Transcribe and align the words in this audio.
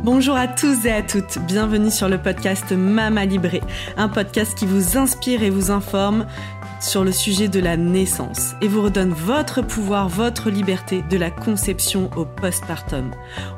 Bonjour 0.00 0.36
à 0.36 0.46
tous 0.46 0.86
et 0.86 0.92
à 0.92 1.02
toutes, 1.02 1.38
bienvenue 1.40 1.90
sur 1.90 2.08
le 2.08 2.18
podcast 2.18 2.70
Mama 2.70 3.24
Libré, 3.24 3.62
un 3.96 4.08
podcast 4.08 4.56
qui 4.56 4.64
vous 4.64 4.96
inspire 4.96 5.42
et 5.42 5.50
vous 5.50 5.72
informe 5.72 6.24
sur 6.80 7.04
le 7.04 7.12
sujet 7.12 7.48
de 7.48 7.60
la 7.60 7.76
naissance 7.76 8.54
et 8.60 8.68
vous 8.68 8.82
redonne 8.82 9.12
votre 9.12 9.62
pouvoir, 9.62 10.08
votre 10.08 10.50
liberté 10.50 11.02
de 11.10 11.16
la 11.16 11.30
conception 11.30 12.10
au 12.16 12.24
postpartum. 12.24 13.10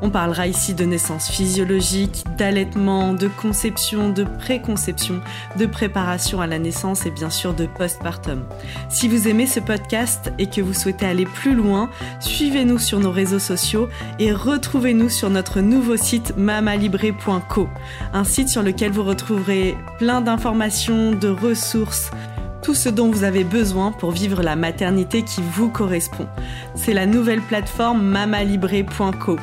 On 0.02 0.10
parlera 0.10 0.46
ici 0.46 0.74
de 0.74 0.84
naissance 0.84 1.28
physiologique, 1.30 2.24
d'allaitement, 2.38 3.12
de 3.12 3.28
conception, 3.28 4.10
de 4.10 4.24
préconception, 4.24 5.20
de 5.58 5.66
préparation 5.66 6.40
à 6.40 6.46
la 6.46 6.58
naissance 6.58 7.06
et 7.06 7.10
bien 7.10 7.30
sûr 7.30 7.54
de 7.54 7.66
postpartum. 7.66 8.44
Si 8.88 9.08
vous 9.08 9.28
aimez 9.28 9.46
ce 9.46 9.60
podcast 9.60 10.32
et 10.38 10.46
que 10.46 10.60
vous 10.60 10.74
souhaitez 10.74 11.06
aller 11.06 11.26
plus 11.26 11.54
loin, 11.54 11.90
suivez-nous 12.20 12.78
sur 12.78 13.00
nos 13.00 13.10
réseaux 13.10 13.38
sociaux 13.38 13.88
et 14.18 14.32
retrouvez-nous 14.32 15.08
sur 15.08 15.30
notre 15.30 15.60
nouveau 15.60 15.96
site 15.96 16.36
mamalibré.co, 16.36 17.68
un 18.12 18.24
site 18.24 18.48
sur 18.48 18.62
lequel 18.62 18.92
vous 18.92 19.04
retrouverez 19.04 19.76
plein 19.98 20.20
d'informations, 20.20 21.12
de 21.12 21.28
ressources, 21.28 22.10
tout 22.62 22.74
ce 22.74 22.88
dont 22.88 23.10
vous 23.10 23.24
avez 23.24 23.44
besoin 23.44 23.92
pour 23.92 24.10
vivre 24.10 24.42
la 24.42 24.56
maternité 24.56 25.22
qui 25.22 25.40
vous 25.42 25.68
correspond. 25.68 26.26
C'est 26.74 26.94
la 26.94 27.06
nouvelle 27.06 27.40
plateforme 27.40 28.02
mamalibré.co, 28.02 29.36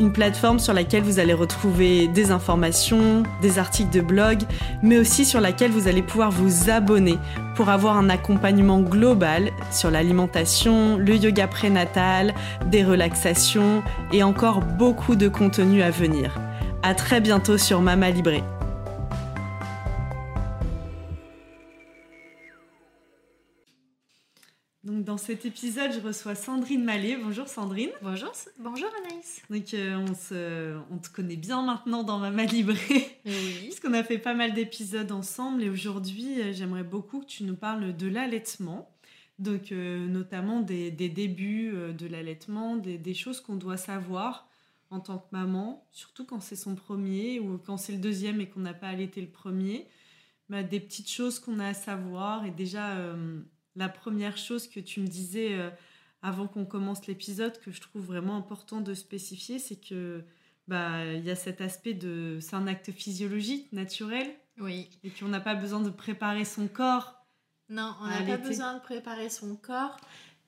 une 0.00 0.12
plateforme 0.12 0.58
sur 0.58 0.72
laquelle 0.72 1.02
vous 1.02 1.18
allez 1.18 1.34
retrouver 1.34 2.08
des 2.08 2.30
informations, 2.30 3.22
des 3.40 3.58
articles 3.58 3.90
de 3.90 4.00
blog, 4.00 4.40
mais 4.82 4.98
aussi 4.98 5.24
sur 5.24 5.40
laquelle 5.40 5.70
vous 5.70 5.88
allez 5.88 6.02
pouvoir 6.02 6.30
vous 6.30 6.70
abonner 6.70 7.18
pour 7.54 7.68
avoir 7.68 7.96
un 7.96 8.08
accompagnement 8.08 8.80
global 8.80 9.50
sur 9.70 9.90
l'alimentation, 9.90 10.96
le 10.96 11.16
yoga 11.16 11.46
prénatal, 11.46 12.34
des 12.66 12.84
relaxations 12.84 13.82
et 14.12 14.22
encore 14.22 14.60
beaucoup 14.60 15.14
de 15.14 15.28
contenu 15.28 15.82
à 15.82 15.90
venir. 15.90 16.38
À 16.82 16.94
très 16.94 17.20
bientôt 17.20 17.58
sur 17.58 17.80
Mama 17.80 18.10
Libré. 18.10 18.42
Donc 25.02 25.06
dans 25.08 25.18
cet 25.18 25.44
épisode, 25.46 25.90
je 25.92 25.98
reçois 25.98 26.36
Sandrine 26.36 26.84
Mallet. 26.84 27.16
Bonjour 27.20 27.48
Sandrine. 27.48 27.90
Bonjour, 28.02 28.30
bonjour 28.60 28.88
Anaïs. 29.04 29.42
Donc 29.50 29.74
euh, 29.74 29.96
on, 29.96 30.14
se, 30.14 30.78
on 30.92 30.98
te 30.98 31.08
connaît 31.08 31.34
bien 31.34 31.60
maintenant 31.62 32.04
dans 32.04 32.20
Mama 32.20 32.44
Libré. 32.44 33.18
Oui. 33.26 33.58
Puisqu'on 33.62 33.94
a 33.94 34.04
fait 34.04 34.18
pas 34.18 34.34
mal 34.34 34.54
d'épisodes 34.54 35.10
ensemble 35.10 35.64
et 35.64 35.70
aujourd'hui, 35.70 36.40
euh, 36.40 36.52
j'aimerais 36.52 36.84
beaucoup 36.84 37.18
que 37.18 37.26
tu 37.26 37.42
nous 37.42 37.56
parles 37.56 37.96
de 37.96 38.06
l'allaitement. 38.06 38.94
Donc 39.40 39.72
euh, 39.72 40.06
notamment 40.06 40.60
des, 40.60 40.92
des 40.92 41.08
débuts 41.08 41.74
de 41.98 42.06
l'allaitement, 42.06 42.76
des, 42.76 42.96
des 42.96 43.14
choses 43.14 43.40
qu'on 43.40 43.56
doit 43.56 43.78
savoir 43.78 44.46
en 44.90 45.00
tant 45.00 45.18
que 45.18 45.26
maman, 45.32 45.84
surtout 45.90 46.24
quand 46.24 46.38
c'est 46.38 46.54
son 46.54 46.76
premier 46.76 47.40
ou 47.40 47.58
quand 47.58 47.76
c'est 47.76 47.92
le 47.92 47.98
deuxième 47.98 48.40
et 48.40 48.48
qu'on 48.48 48.60
n'a 48.60 48.74
pas 48.74 48.86
allaité 48.86 49.20
le 49.20 49.26
premier. 49.26 49.88
Bah, 50.52 50.62
des 50.62 50.80
petites 50.80 51.10
choses 51.10 51.38
qu'on 51.38 51.60
a 51.60 51.68
à 51.68 51.74
savoir 51.74 52.44
et 52.44 52.50
déjà 52.50 52.90
euh, 52.98 53.40
la 53.76 53.88
première 53.88 54.36
chose 54.36 54.68
que 54.68 54.80
tu 54.80 55.00
me 55.00 55.06
disais 55.06 55.54
euh, 55.54 55.70
avant 56.22 56.46
qu'on 56.46 56.64
commence 56.64 57.06
l'épisode 57.06 57.58
que 57.60 57.70
je 57.70 57.80
trouve 57.80 58.04
vraiment 58.04 58.36
important 58.36 58.80
de 58.80 58.94
spécifier, 58.94 59.58
c'est 59.58 59.76
que 59.76 60.24
bah 60.68 61.04
il 61.12 61.24
y 61.24 61.30
a 61.30 61.34
cet 61.34 61.60
aspect 61.60 61.94
de 61.94 62.38
c'est 62.40 62.54
un 62.54 62.66
acte 62.68 62.92
physiologique 62.92 63.72
naturel 63.72 64.26
Oui. 64.60 64.88
et 65.02 65.10
qu'on 65.10 65.28
n'a 65.28 65.40
pas 65.40 65.54
besoin 65.56 65.80
de 65.80 65.90
préparer 65.90 66.44
son 66.44 66.68
corps. 66.68 67.14
Non, 67.68 67.94
on 68.00 68.06
n'a 68.06 68.22
pas 68.22 68.36
besoin 68.36 68.74
de 68.74 68.80
préparer 68.80 69.28
son 69.30 69.56
corps. 69.56 69.96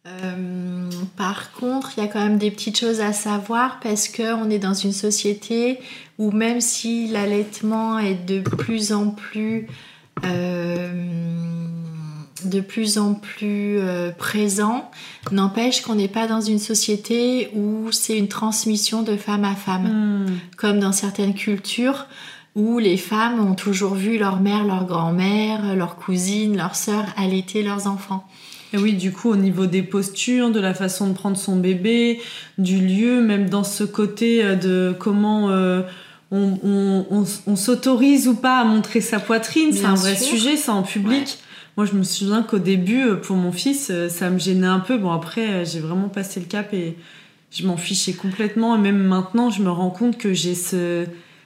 Euh, 0.06 0.90
par 1.16 1.52
contre, 1.52 1.92
il 1.96 2.04
y 2.04 2.06
a 2.06 2.08
quand 2.08 2.22
même 2.22 2.36
des 2.38 2.50
petites 2.50 2.78
choses 2.78 3.00
à 3.00 3.14
savoir 3.14 3.80
parce 3.80 4.08
que 4.08 4.34
on 4.34 4.50
est 4.50 4.58
dans 4.58 4.74
une 4.74 4.92
société 4.92 5.80
où 6.18 6.30
même 6.30 6.60
si 6.60 7.08
l'allaitement 7.08 7.98
est 7.98 8.26
de 8.26 8.40
plus 8.40 8.92
en 8.92 9.10
plus 9.10 9.66
euh, 10.24 11.83
de 12.46 12.60
plus 12.60 12.98
en 12.98 13.14
plus 13.14 13.78
euh, 13.78 14.10
présent, 14.10 14.90
n'empêche 15.32 15.82
qu'on 15.82 15.94
n'est 15.94 16.08
pas 16.08 16.26
dans 16.26 16.40
une 16.40 16.58
société 16.58 17.50
où 17.54 17.90
c'est 17.92 18.16
une 18.18 18.28
transmission 18.28 19.02
de 19.02 19.16
femme 19.16 19.44
à 19.44 19.54
femme. 19.54 20.26
comme 20.56 20.80
dans 20.80 20.92
certaines 20.92 21.34
cultures 21.34 22.06
où 22.54 22.78
les 22.78 22.96
femmes 22.96 23.40
ont 23.44 23.54
toujours 23.54 23.94
vu 23.94 24.16
leur 24.16 24.40
mère, 24.40 24.64
leur 24.64 24.84
grand-mère, 24.86 25.74
leur 25.74 25.96
cousine, 25.96 26.56
leur 26.56 26.76
sœur 26.76 27.04
allaiter 27.16 27.62
leurs 27.64 27.86
enfants. 27.88 28.26
Et 28.72 28.76
oui, 28.78 28.92
du 28.94 29.12
coup, 29.12 29.30
au 29.30 29.36
niveau 29.36 29.66
des 29.66 29.82
postures, 29.82 30.50
de 30.50 30.60
la 30.60 30.74
façon 30.74 31.08
de 31.08 31.12
prendre 31.14 31.36
son 31.36 31.56
bébé, 31.56 32.20
du 32.58 32.78
lieu, 32.78 33.20
même 33.22 33.48
dans 33.48 33.64
ce 33.64 33.84
côté 33.84 34.44
euh, 34.44 34.54
de 34.56 34.94
comment 34.98 35.50
euh, 35.50 35.82
on, 36.32 36.58
on- 36.64 37.06
on- 37.10 37.24
on 37.46 37.56
s'autorise 37.56 38.26
ou 38.28 38.34
pas 38.34 38.58
à 38.58 38.64
montrer 38.64 39.00
sa 39.00 39.20
poitrine, 39.20 39.72
c'est 39.72 39.84
un 39.84 39.94
vrai 39.94 40.16
sûr. 40.16 40.26
sujet, 40.36 40.56
ça 40.56 40.74
en 40.74 40.82
public. 40.82 41.12
Ouais. 41.22 41.24
Moi, 41.76 41.86
je 41.86 41.92
me 41.94 42.02
souviens 42.04 42.42
qu'au 42.42 42.58
début, 42.58 43.02
euh, 43.04 43.16
pour 43.16 43.36
mon 43.36 43.50
fils, 43.52 43.88
euh, 43.90 44.08
ça 44.08 44.30
me 44.30 44.38
gênait 44.38 44.66
un 44.66 44.78
peu. 44.80 44.96
Bon, 44.96 45.10
après, 45.10 45.48
euh, 45.48 45.64
j'ai 45.64 45.80
vraiment 45.80 46.08
passé 46.08 46.38
le 46.40 46.46
cap 46.46 46.72
et 46.72 46.96
je 47.50 47.66
m'en 47.66 47.76
fichais 47.76 48.12
complètement. 48.12 48.76
Et 48.76 48.78
même 48.78 48.98
maintenant, 49.02 49.50
je 49.50 49.60
me 49.62 49.70
rends 49.70 49.90
compte 49.90 50.16
que 50.16 50.32
j'ai 50.32 50.54
ce, 50.54 51.04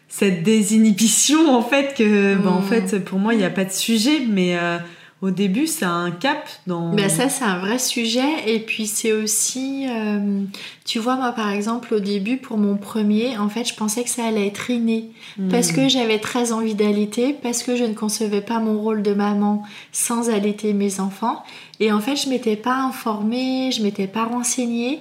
cette 0.08 0.42
désinhibition, 0.42 1.50
en 1.54 1.62
fait, 1.62 1.94
que, 1.96 2.34
bah, 2.36 2.50
en 2.50 2.60
Mm. 2.60 2.64
fait, 2.64 3.04
pour 3.04 3.18
moi, 3.18 3.32
il 3.34 3.38
n'y 3.38 3.44
a 3.44 3.50
pas 3.50 3.64
de 3.64 3.72
sujet, 3.72 4.20
mais 4.28 4.58
euh, 4.58 4.76
au 5.20 5.30
début, 5.30 5.66
c'est 5.66 5.84
un 5.84 6.12
cap 6.12 6.48
dans. 6.68 6.94
Ben 6.94 7.08
ça, 7.08 7.28
c'est 7.28 7.44
un 7.44 7.58
vrai 7.58 7.80
sujet. 7.80 8.46
Et 8.46 8.60
puis, 8.60 8.86
c'est 8.86 9.12
aussi... 9.12 9.86
euh, 9.88 10.42
tu 10.84 11.00
vois, 11.00 11.16
moi, 11.16 11.32
par 11.32 11.50
exemple, 11.50 11.92
au 11.94 11.98
début, 11.98 12.36
pour 12.36 12.56
mon 12.56 12.76
premier, 12.76 13.36
en 13.36 13.48
fait, 13.48 13.64
je 13.64 13.74
pensais 13.74 14.04
que 14.04 14.10
ça 14.10 14.24
allait 14.26 14.46
être 14.46 14.70
inné. 14.70 15.10
Mm. 15.36 15.48
Parce 15.48 15.72
que 15.72 15.88
j'avais 15.88 16.20
très 16.20 16.52
envie 16.52 16.76
d'allaiter, 16.76 17.32
parce 17.32 17.64
que 17.64 17.74
je 17.74 17.82
ne 17.82 17.94
concevais 17.94 18.42
pas 18.42 18.60
mon 18.60 18.78
rôle 18.78 19.02
de 19.02 19.12
maman 19.12 19.64
sans 19.90 20.30
allaiter 20.30 20.72
mes 20.72 21.00
enfants. 21.00 21.42
Et 21.80 21.90
en 21.90 21.98
fait, 21.98 22.14
je 22.14 22.28
m'étais 22.28 22.56
pas 22.56 22.76
informée, 22.76 23.72
je 23.72 23.82
m'étais 23.82 24.06
pas 24.06 24.24
renseignée. 24.24 25.00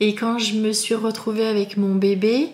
Et 0.00 0.14
quand 0.14 0.38
je 0.38 0.56
me 0.56 0.72
suis 0.72 0.94
retrouvée 0.94 1.46
avec 1.46 1.78
mon 1.78 1.94
bébé, 1.94 2.48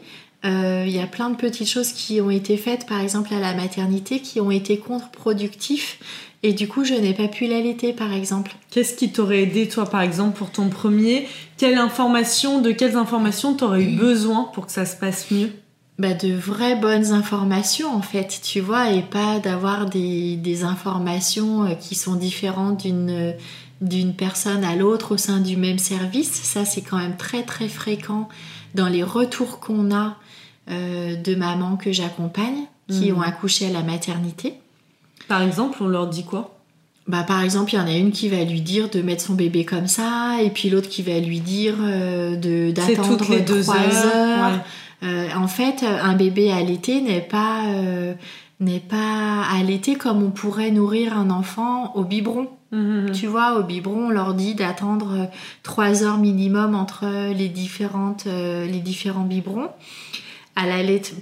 euh, 0.45 0.85
il 0.87 0.95
y 0.95 1.01
a 1.01 1.07
plein 1.07 1.31
de 1.31 1.37
petites 1.37 1.69
choses 1.69 1.93
qui 1.93 2.21
ont 2.21 2.31
été 2.31 2.57
faites, 2.57 2.87
par 2.87 3.01
exemple 3.01 3.35
à 3.35 3.41
la 3.41 3.53
maternité, 3.53 4.21
qui 4.21 4.41
ont 4.41 4.51
été 4.51 4.79
contre-productifs. 4.79 5.99
Et 6.43 6.55
du 6.55 6.69
coup, 6.69 6.85
je 6.85 6.95
n'ai 6.95 7.13
pas 7.13 7.29
pu 7.29 7.47
l'allaiter, 7.47 7.93
par 7.93 8.13
exemple. 8.13 8.53
Qu'est-ce 8.71 8.95
qui 8.95 9.13
t'aurait 9.13 9.43
aidé, 9.43 9.69
toi, 9.69 9.85
par 9.85 10.01
exemple, 10.01 10.39
pour 10.39 10.51
ton 10.51 10.69
premier? 10.71 11.27
Quelle 11.59 11.77
information, 11.77 12.61
de 12.63 12.71
quelles 12.73 12.97
informations 12.97 13.55
t'aurais 13.55 13.83
eu 13.85 13.97
besoin 13.97 14.45
pour 14.55 14.67
que 14.67 14.73
ça 14.73 14.87
se 14.87 14.97
passe 14.97 15.31
mieux? 15.31 15.51
Bah, 15.99 16.15
de 16.15 16.33
vraies 16.33 16.77
bonnes 16.77 17.13
informations 17.13 17.95
en 17.95 18.01
fait, 18.01 18.41
tu 18.43 18.61
vois, 18.61 18.91
et 18.91 19.03
pas 19.03 19.39
d'avoir 19.39 19.85
des, 19.85 20.37
des 20.37 20.65
informations 20.65 21.65
euh, 21.65 21.75
qui 21.75 21.95
sont 21.95 22.15
différentes 22.15 22.81
d'une 22.87 23.11
euh, 23.11 23.33
d'une 23.83 24.15
personne 24.15 24.65
à 24.65 24.77
l'autre 24.77 25.13
au 25.13 25.17
sein 25.19 25.41
du 25.41 25.57
même 25.59 25.79
service. 25.79 26.33
Ça, 26.33 26.65
c'est 26.65 26.81
quand 26.83 26.97
même 26.99 27.17
très 27.19 27.43
très 27.43 27.69
fréquent 27.69 28.29
dans 28.75 28.89
les 28.89 29.03
retours 29.03 29.59
qu'on 29.61 29.95
a 29.95 30.17
euh, 30.71 31.17
de 31.17 31.35
mamans 31.35 31.77
que 31.77 31.93
j'accompagne 31.93 32.65
qui 32.89 33.11
Mhm. 33.13 33.19
ont 33.19 33.23
accouché 33.23 33.67
à 33.67 33.71
la 33.71 33.83
maternité. 33.83 34.55
Par 35.31 35.43
exemple, 35.43 35.79
on 35.81 35.87
leur 35.87 36.09
dit 36.09 36.25
quoi? 36.25 36.59
Bah, 37.07 37.23
par 37.23 37.41
exemple, 37.45 37.73
il 37.73 37.77
y 37.77 37.81
en 37.81 37.87
a 37.87 37.93
une 37.93 38.11
qui 38.11 38.29
va 38.29 38.43
lui 38.43 38.61
dire 38.61 38.91
de 38.91 39.01
mettre 39.01 39.23
son 39.23 39.35
bébé 39.35 39.65
comme 39.65 39.87
ça, 39.87 40.43
et 40.43 40.51
puis 40.51 40.71
l'autre 40.71 40.89
qui 40.89 41.03
va 41.03 41.21
lui 41.21 41.39
dire 41.39 41.77
euh, 41.81 42.35
de 42.35 42.73
d'attendre 42.73 43.17
trois 43.17 43.79
heures. 43.79 44.17
heures. 44.17 44.51
ouais. 44.51 44.59
Euh, 45.05 45.29
en 45.37 45.47
fait, 45.47 45.85
un 45.85 46.15
bébé 46.15 46.51
allaité 46.51 47.01
n'est 47.01 47.21
pas 47.21 47.63
euh, 47.69 48.15
n'est 48.59 48.81
pas 48.81 49.45
allaité 49.57 49.95
comme 49.95 50.21
on 50.21 50.31
pourrait 50.31 50.73
nourrir 50.73 51.17
un 51.17 51.31
enfant 51.31 51.93
au 51.95 52.03
biberon. 52.03 52.49
Mhm. 52.73 53.13
Tu 53.13 53.29
vois, 53.29 53.57
au 53.57 53.63
biberon, 53.63 54.07
on 54.07 54.11
leur 54.11 54.35
dit 54.35 54.57
d'attendre 54.57 55.13
euh, 55.13 55.25
trois 55.63 56.03
heures 56.03 56.19
minimum 56.19 56.75
entre 56.75 57.07
les 57.33 57.49
différentes 57.49 58.25
les 58.25 58.81
différents 58.81 59.23
biberons. 59.23 59.69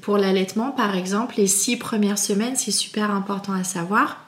Pour 0.02 0.18
l'allaitement, 0.18 0.70
par 0.70 0.96
exemple, 0.96 1.34
les 1.36 1.46
six 1.46 1.76
premières 1.76 2.18
semaines, 2.18 2.56
c'est 2.56 2.70
super 2.70 3.10
important 3.10 3.52
à 3.52 3.64
savoir. 3.64 4.24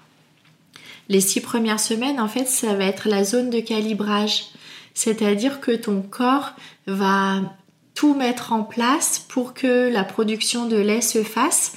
Les 1.09 1.21
six 1.21 1.41
premières 1.41 1.81
semaines, 1.81 2.21
en 2.21 2.29
fait, 2.29 2.47
ça 2.47 2.75
va 2.75 2.85
être 2.85 3.09
la 3.09 3.25
zone 3.25 3.51
de 3.51 3.61
calibrage. 3.61 4.45
C'est-à-dire 4.95 5.61
que 5.61 5.73
ton 5.73 6.03
corps 6.03 6.53
va 6.87 7.41
tout 7.95 8.15
mettre 8.15 8.53
en 8.53 8.63
place 8.63 9.19
pour 9.29 9.53
que 9.53 9.91
la 9.93 10.05
production 10.05 10.67
de 10.67 10.77
lait 10.77 11.01
se 11.01 11.23
fasse, 11.25 11.73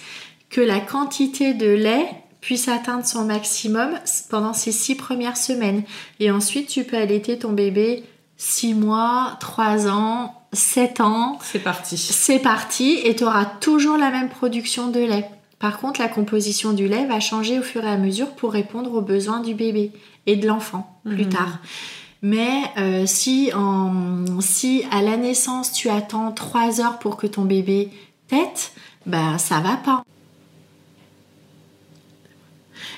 que 0.50 0.62
la 0.62 0.80
quantité 0.80 1.54
de 1.54 1.70
lait 1.70 2.08
puisse 2.42 2.68
atteindre 2.68 3.06
son 3.06 3.26
maximum 3.26 3.98
pendant 4.30 4.54
ces 4.54 4.72
six 4.72 4.96
premières 4.96 5.38
semaines. 5.38 5.84
Et 6.20 6.30
ensuite, 6.30 6.68
tu 6.68 6.84
peux 6.84 6.98
allaiter 6.98 7.40
ton 7.40 7.54
bébé 7.54 8.04
six 8.44 8.74
mois, 8.74 9.38
trois 9.40 9.88
ans, 9.88 10.34
sept 10.52 11.00
ans. 11.00 11.40
C'est 11.42 11.60
parti. 11.60 11.98
C'est 11.98 12.40
parti 12.40 13.00
et 13.04 13.16
tu 13.16 13.24
auras 13.24 13.46
toujours 13.46 13.98
la 13.98 14.12
même 14.12 14.30
production 14.30 14.90
de 14.90 15.00
lait. 15.00 15.30
Par 15.60 15.80
contre, 15.80 16.02
la 16.02 16.10
composition 16.10 16.74
du 16.74 16.88
lait 16.90 17.06
va 17.06 17.22
changer 17.22 17.58
au 17.58 17.62
fur 17.64 17.86
et 17.86 17.90
à 17.90 17.96
mesure 17.98 18.32
pour 18.32 18.52
répondre 18.52 18.94
aux 18.94 19.02
besoins 19.02 19.40
du 19.40 19.54
bébé 19.54 19.92
et 20.26 20.36
de 20.36 20.46
l'enfant 20.46 21.00
plus 21.06 21.24
Mhm. 21.26 21.30
tard. 21.30 21.60
Mais 22.22 22.52
euh, 22.78 23.06
si, 23.06 23.52
en, 23.56 24.40
si 24.42 24.84
à 24.92 25.02
la 25.02 25.16
naissance 25.16 25.72
tu 25.72 25.90
attends 25.90 26.32
3 26.34 26.82
heures 26.82 27.00
pour 27.00 27.16
que 27.16 27.28
ton 27.28 27.44
bébé 27.44 27.90
tète, 28.28 28.74
ben 29.06 29.38
ça 29.38 29.60
va 29.62 29.78
pas. 29.78 30.04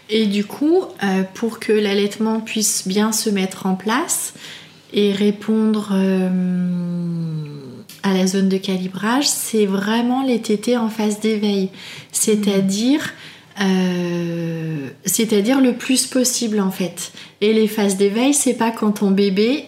Et 0.09 0.25
du 0.27 0.45
coup, 0.45 0.83
euh, 1.03 1.23
pour 1.33 1.59
que 1.59 1.71
l'allaitement 1.71 2.39
puisse 2.39 2.87
bien 2.87 3.11
se 3.11 3.29
mettre 3.29 3.65
en 3.65 3.75
place 3.75 4.33
et 4.95 5.11
répondre 5.11 5.89
euh, 5.93 6.29
à 8.01 8.13
la 8.13 8.25
zone 8.25 8.49
de 8.49 8.57
calibrage, 8.57 9.27
c'est 9.27 9.67
vraiment 9.67 10.23
les 10.23 10.41
tétés 10.41 10.77
en 10.77 10.89
phase 10.89 11.19
d'éveil. 11.19 11.69
C'est-à-dire 12.11 13.13
euh, 13.61 14.89
c'est-à-dire 15.05 15.61
le 15.61 15.73
plus 15.73 16.07
possible 16.07 16.59
en 16.59 16.71
fait. 16.71 17.11
Et 17.41 17.53
les 17.53 17.67
phases 17.67 17.97
d'éveil, 17.97 18.33
c'est 18.33 18.55
pas 18.55 18.71
quand 18.71 18.93
ton 18.93 19.11
bébé 19.11 19.65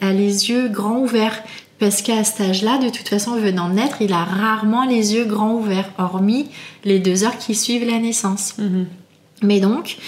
a 0.00 0.12
les 0.12 0.50
yeux 0.50 0.68
grands 0.68 0.98
ouverts. 0.98 1.42
Parce 1.78 2.00
qu'à 2.00 2.24
cet 2.24 2.40
âge-là, 2.40 2.78
de 2.78 2.88
toute 2.88 3.08
façon, 3.08 3.36
venant 3.36 3.68
de 3.68 3.74
naître, 3.74 4.00
il 4.00 4.12
a 4.14 4.24
rarement 4.24 4.86
les 4.86 5.14
yeux 5.14 5.26
grands 5.26 5.52
ouverts, 5.52 5.90
hormis 5.98 6.46
les 6.84 6.98
deux 7.00 7.22
heures 7.22 7.36
qui 7.36 7.54
suivent 7.54 7.86
la 7.86 7.98
naissance. 7.98 8.54
Mhm. 8.56 8.86
Mais 9.42 9.60
donc, 9.60 9.98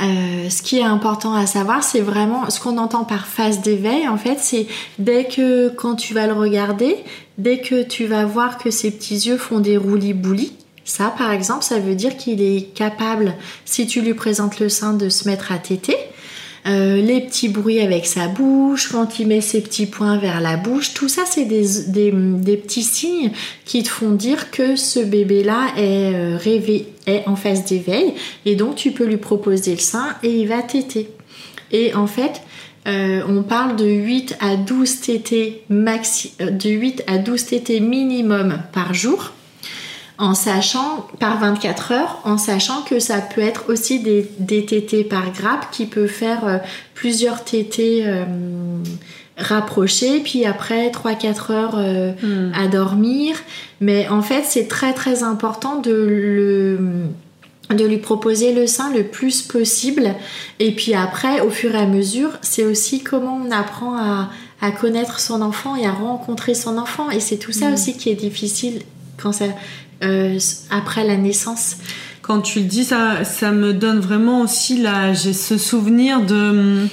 euh, 0.00 0.50
ce 0.50 0.62
qui 0.62 0.78
est 0.78 0.84
important 0.84 1.34
à 1.34 1.46
savoir, 1.46 1.84
c'est 1.84 2.00
vraiment 2.00 2.50
ce 2.50 2.60
qu'on 2.60 2.78
entend 2.78 3.04
par 3.04 3.26
phase 3.26 3.60
d'éveil. 3.60 4.08
En 4.08 4.16
fait, 4.16 4.38
c'est 4.40 4.66
dès 4.98 5.24
que 5.24 5.68
quand 5.68 5.94
tu 5.94 6.14
vas 6.14 6.26
le 6.26 6.32
regarder, 6.32 6.96
dès 7.38 7.60
que 7.60 7.82
tu 7.82 8.06
vas 8.06 8.24
voir 8.24 8.58
que 8.58 8.70
ses 8.70 8.90
petits 8.90 9.28
yeux 9.28 9.36
font 9.36 9.60
des 9.60 9.76
roulis-boulis, 9.76 10.52
ça, 10.84 11.14
par 11.16 11.30
exemple, 11.32 11.64
ça 11.64 11.78
veut 11.78 11.94
dire 11.94 12.16
qu'il 12.16 12.42
est 12.42 12.74
capable, 12.74 13.34
si 13.64 13.86
tu 13.86 14.02
lui 14.02 14.14
présentes 14.14 14.60
le 14.60 14.68
sein, 14.68 14.92
de 14.92 15.08
se 15.08 15.26
mettre 15.28 15.50
à 15.50 15.58
téter. 15.58 15.96
Euh, 16.66 16.96
les 16.96 17.20
petits 17.20 17.50
bruits 17.50 17.80
avec 17.80 18.06
sa 18.06 18.26
bouche, 18.26 18.90
quand 18.90 19.18
il 19.18 19.26
met 19.26 19.42
ses 19.42 19.60
petits 19.60 19.84
poings 19.84 20.16
vers 20.16 20.40
la 20.40 20.56
bouche, 20.56 20.94
tout 20.94 21.10
ça 21.10 21.24
c'est 21.26 21.44
des, 21.44 22.56
petits 22.56 22.82
signes 22.82 23.32
qui 23.66 23.82
te 23.82 23.88
font 23.90 24.12
dire 24.12 24.50
que 24.50 24.74
ce 24.74 25.00
bébé-là 25.00 25.74
est, 25.76 26.14
euh, 26.14 26.78
est 27.06 27.28
en 27.28 27.36
phase 27.36 27.66
d'éveil 27.66 28.14
et 28.46 28.56
donc 28.56 28.76
tu 28.76 28.92
peux 28.92 29.04
lui 29.04 29.18
proposer 29.18 29.72
le 29.72 29.80
sein 29.80 30.16
et 30.22 30.30
il 30.30 30.48
va 30.48 30.62
téter. 30.62 31.10
Et 31.70 31.92
en 31.94 32.06
fait, 32.06 32.40
euh, 32.86 33.22
on 33.28 33.42
parle 33.42 33.76
de 33.76 33.86
8 33.86 34.36
à 34.40 34.56
12 34.56 35.00
tétés 35.00 35.64
maxi, 35.68 36.32
de 36.38 36.70
8 36.70 37.04
à 37.06 37.18
12 37.18 37.44
tétés 37.44 37.80
minimum 37.80 38.58
par 38.72 38.94
jour 38.94 39.32
en 40.18 40.34
sachant 40.34 41.08
par 41.18 41.40
24 41.40 41.92
heures, 41.92 42.20
en 42.24 42.38
sachant 42.38 42.82
que 42.82 43.00
ça 43.00 43.18
peut 43.18 43.40
être 43.40 43.64
aussi 43.68 44.00
des, 44.00 44.30
des 44.38 44.64
tétés 44.64 45.02
par 45.02 45.32
grappe 45.32 45.70
qui 45.72 45.86
peut 45.86 46.06
faire 46.06 46.46
euh, 46.46 46.58
plusieurs 46.94 47.42
tétés 47.42 48.04
euh, 48.06 48.24
rapprochés, 49.36 50.20
puis 50.20 50.44
après 50.44 50.90
3-4 50.90 51.52
heures 51.52 51.74
euh, 51.76 52.12
hmm. 52.22 52.52
à 52.54 52.68
dormir. 52.68 53.36
Mais 53.80 54.08
en 54.08 54.22
fait, 54.22 54.44
c'est 54.46 54.68
très 54.68 54.92
très 54.92 55.22
important 55.22 55.80
de 55.80 55.92
le 55.92 56.78
de 57.70 57.86
lui 57.86 57.96
proposer 57.96 58.52
le 58.52 58.66
sein 58.66 58.92
le 58.92 59.04
plus 59.04 59.40
possible 59.40 60.14
et 60.60 60.72
puis 60.72 60.92
après 60.92 61.40
au 61.40 61.48
fur 61.48 61.74
et 61.74 61.78
à 61.78 61.86
mesure 61.86 62.32
c'est 62.42 62.62
aussi 62.62 63.02
comment 63.02 63.40
on 63.42 63.50
apprend 63.50 63.96
à, 63.96 64.28
à, 64.60 64.70
connaître 64.70 65.18
son 65.18 65.40
enfant 65.40 65.74
et 65.74 65.86
à 65.86 65.90
rencontrer 65.90 66.52
son 66.52 66.76
enfant 66.76 67.10
et 67.10 67.20
c'est 67.20 67.38
tout 67.38 67.52
ça 67.52 67.70
hmm. 67.70 67.72
aussi 67.72 67.96
qui 67.96 68.10
est 68.10 68.16
difficile 68.16 68.82
quand 69.16 69.32
ça 69.32 69.46
euh, 70.02 70.38
après 70.70 71.04
la 71.04 71.16
naissance. 71.16 71.76
Quand 72.22 72.40
tu 72.40 72.60
le 72.60 72.64
dis, 72.64 72.84
ça, 72.84 73.24
ça 73.24 73.52
me 73.52 73.72
donne 73.72 74.00
vraiment 74.00 74.40
aussi 74.40 74.80
là, 74.80 75.12
j'ai 75.12 75.32
ce 75.32 75.58
souvenir 75.58 76.22
de 76.22 76.86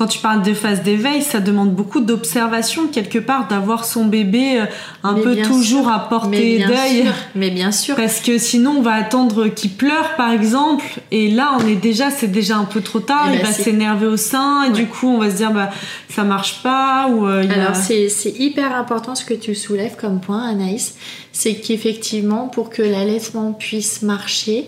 quand 0.00 0.06
tu 0.06 0.20
parles 0.20 0.40
des 0.40 0.54
phases 0.54 0.82
d'éveil, 0.82 1.20
ça 1.20 1.40
demande 1.40 1.74
beaucoup 1.74 2.00
d'observation 2.00 2.86
quelque 2.86 3.18
part, 3.18 3.48
d'avoir 3.48 3.84
son 3.84 4.06
bébé 4.06 4.58
euh, 4.58 4.64
un 5.02 5.12
peu 5.12 5.36
toujours 5.42 5.90
à 5.90 6.08
portée 6.08 6.64
d'œil. 6.64 7.04
Mais 7.34 7.50
bien 7.50 7.70
sûr. 7.70 7.96
Parce 7.96 8.20
que 8.20 8.38
sinon, 8.38 8.76
on 8.78 8.80
va 8.80 8.94
attendre 8.94 9.48
qu'il 9.48 9.72
pleure, 9.72 10.16
par 10.16 10.32
exemple, 10.32 10.86
et 11.10 11.30
là, 11.30 11.54
on 11.60 11.68
est 11.68 11.74
déjà, 11.74 12.10
c'est 12.10 12.32
déjà 12.32 12.56
un 12.56 12.64
peu 12.64 12.80
trop 12.80 13.00
tard. 13.00 13.26
Eh 13.28 13.34
il 13.34 13.42
ben, 13.42 13.48
va 13.48 13.52
s'énerver 13.52 14.06
au 14.06 14.16
sein, 14.16 14.62
et 14.62 14.70
du 14.70 14.86
coup, 14.86 15.06
on 15.06 15.18
va 15.18 15.30
se 15.30 15.36
dire, 15.36 15.52
bah, 15.52 15.68
ça 16.08 16.24
marche 16.24 16.62
pas. 16.62 17.06
Ou, 17.10 17.26
euh, 17.26 17.44
Alors, 17.54 17.76
c'est 17.76 18.08
hyper 18.38 18.74
important 18.74 19.14
ce 19.14 19.26
que 19.26 19.34
tu 19.34 19.54
soulèves 19.54 19.96
comme 20.00 20.18
point, 20.20 20.48
Anaïs. 20.48 20.94
C'est 21.32 21.56
qu'effectivement, 21.56 22.48
pour 22.48 22.70
que 22.70 22.80
l'allaitement 22.80 23.52
puisse 23.52 24.00
marcher, 24.00 24.66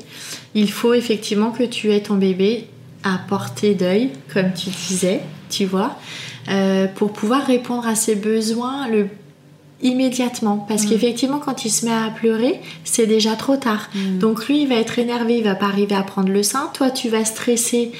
il 0.55 0.70
faut 0.70 0.93
effectivement 0.93 1.52
que 1.52 1.62
tu 1.62 1.90
aies 1.90 2.02
ton 2.02 2.17
bébé 2.17 2.67
à 3.05 3.19
portée 3.29 3.75
d'œil, 3.75 4.11
comme 4.33 4.53
tu 4.53 4.71
disais, 4.71 5.21
tu 5.51 5.65
vois, 5.65 5.97
euh, 6.49 6.87
pour 6.87 7.13
pouvoir 7.13 7.47
répondre 7.47 7.87
à 7.87 7.95
ses 7.95 8.15
besoins 8.15 8.89
le 8.89 9.09
immédiatement 9.83 10.65
parce 10.69 10.85
mm. 10.85 10.89
qu'effectivement 10.89 11.39
quand 11.41 11.65
il 11.65 11.71
se 11.71 11.85
met 11.85 11.93
à 11.93 12.09
pleurer 12.11 12.61
c'est 12.85 13.07
déjà 13.07 13.35
trop 13.35 13.57
tard 13.57 13.91
mm. 13.95 14.19
donc 14.19 14.47
lui 14.47 14.63
il 14.63 14.69
va 14.69 14.77
être 14.77 15.01
énervé 15.01 15.39
il 15.39 15.45
va 15.45 15.57
pas 15.57 15.67
arriver 15.67 15.97
à 15.97 16.03
prendre 16.03 16.29
le 16.29 16.45
sein 16.45 16.71
toi 16.73 16.91
tu 16.91 17.09
vas 17.09 17.25
stresser 17.25 17.91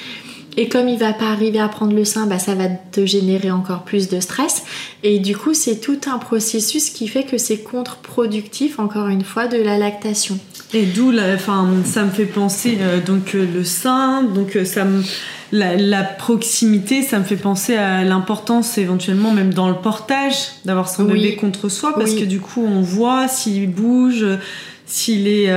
et 0.57 0.69
comme 0.69 0.89
il 0.89 0.99
va 0.99 1.13
pas 1.13 1.31
arriver 1.31 1.61
à 1.61 1.69
prendre 1.69 1.95
le 1.95 2.05
sein, 2.05 2.27
bah, 2.27 2.39
ça 2.39 2.55
va 2.55 2.69
te 2.69 3.07
générer 3.07 3.51
encore 3.51 3.85
plus 3.85 4.09
de 4.09 4.21
stress. 4.21 4.65
Et 5.03 5.19
du 5.19 5.37
coup, 5.37 5.55
c'est 5.55 5.77
tout 5.77 6.01
un 6.07 6.19
processus 6.19 6.91
qui 6.91 7.09
fait 7.09 7.25
que 7.25 7.39
c'est 7.39 7.59
contre-productif, 7.59 8.79
encore 8.79 9.09
une 9.09 9.25
fois, 9.25 9.47
de 9.47 9.57
la 9.57 9.79
lactation. 9.79 10.39
Et 10.75 10.85
d'où, 10.85 11.13
enfin, 11.35 11.69
ça 11.85 12.05
me 12.05 12.11
fait 12.11 12.27
penser 12.27 12.79
euh, 12.81 13.01
donc 13.01 13.35
euh, 13.35 13.47
le 13.53 13.65
sein, 13.65 14.23
donc 14.23 14.57
euh, 14.57 14.65
ça 14.67 14.85
me, 14.85 15.03
la, 15.53 16.03
proximité, 16.03 17.03
ça 17.03 17.19
me 17.19 17.25
fait 17.25 17.37
penser 17.37 17.77
à 17.77 18.05
l'importance 18.05 18.77
éventuellement 18.77 19.33
même 19.33 19.53
dans 19.55 19.69
le 19.69 19.77
portage 19.77 20.35
d'avoir 20.65 20.89
son 20.89 21.05
bébé 21.05 21.37
contre 21.37 21.69
soi, 21.71 21.95
parce 21.95 22.15
que 22.15 22.25
du 22.25 22.41
coup, 22.41 22.65
on 22.65 22.83
voit 22.83 23.27
s'il 23.29 23.71
bouge, 23.71 24.27
s'il 24.87 25.29
est, 25.29 25.51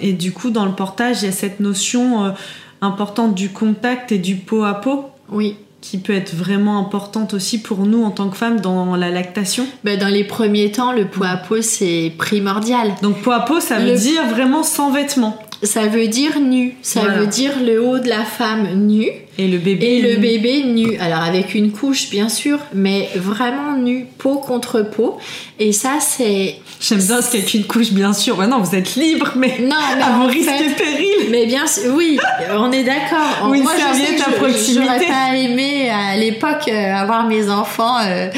et 0.00 0.12
du 0.12 0.32
coup, 0.32 0.50
dans 0.50 0.64
le 0.64 0.72
portage, 0.72 1.22
il 1.22 1.26
y 1.26 1.28
a 1.28 1.32
cette 1.32 1.60
notion 1.60 2.34
importante 2.80 3.34
du 3.34 3.50
contact 3.50 4.12
et 4.12 4.18
du 4.18 4.36
pot 4.36 4.64
à 4.64 4.74
pot. 4.74 5.10
Oui. 5.30 5.56
Qui 5.80 5.98
peut 5.98 6.14
être 6.14 6.34
vraiment 6.34 6.78
importante 6.78 7.34
aussi 7.34 7.60
pour 7.60 7.86
nous 7.86 8.02
en 8.02 8.10
tant 8.10 8.28
que 8.28 8.36
femmes 8.36 8.60
dans 8.60 8.96
la 8.96 9.10
lactation? 9.10 9.66
Ben 9.84 9.98
dans 9.98 10.08
les 10.08 10.24
premiers 10.24 10.72
temps, 10.72 10.92
le 10.92 11.06
pot 11.06 11.24
à 11.24 11.36
pot, 11.36 11.62
c'est 11.62 12.12
primordial. 12.18 12.94
Donc 13.02 13.22
pot 13.22 13.30
à 13.30 13.40
pot, 13.40 13.60
ça 13.60 13.78
veut 13.78 13.96
dire 13.96 14.26
vraiment 14.26 14.62
sans 14.62 14.90
vêtements. 14.90 15.38
Ça 15.62 15.86
veut 15.86 16.08
dire 16.08 16.38
nu. 16.40 16.74
Ça 16.82 17.00
veut 17.00 17.26
dire 17.26 17.52
le 17.64 17.82
haut 17.82 17.98
de 17.98 18.08
la 18.08 18.24
femme 18.24 18.68
nu. 18.86 19.06
Et 19.38 19.48
le 19.48 19.58
bébé. 19.58 19.86
Et 19.86 20.02
le 20.02 20.20
bébé 20.20 20.64
nu. 20.64 20.96
Alors 20.98 21.22
avec 21.22 21.54
une 21.54 21.72
couche 21.72 22.10
bien 22.10 22.28
sûr, 22.28 22.58
mais 22.74 23.08
vraiment 23.16 23.76
nu, 23.76 24.06
peau 24.18 24.36
contre 24.36 24.82
peau. 24.82 25.18
Et 25.58 25.72
ça 25.72 25.98
c'est. 26.00 26.56
J'aime 26.80 26.98
bien 26.98 27.22
ce 27.22 27.32
qu'avec 27.32 27.54
une 27.54 27.64
couche 27.64 27.92
bien 27.92 28.12
sûr. 28.12 28.36
Maintenant 28.36 28.60
vous 28.60 28.74
êtes 28.74 28.96
libre, 28.96 29.32
mais, 29.36 29.58
non, 29.60 29.76
mais 29.96 30.02
à 30.02 30.18
vos 30.18 30.26
risques 30.26 30.50
et 30.50 30.74
périls. 30.74 31.30
Mais 31.30 31.46
bien 31.46 31.66
sûr, 31.66 31.94
oui, 31.94 32.18
on 32.50 32.70
est 32.70 32.84
d'accord. 32.84 33.48
Ou 33.48 33.54
une 33.54 33.66
serviette 33.66 34.22
à 34.26 34.32
proximité. 34.32 34.84
J'aurais 34.84 35.06
pas 35.06 35.36
aimé 35.36 35.90
à 35.90 36.16
l'époque 36.16 36.68
euh, 36.68 36.94
avoir 36.94 37.26
mes 37.26 37.48
enfants. 37.48 37.98
Euh, 38.04 38.28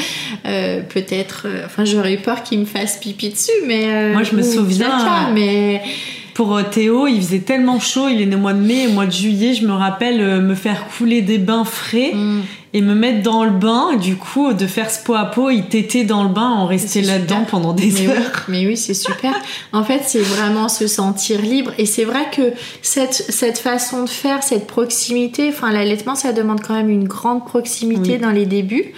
euh, 0.45 0.81
peut-être. 0.81 1.47
enfin 1.65 1.83
j'aurais 1.83 2.13
eu 2.13 2.17
peur 2.17 2.43
qu'ils 2.43 2.59
me 2.59 2.65
fassent 2.65 2.97
pipi 2.97 3.29
dessus, 3.29 3.51
mais. 3.67 4.13
Moi 4.13 4.23
je 4.23 4.35
me 4.35 4.41
souviens. 4.41 5.31
mais 5.33 5.81
pour 6.39 6.55
euh, 6.55 6.63
Théo, 6.63 7.05
il 7.05 7.21
faisait 7.21 7.39
tellement 7.39 7.81
chaud, 7.81 8.07
il 8.07 8.21
est 8.21 8.25
né 8.25 8.37
au 8.37 8.39
mois 8.39 8.53
de 8.53 8.61
mai, 8.61 8.87
au 8.87 8.91
mois 8.91 9.05
de 9.05 9.11
juillet, 9.11 9.55
je 9.55 9.67
me 9.67 9.73
rappelle 9.73 10.21
euh, 10.21 10.39
me 10.39 10.55
faire 10.55 10.87
couler 10.87 11.21
des 11.21 11.37
bains 11.37 11.65
frais 11.65 12.13
mm. 12.13 12.39
et 12.73 12.81
me 12.81 12.95
mettre 12.95 13.23
dans 13.23 13.43
le 13.43 13.51
bain, 13.51 13.97
du 13.97 14.15
coup, 14.15 14.53
de 14.53 14.65
faire 14.65 14.89
ce 14.89 15.03
pot 15.03 15.15
à 15.15 15.25
pot, 15.25 15.49
il 15.49 15.65
t'était 15.65 16.05
dans 16.05 16.23
le 16.23 16.29
bain, 16.29 16.55
on 16.57 16.65
restait 16.65 17.01
là-dedans 17.01 17.45
pendant 17.51 17.73
des 17.73 17.91
mais 17.91 18.07
heures. 18.07 18.45
Oui, 18.47 18.53
mais 18.53 18.67
oui, 18.67 18.77
c'est 18.77 18.93
super. 18.93 19.33
en 19.73 19.83
fait, 19.83 20.03
c'est 20.05 20.21
vraiment 20.21 20.69
se 20.69 20.87
sentir 20.87 21.41
libre 21.41 21.73
et 21.77 21.85
c'est 21.85 22.05
vrai 22.05 22.27
que 22.33 22.53
cette, 22.81 23.15
cette 23.15 23.57
façon 23.57 24.05
de 24.05 24.09
faire, 24.09 24.41
cette 24.41 24.65
proximité, 24.65 25.49
enfin, 25.49 25.73
l'allaitement, 25.73 26.15
ça 26.15 26.31
demande 26.31 26.61
quand 26.65 26.73
même 26.73 26.89
une 26.89 27.05
grande 27.05 27.45
proximité 27.45 28.17
dans 28.17 28.31
les 28.31 28.45
débuts 28.45 28.93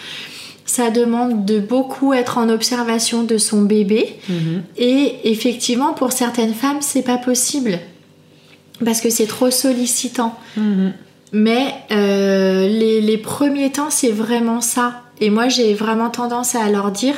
ça 0.72 0.90
demande 0.90 1.44
de 1.44 1.60
beaucoup 1.60 2.14
être 2.14 2.38
en 2.38 2.48
observation 2.48 3.24
de 3.24 3.38
son 3.38 3.64
bébé. 3.64 4.16
Mhm. 4.30 4.64
Et 4.78 5.16
effectivement, 5.26 5.92
pour 5.92 6.14
certaines 6.14 6.54
femmes, 6.54 6.78
c'est 6.80 7.02
pas 7.02 7.18
possible 7.18 7.78
parce 8.86 9.02
que 9.02 9.10
c'est 9.10 9.28
trop 9.28 9.52
sollicitant. 9.52 10.34
Mhm. 10.56 10.94
Mais 11.34 11.74
euh, 11.92 12.70
les, 12.70 13.18
premiers 13.18 13.70
temps, 13.70 13.90
c'est 13.90 14.12
vraiment 14.12 14.62
ça. 14.62 15.02
Et 15.20 15.30
moi, 15.30 15.50
j'ai 15.50 15.74
vraiment 15.74 16.10
tendance 16.10 16.56
à 16.56 16.70
leur 16.70 16.92
dire 16.92 17.16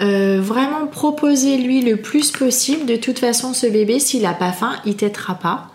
euh, 0.00 0.40
vraiment 0.40 0.86
proposez-lui 0.86 1.82
le 1.82 1.96
plus 1.96 2.30
possible. 2.30 2.86
De 2.86 2.96
toute 2.96 3.18
façon, 3.18 3.52
ce 3.52 3.66
bébé, 3.66 3.98
s'il 3.98 4.22
n'a 4.22 4.32
pas 4.32 4.52
faim, 4.52 4.74
il 4.86 4.94
tétera 4.94 5.34
pas 5.34 5.70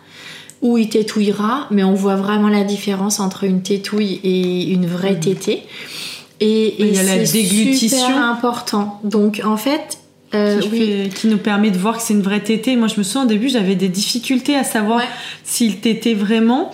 ou 0.62 0.78
il 0.78 0.88
tétouillera, 0.88 1.68
mais 1.72 1.84
on 1.84 1.94
voit 1.94 2.16
vraiment 2.16 2.48
la 2.48 2.64
différence 2.64 3.20
entre 3.20 3.44
une 3.44 3.62
tétouille 3.62 4.22
et 4.24 4.72
une 4.72 4.88
vraie 4.88 5.14
mhm. 5.14 5.20
tétée. 5.20 5.64
Et, 6.40 6.76
il 6.80 6.94
y 6.94 7.00
a 7.00 7.04
la 7.04 7.18
déglutition. 7.18 7.98
super 7.98 8.24
important. 8.24 9.00
Donc 9.04 9.42
en 9.44 9.58
fait, 9.58 10.00
euh, 10.36 10.60
qui, 11.10 11.28
nous 11.28 11.38
permet 11.38 11.72
de 11.72 11.78
voir 11.78 11.98
que 11.98 12.04
c'est 12.04 12.14
une 12.14 12.22
vraie 12.22 12.42
tétée. 12.42 12.76
Moi, 12.76 12.88
je 12.90 12.98
me 12.98 13.04
souviens 13.04 13.24
au 13.24 13.28
début, 13.28 13.48
j'avais 13.48 13.76
des 13.76 13.88
difficultés 13.88 14.56
à 14.56 14.64
savoir 14.64 15.02
s'il 15.44 15.80
tétait 15.80 16.14
vraiment. 16.14 16.72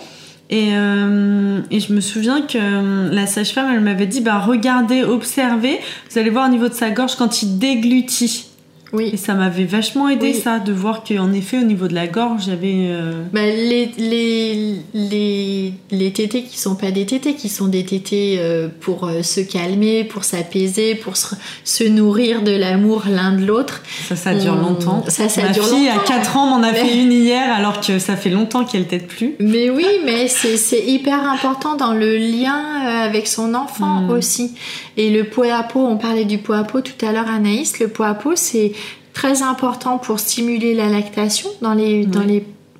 Et, 0.50 0.70
euh, 0.72 1.60
et, 1.70 1.80
je 1.80 1.92
me 1.92 2.00
souviens 2.00 2.42
que 2.42 2.58
euh, 2.58 3.10
la 3.12 3.26
sage-femme, 3.26 3.68
elle 3.72 3.80
m'avait 3.80 4.06
dit 4.06 4.20
bah, 4.20 4.40
regardez, 4.40 5.04
observez, 5.04 5.78
vous 6.10 6.18
allez 6.18 6.30
voir 6.30 6.48
au 6.48 6.50
niveau 6.50 6.68
de 6.68 6.74
sa 6.74 6.90
gorge 6.90 7.14
quand 7.14 7.42
il 7.42 7.58
déglutit. 7.58 8.46
Oui. 8.94 9.10
Et 9.12 9.16
ça 9.16 9.34
m'avait 9.34 9.64
vachement 9.64 10.08
aidé 10.08 10.28
Oui. 10.28 10.34
ça, 10.34 10.58
de 10.60 10.72
voir 10.72 11.02
qu'en 11.04 11.32
effet 11.32 11.58
au 11.58 11.64
niveau 11.64 11.88
de 11.88 11.94
la 11.94 12.06
gorge, 12.06 12.44
j'avais... 12.46 12.86
euh, 12.88 13.22
Bah, 13.32 13.40
les, 13.44 13.90
les, 13.98 14.76
les, 14.94 15.72
les 15.90 16.12
tétés 16.12 16.42
qui 16.44 16.58
sont 16.58 16.76
pas 16.76 16.90
des 16.92 17.04
tétés, 17.04 17.34
qui 17.34 17.48
sont 17.48 17.66
des 17.66 17.84
tétés 17.84 18.36
euh, 18.38 18.68
pour 18.80 19.04
euh, 19.08 19.22
se 19.22 19.40
calmer, 19.40 20.04
pour 20.04 20.24
s'apaiser, 20.24 20.94
pour 20.94 21.16
se, 21.16 21.34
se 21.64 21.84
nourrir 21.84 22.42
de 22.42 22.52
l'amour 22.52 23.02
l'un 23.10 23.32
de 23.36 23.44
l'autre. 23.44 23.82
Ça, 24.08 24.16
ça 24.16 24.34
dure 24.34 24.56
On- 24.58 24.68
longtemps. 24.70 25.04
ça, 25.08 25.28
ça 25.28 25.42
Ma 25.42 25.48
dure 25.50 25.66
fille, 25.66 25.88
longtemps. 25.88 26.00
à 26.00 26.06
4 26.06 26.36
ans, 26.36 26.46
m'en 26.46 26.62
a 26.62 26.72
fait 26.72 26.84
Mais- 26.84 27.02
une 27.02 27.12
hier, 27.12 27.52
alors 27.52 27.80
que 27.80 27.98
ça 27.98 28.16
fait 28.16 28.30
longtemps 28.30 28.64
qu'elle 28.64 28.86
t'aide 28.86 29.06
plus. 29.08 29.34
Mais 29.40 29.70
oui, 29.70 29.86
mais 30.04 30.28
c'est 30.28 30.56
c'est 30.56 30.84
hyper 30.86 31.28
important 31.28 31.74
dans 31.76 31.92
le 31.92 32.16
lien 32.16 32.54
euh, 32.86 33.04
avec 33.06 33.26
son 33.26 33.54
enfant 33.54 34.02
Mm. 34.02 34.10
aussi. 34.10 34.52
Et 34.96 35.10
le 35.10 35.24
pot 35.24 35.44
à 35.44 35.62
pot, 35.62 35.80
on 35.80 35.96
parlait 35.96 36.24
du 36.24 36.38
pot 36.38 36.52
à 36.52 36.64
pot 36.64 36.80
tout 36.80 37.04
à 37.04 37.12
l'heure, 37.12 37.28
Anaïs. 37.28 37.80
Le 37.80 37.88
pot 37.88 38.04
à 38.04 38.14
pot, 38.14 38.36
c'est 38.36 38.72
très 39.12 39.42
important 39.42 39.98
pour 39.98 40.18
stimuler 40.20 40.74
la 40.74 40.88
lactation 40.88 41.48
dans 41.60 41.74
les, 41.74 42.04
dans 42.06 42.20
Oui. 42.20 42.26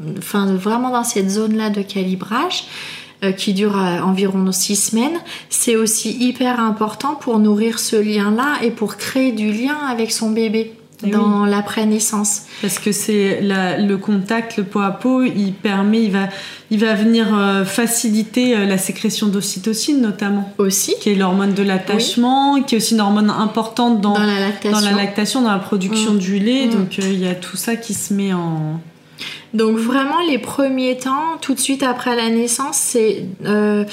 les, 0.01 0.17
enfin 0.19 0.47
vraiment 0.47 0.91
dans 0.91 1.05
cette 1.05 1.31
zone-là 1.31 1.71
de 1.71 1.83
calibrage 1.83 2.65
euh, 3.23 3.33
qui 3.33 3.55
dure 3.55 3.79
euh, 3.79 4.01
environ 4.01 4.51
six 4.53 4.77
semaines. 4.77 5.19
C'est 5.49 5.77
aussi 5.77 6.17
hyper 6.19 6.61
important 6.61 7.15
pour 7.15 7.39
nourrir 7.39 7.79
ce 7.79 7.97
lien-là 7.97 8.59
et 8.63 8.71
pour 8.71 8.97
créer 8.97 9.33
du 9.33 9.53
lien 9.53 9.77
avec 9.89 10.11
son 10.11 10.31
bébé 10.31 10.73
Eh 11.07 11.11
dans 11.11 11.45
l'après-naissance. 11.45 12.43
Parce 12.63 12.79
que 12.79 12.93
c'est 12.93 13.41
le 13.43 13.97
contact, 13.97 14.57
le 14.57 14.65
pot 14.65 14.81
à 14.81 14.91
pot, 14.91 15.23
il 15.23 15.53
permet, 15.53 16.03
il 16.05 16.13
va, 16.13 16.29
il 16.71 16.79
va 16.79 16.95
venir 16.95 17.37
euh, 17.37 17.65
faciliter 17.65 18.57
euh, 18.57 18.67
la 18.67 18.79
sécrétion 18.79 19.27
d'ocytocine 19.29 20.01
notamment, 20.01 20.53
Aussi, 20.59 20.95
qui 21.01 21.11
est 21.11 21.15
l'hormone 21.15 21.55
de 21.55 21.63
l'attachement, 21.63 22.63
qui 22.63 22.75
est 22.75 22.79
aussi 22.79 22.95
une 22.95 23.01
hormone 23.01 23.31
importante 23.31 24.01
dans, 24.01 24.15
dans 24.15 24.21
la 24.21 24.41
lactation. 24.41 24.79
dans 24.79 24.85
la 24.85 24.93
lactation, 24.97 25.43
dans 25.43 25.53
la 25.53 25.59
production 25.59 26.15
Mm. 26.15 26.19
du 26.19 26.39
lait. 26.39 26.67
Mm. 26.67 26.71
Donc 26.71 26.99
euh, 26.99 27.03
il 27.05 27.21
y 27.21 27.27
a 27.27 27.35
tout 27.35 27.57
ça 27.57 27.77
qui 27.77 27.95
se 27.95 28.13
met 28.13 28.33
en. 28.33 28.81
Donc 29.53 29.77
vraiment 29.77 30.21
les 30.29 30.39
premiers 30.39 30.97
temps, 30.97 31.39
tout 31.41 31.55
de 31.55 31.61
suite 31.61 31.83
après 31.83 32.17
la 32.17 32.29
naissance, 32.29 32.77
c'est 32.77 33.25
euh, 33.45 33.85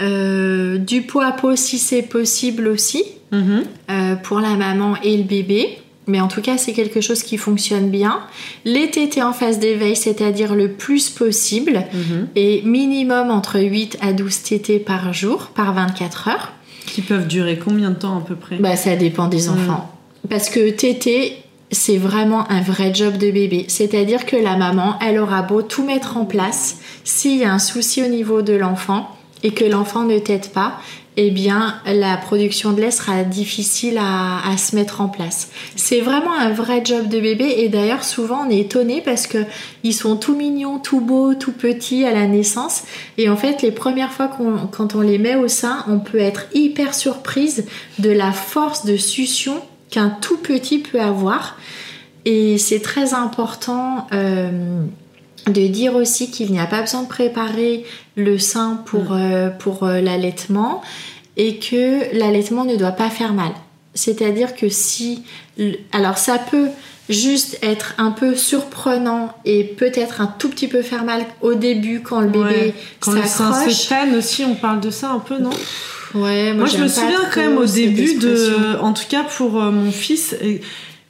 euh, 0.00 0.78
du 0.78 1.02
pot 1.02 1.20
à 1.20 1.32
pot 1.32 1.56
si 1.56 1.78
c'est 1.78 2.02
possible 2.02 2.66
aussi 2.66 3.04
euh, 3.32 4.14
pour 4.16 4.40
la 4.40 4.54
maman 4.56 4.96
et 5.02 5.16
le 5.16 5.22
bébé. 5.22 5.78
Mais 6.06 6.20
en 6.20 6.28
tout 6.28 6.42
cas, 6.42 6.58
c'est 6.58 6.72
quelque 6.74 7.00
chose 7.00 7.22
qui 7.22 7.38
fonctionne 7.38 7.88
bien. 7.90 8.20
Les 8.64 8.90
tétés 8.90 9.22
en 9.22 9.32
phase 9.32 9.58
d'éveil, 9.58 9.96
c'est-à-dire 9.96 10.54
le 10.54 10.72
plus 10.72 11.08
possible, 11.08 11.84
Mhm. 11.92 12.28
et 12.36 12.62
minimum 12.62 13.30
entre 13.30 13.58
8 13.60 13.96
à 14.02 14.12
12 14.12 14.42
tétés 14.42 14.78
par 14.78 15.12
jour, 15.14 15.50
par 15.54 15.72
24 15.72 16.28
heures. 16.28 16.52
Qui 16.86 17.00
peuvent 17.00 17.26
durer 17.26 17.58
combien 17.58 17.90
de 17.90 17.96
temps 17.96 18.18
à 18.18 18.20
peu 18.20 18.34
près? 18.36 18.56
Bah, 18.56 18.76
ça 18.76 18.96
dépend 18.96 19.28
des 19.28 19.48
enfants. 19.48 19.90
Parce 20.28 20.50
que 20.50 20.70
tété, 20.70 21.38
c'est 21.70 21.96
vraiment 21.96 22.48
un 22.50 22.60
vrai 22.60 22.92
job 22.94 23.16
de 23.16 23.30
bébé. 23.30 23.64
C'est-à-dire 23.68 24.26
que 24.26 24.36
la 24.36 24.56
maman, 24.56 24.98
elle 25.00 25.18
aura 25.18 25.40
beau 25.42 25.62
tout 25.62 25.84
mettre 25.84 26.16
en 26.18 26.24
place, 26.26 26.76
s'il 27.04 27.38
y 27.38 27.44
a 27.44 27.52
un 27.52 27.58
souci 27.58 28.02
au 28.02 28.06
niveau 28.08 28.42
de 28.42 28.52
l'enfant 28.52 29.08
et 29.42 29.50
que 29.52 29.64
l'enfant 29.64 30.04
ne 30.04 30.18
t'aide 30.18 30.48
pas, 30.50 30.74
eh 31.16 31.30
bien, 31.30 31.80
la 31.86 32.16
production 32.16 32.72
de 32.72 32.80
lait 32.80 32.90
sera 32.90 33.22
difficile 33.22 33.98
à, 34.00 34.56
se 34.56 34.74
mettre 34.74 35.00
en 35.00 35.08
place. 35.08 35.48
C'est 35.76 36.00
vraiment 36.00 36.34
un 36.34 36.50
vrai 36.50 36.82
job 36.84 37.08
de 37.08 37.20
bébé 37.20 37.54
et 37.58 37.68
d'ailleurs, 37.68 38.02
souvent, 38.02 38.46
on 38.46 38.50
est 38.50 38.58
étonné 38.58 39.00
parce 39.00 39.28
que 39.28 39.38
ils 39.84 39.92
sont 39.92 40.16
tout 40.16 40.34
mignons, 40.34 40.78
tout 40.78 41.00
beaux, 41.00 41.34
tout 41.34 41.52
petits 41.52 42.04
à 42.04 42.12
la 42.12 42.26
naissance. 42.26 42.82
Et 43.16 43.28
en 43.28 43.36
fait, 43.36 43.62
les 43.62 43.70
premières 43.70 44.10
fois 44.10 44.28
quand 44.72 44.94
on 44.96 45.00
les 45.00 45.18
met 45.18 45.36
au 45.36 45.46
sein, 45.46 45.84
on 45.88 46.00
peut 46.00 46.18
être 46.18 46.46
hyper 46.52 46.94
surprise 46.94 47.64
de 48.00 48.10
la 48.10 48.32
force 48.32 48.84
de 48.84 48.96
succion 48.96 49.60
qu'un 49.90 50.10
tout 50.10 50.38
petit 50.38 50.78
peut 50.78 51.00
avoir. 51.00 51.56
Et 52.24 52.58
c'est 52.58 52.80
très 52.80 53.14
important 53.14 54.08
euh, 54.12 54.84
de 55.46 55.66
dire 55.66 55.94
aussi 55.94 56.30
qu'il 56.30 56.50
n'y 56.52 56.60
a 56.60 56.66
pas 56.66 56.80
besoin 56.80 57.02
de 57.02 57.08
préparer 57.08 57.84
le 58.16 58.38
sein 58.38 58.82
pour, 58.86 59.12
euh, 59.12 59.50
pour 59.50 59.84
euh, 59.84 60.00
l'allaitement 60.00 60.82
et 61.36 61.58
que 61.58 62.16
l'allaitement 62.16 62.64
ne 62.64 62.76
doit 62.76 62.92
pas 62.92 63.10
faire 63.10 63.32
mal. 63.32 63.52
C'est-à-dire 63.94 64.54
que 64.54 64.68
si... 64.68 65.22
Alors 65.92 66.18
ça 66.18 66.38
peut 66.38 66.68
juste 67.08 67.58
être 67.62 67.94
un 67.98 68.10
peu 68.10 68.34
surprenant 68.34 69.34
et 69.44 69.64
peut-être 69.64 70.20
un 70.20 70.26
tout 70.26 70.48
petit 70.48 70.68
peu 70.68 70.82
faire 70.82 71.04
mal 71.04 71.26
au 71.42 71.54
début 71.54 72.00
quand 72.00 72.20
le 72.20 72.28
bébé 72.28 72.44
Ouais. 72.44 72.74
Quand 73.00 73.12
le 73.12 73.22
sein 73.24 74.14
aussi, 74.16 74.44
on 74.44 74.54
parle 74.54 74.80
de 74.80 74.90
ça 74.90 75.10
un 75.10 75.18
peu, 75.18 75.38
non? 75.38 75.50
Ouais, 76.14 76.54
Moi, 76.54 76.66
je 76.66 76.72
j'aime 76.72 76.82
me 76.82 76.88
souviens 76.88 77.24
quand 77.32 77.40
même 77.40 77.58
au 77.58 77.66
début 77.66 78.14
de, 78.14 78.78
en 78.80 78.92
tout 78.92 79.04
cas 79.08 79.24
pour 79.24 79.60
euh, 79.60 79.70
mon 79.70 79.90
fils, 79.90 80.36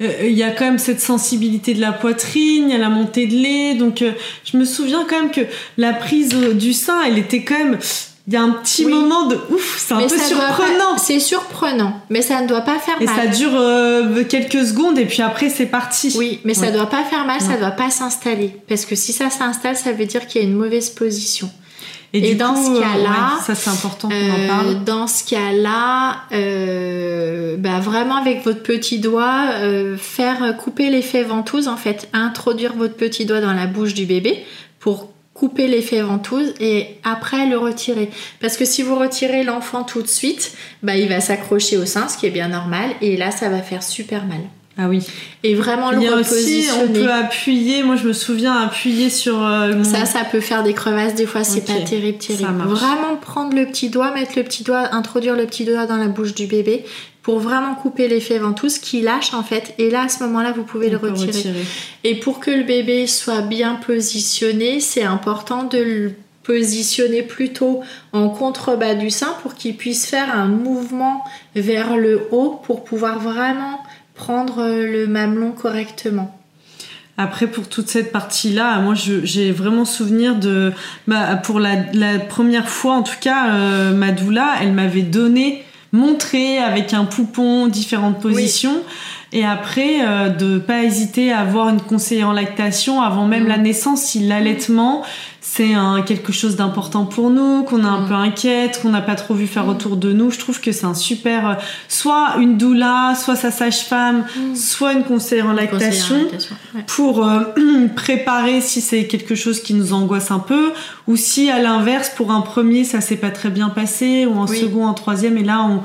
il 0.00 0.32
y 0.32 0.42
a 0.42 0.50
quand 0.50 0.64
même 0.64 0.78
cette 0.78 1.00
sensibilité 1.00 1.72
de 1.74 1.80
la 1.80 1.92
poitrine, 1.92 2.68
il 2.68 2.72
y 2.72 2.74
a 2.74 2.78
la 2.78 2.88
montée 2.88 3.26
de 3.26 3.34
lait, 3.36 3.74
donc 3.74 4.02
euh, 4.02 4.12
je 4.44 4.56
me 4.56 4.64
souviens 4.64 5.04
quand 5.08 5.20
même 5.20 5.30
que 5.30 5.42
la 5.78 5.92
prise 5.92 6.30
euh, 6.34 6.52
du 6.52 6.72
sein, 6.72 7.02
elle 7.06 7.16
était 7.18 7.42
quand 7.42 7.56
même, 7.58 7.78
il 8.26 8.32
y 8.32 8.36
a 8.36 8.42
un 8.42 8.50
petit 8.50 8.84
Oui. 8.86 8.92
moment 8.92 9.26
de 9.26 9.36
ouf, 9.50 9.76
c'est 9.86 9.94
un 9.94 9.98
Mais 9.98 10.06
peu 10.06 10.18
surprenant. 10.18 10.96
C'est 10.98 11.20
surprenant, 11.20 12.00
mais 12.10 12.22
ça 12.22 12.40
ne 12.40 12.48
doit 12.48 12.62
pas 12.62 12.78
faire 12.78 12.96
Et 13.00 13.04
mal. 13.04 13.14
ça 13.14 13.26
dure 13.28 13.52
euh, 13.54 14.24
quelques 14.24 14.66
secondes 14.66 14.98
et 14.98 15.04
puis 15.04 15.22
après 15.22 15.48
c'est 15.50 15.66
parti. 15.66 16.12
Oui, 16.16 16.40
mais 16.44 16.54
ça 16.54 16.62
Ouais. 16.62 16.72
doit 16.72 16.88
pas 16.88 17.04
faire 17.04 17.24
mal, 17.26 17.40
ça 17.40 17.48
Ouais. 17.50 17.58
doit 17.58 17.70
pas 17.72 17.90
s'installer. 17.90 18.50
Parce 18.68 18.86
que 18.86 18.94
si 18.96 19.12
ça 19.12 19.30
s'installe, 19.30 19.76
ça 19.76 19.92
veut 19.92 20.06
dire 20.06 20.26
qu'il 20.26 20.40
y 20.42 20.44
a 20.44 20.48
une 20.48 20.56
mauvaise 20.56 20.90
position. 20.90 21.50
Et, 22.14 22.18
Et 22.18 22.30
du 22.30 22.34
dans 22.36 22.54
coup, 22.54 22.64
ce 22.76 22.78
euh, 22.78 22.80
cas-là, 22.80 23.10
ouais, 23.36 23.42
ça 23.44 23.54
c'est 23.56 23.70
important 23.70 24.08
qu'on 24.08 24.14
Euh, 24.14 24.44
en 24.44 24.48
parle. 24.48 24.84
dans 24.84 25.06
ce 25.08 25.24
cas-là, 25.28 26.18
euh, 26.32 27.56
bah 27.58 27.80
vraiment 27.80 28.14
avec 28.16 28.44
votre 28.44 28.62
petit 28.62 29.00
doigt, 29.00 29.46
euh, 29.58 29.96
faire 29.96 30.56
couper 30.56 30.90
l'effet 30.90 31.24
ventouse 31.24 31.66
en 31.66 31.76
fait, 31.76 32.08
introduire 32.12 32.74
votre 32.76 32.94
petit 32.94 33.26
doigt 33.26 33.40
dans 33.40 33.52
la 33.52 33.66
bouche 33.66 33.94
du 33.94 34.06
bébé 34.06 34.44
pour 34.78 35.10
couper 35.34 35.66
l'effet 35.66 36.00
ventouse 36.02 36.54
et 36.60 36.86
après 37.02 37.46
le 37.48 37.58
retirer. 37.58 38.08
Parce 38.40 38.56
que 38.56 38.64
si 38.64 38.82
vous 38.82 38.94
retirez 38.96 39.42
l'enfant 39.42 39.82
tout 39.82 40.00
de 40.00 40.06
suite, 40.06 40.52
bah 40.84 40.96
il 40.96 41.08
va 41.08 41.20
s'accrocher 41.20 41.76
au 41.76 41.84
sein, 41.84 42.06
ce 42.08 42.16
qui 42.16 42.26
est 42.26 42.30
bien 42.30 42.46
normal, 42.46 42.90
et 43.00 43.16
là 43.16 43.32
ça 43.32 43.48
va 43.48 43.60
faire 43.60 43.82
super 43.82 44.24
mal. 44.26 44.38
Ah 44.76 44.88
oui. 44.88 45.06
Et 45.44 45.54
vraiment 45.54 45.92
le 45.92 45.98
Il 45.98 46.02
y 46.02 46.08
a 46.08 46.16
aussi, 46.16 46.66
on 46.82 46.88
peut 46.92 47.10
appuyer. 47.12 47.82
Moi, 47.84 47.94
je 47.96 48.08
me 48.08 48.12
souviens 48.12 48.54
appuyer 48.62 49.08
sur 49.08 49.40
euh, 49.40 49.72
mon- 49.74 49.84
Ça, 49.84 50.04
ça 50.04 50.24
peut 50.24 50.40
faire 50.40 50.64
des 50.64 50.72
crevasses, 50.72 51.14
des 51.14 51.26
fois 51.26 51.44
c'est 51.44 51.64
pas 51.64 51.78
terrible, 51.80 52.20
ça 52.20 52.34
terrible. 52.34 52.52
marche. 52.54 52.70
Vraiment 52.80 53.16
prendre 53.20 53.54
le 53.54 53.66
petit 53.66 53.88
doigt, 53.88 54.10
mettre 54.12 54.32
le 54.36 54.42
petit 54.42 54.64
doigt, 54.64 54.92
introduire 54.92 55.36
le 55.36 55.46
petit 55.46 55.64
doigt 55.64 55.86
dans 55.86 55.96
la 55.96 56.08
bouche 56.08 56.34
du 56.34 56.46
bébé 56.46 56.84
pour 57.22 57.38
vraiment 57.38 57.74
couper 57.76 58.08
l'effet 58.08 58.38
ventouse 58.38 58.78
qui 58.78 59.00
lâche 59.00 59.32
en 59.32 59.42
fait. 59.44 59.74
Et 59.78 59.90
là, 59.90 60.02
à 60.04 60.08
ce 60.08 60.22
moment-là, 60.24 60.52
vous 60.52 60.64
pouvez 60.64 60.88
on 60.88 60.92
le 60.92 60.98
peut 60.98 61.10
retirer. 61.10 61.52
Et 62.02 62.16
pour 62.16 62.40
que 62.40 62.50
le 62.50 62.64
bébé 62.64 63.06
soit 63.06 63.42
bien 63.42 63.76
positionné, 63.76 64.80
c'est 64.80 65.04
important 65.04 65.62
de 65.62 65.78
le 65.78 66.12
positionner 66.42 67.22
plutôt 67.22 67.80
en 68.12 68.28
contrebas 68.28 68.94
du 68.94 69.08
sein 69.10 69.34
pour 69.42 69.54
qu'il 69.54 69.76
puisse 69.76 70.04
faire 70.06 70.36
un 70.36 70.46
mouvement 70.46 71.24
vers 71.56 71.96
le 71.96 72.28
haut 72.32 72.60
pour 72.64 72.84
pouvoir 72.84 73.18
vraiment 73.18 73.80
prendre 74.14 74.62
euh, 74.62 74.86
le 74.86 75.06
mamelon 75.06 75.52
correctement. 75.52 76.38
Après, 77.16 77.46
pour 77.46 77.68
toute 77.68 77.88
cette 77.88 78.10
partie-là, 78.10 78.80
moi, 78.80 78.94
j'ai 78.94 79.52
vraiment 79.52 79.84
souvenir 79.84 80.34
de, 80.34 80.72
bah, 81.06 81.36
pour 81.36 81.60
la, 81.60 81.76
la 81.92 82.18
première 82.18 82.68
fois, 82.68 82.94
en 82.94 83.02
tout 83.04 83.18
cas, 83.20 83.50
euh, 83.50 83.92
ma 83.92 84.10
doula, 84.10 84.54
elle 84.60 84.72
m'avait 84.72 85.02
donné, 85.02 85.64
montré 85.92 86.58
avec 86.58 86.92
un 86.92 87.04
poupon 87.04 87.68
différentes 87.68 88.20
positions. 88.20 88.82
Et 89.36 89.44
après, 89.44 89.96
euh, 90.00 90.28
de 90.28 90.58
pas 90.58 90.84
hésiter 90.84 91.32
à 91.32 91.40
avoir 91.40 91.68
une 91.68 91.80
conseillère 91.80 92.28
en 92.28 92.32
lactation 92.32 93.02
avant 93.02 93.26
même 93.26 93.44
Mm. 93.44 93.48
la 93.48 93.58
naissance, 93.58 94.00
si 94.02 94.20
l'allaitement 94.26 95.02
c'est 95.46 95.74
un, 95.74 96.00
quelque 96.02 96.32
chose 96.32 96.56
d'important 96.56 97.04
pour 97.04 97.28
nous, 97.30 97.64
qu'on 97.64 97.80
est 97.84 97.86
un 97.86 98.00
Mm. 98.00 98.08
peu 98.08 98.14
inquiète, 98.14 98.80
qu'on 98.80 98.88
n'a 98.88 99.02
pas 99.02 99.14
trop 99.14 99.34
vu 99.34 99.46
faire 99.46 99.66
Mm. 99.66 99.70
autour 99.70 99.96
de 99.96 100.12
nous. 100.12 100.30
Je 100.30 100.38
trouve 100.38 100.60
que 100.60 100.72
c'est 100.72 100.86
un 100.86 100.94
super, 100.94 101.48
euh, 101.48 101.54
soit 101.88 102.36
une 102.38 102.56
doula, 102.56 103.14
soit 103.14 103.36
sa 103.36 103.50
sage-femme, 103.50 104.24
soit 104.54 104.92
une 104.94 105.04
conseillère 105.04 105.46
en 105.46 105.52
lactation 105.52 106.14
Conseiller 106.14 106.20
en 106.20 106.24
lactation, 106.32 106.56
ouais. 106.76 106.84
pour 106.86 107.28
euh, 107.28 107.40
préparer 107.96 108.60
si 108.60 108.80
c'est 108.80 109.04
quelque 109.06 109.34
chose 109.34 109.60
qui 109.60 109.74
nous 109.74 109.92
angoisse 109.92 110.30
un 110.30 110.38
peu 110.38 110.72
ou 111.08 111.16
si 111.16 111.50
à 111.50 111.58
l'inverse 111.60 112.10
pour 112.16 112.30
un 112.32 112.40
premier 112.40 112.84
ça 112.84 113.00
s'est 113.00 113.16
pas 113.16 113.30
très 113.30 113.50
bien 113.50 113.68
passé 113.68 114.26
ou 114.26 114.38
un 114.40 114.46
Oui. 114.46 114.56
second 114.60 114.86
un 114.88 114.94
troisième 114.94 115.36
et 115.36 115.44
là 115.44 115.60
on 115.68 115.82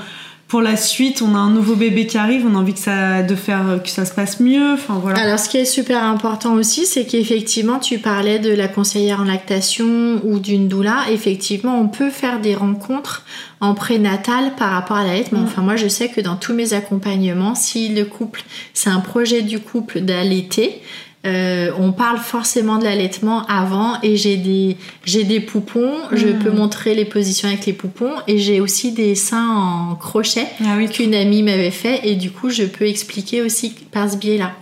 pour 0.49 0.61
la 0.61 0.75
suite 0.75 1.21
on 1.21 1.35
a 1.35 1.37
un 1.37 1.51
nouveau 1.51 1.75
bébé 1.75 2.07
qui 2.07 2.17
arrive 2.17 2.45
on 2.45 2.55
a 2.55 2.57
envie 2.57 2.73
que 2.73 2.79
ça 2.79 3.23
de 3.23 3.35
faire 3.35 3.79
que 3.81 3.89
ça 3.89 4.03
se 4.03 4.13
passe 4.13 4.41
mieux 4.41 4.73
enfin 4.73 4.99
voilà 5.01 5.19
Alors, 5.29 5.39
ce 5.39 5.47
qui 5.47 5.57
est 5.57 5.65
super 5.65 6.03
important 6.03 6.53
aussi, 6.53 6.85
c'est 6.85 7.05
qu'effectivement, 7.05 7.77
tu 7.77 7.99
parlais 7.99 8.39
de 8.39 8.51
la 8.51 8.67
conseillère 8.67 9.21
en 9.21 9.25
lactation 9.25 10.19
ou 10.23 10.39
d'une 10.39 10.67
doula. 10.67 11.05
Effectivement, 11.11 11.79
on 11.79 11.87
peut 11.87 12.09
faire 12.09 12.41
des 12.41 12.55
rencontres 12.55 13.25
en 13.59 13.75
prénatal 13.75 14.55
par 14.55 14.71
rapport 14.71 14.97
à 14.97 15.03
l'allaitement. 15.03 15.41
Mm. 15.41 15.43
Enfin, 15.43 15.61
moi, 15.61 15.75
je 15.75 15.87
sais 15.87 16.09
que 16.09 16.21
dans 16.21 16.35
tous 16.35 16.53
mes 16.53 16.73
accompagnements, 16.73 17.53
si 17.53 17.89
le 17.89 18.05
couple, 18.05 18.43
c'est 18.73 18.89
un 18.89 19.01
projet 19.01 19.41
du 19.41 19.59
couple 19.59 20.01
d'allaiter, 20.01 20.81
euh, 21.25 21.71
on 21.77 21.91
parle 21.91 22.17
forcément 22.17 22.77
de 22.77 22.85
l'allaitement 22.85 23.45
avant 23.47 23.99
et 24.03 24.15
j'ai 24.15 24.37
des 24.37 24.77
j'ai 25.03 25.25
des 25.25 25.41
poupons, 25.41 25.91
je 26.13 26.27
Mm. 26.27 26.39
peux 26.39 26.51
montrer 26.51 26.95
les 26.95 27.03
positions 27.03 27.49
avec 27.49 27.65
les 27.65 27.73
poupons 27.73 28.13
et 28.27 28.37
j'ai 28.37 28.61
aussi 28.61 28.93
des 28.93 29.15
seins 29.15 29.49
en 29.49 29.95
crochet 29.95 30.47
ah 30.65 30.75
oui 30.77 30.87
qu'une 30.87 31.13
amie 31.13 31.43
m'avait 31.43 31.71
fait 31.71 31.99
et 32.07 32.15
du 32.15 32.31
coup 32.31 32.49
je 32.49 32.63
peux 32.63 32.85
expliquer 32.87 33.41
aussi 33.41 33.75
par 33.91 34.09
ce 34.09 34.15
biais-là. 34.15 34.53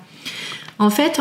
En 0.79 0.89
fait, 0.89 1.19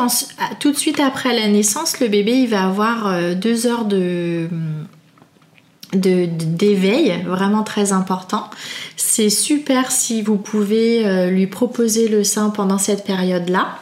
tout 0.59 0.71
de 0.71 0.77
suite 0.77 1.01
après 1.01 1.35
la 1.35 1.49
naissance, 1.49 2.01
le 2.01 2.09
bébé 2.09 2.33
il 2.33 2.49
va 2.49 2.65
avoir 2.65 3.35
deux 3.37 3.67
heures 3.67 3.85
de 3.85 4.49
d'éveil 5.95 7.23
vraiment 7.27 7.63
très 7.63 7.93
important. 7.93 8.51
C'est 8.97 9.31
super 9.31 9.91
si 9.91 10.21
vous 10.21 10.37
pouvez 10.37 11.31
lui 11.31 11.47
proposer 11.47 12.09
le 12.09 12.23
sein 12.25 12.51
pendant 12.51 12.77
cette 12.79 13.05
période-là. 13.05 13.79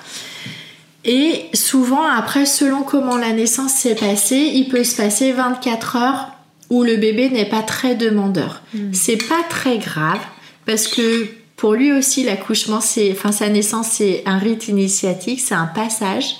Et 1.04 1.50
souvent, 1.52 2.02
après, 2.04 2.46
selon 2.46 2.82
comment 2.82 3.16
la 3.16 3.32
naissance 3.32 3.73
s'est 3.73 3.94
passée, 3.94 4.50
il 4.54 4.68
peut 4.68 4.84
se 4.84 4.96
passer 4.96 5.32
24 5.32 5.96
heures 5.96 6.28
où 6.70 6.82
le 6.82 6.96
bébé 6.96 7.28
n'est 7.28 7.49
pas 7.49 7.62
très 7.62 7.94
demandeur. 7.94 8.62
Hmm. 8.73 8.92
C'est 8.92 9.28
pas 9.28 9.42
très 9.49 9.78
grave 9.78 10.20
parce 10.64 10.88
que 10.88 11.26
pour 11.56 11.75
lui 11.75 11.92
aussi, 11.92 12.25
l'accouchement, 12.25 12.80
c'est, 12.80 13.12
enfin, 13.12 13.32
sa 13.32 13.49
naissance, 13.49 13.88
c'est 13.88 14.23
un 14.26 14.38
rite 14.38 14.68
initiatique, 14.68 15.40
c'est 15.40 15.54
un 15.54 15.66
passage. 15.66 16.37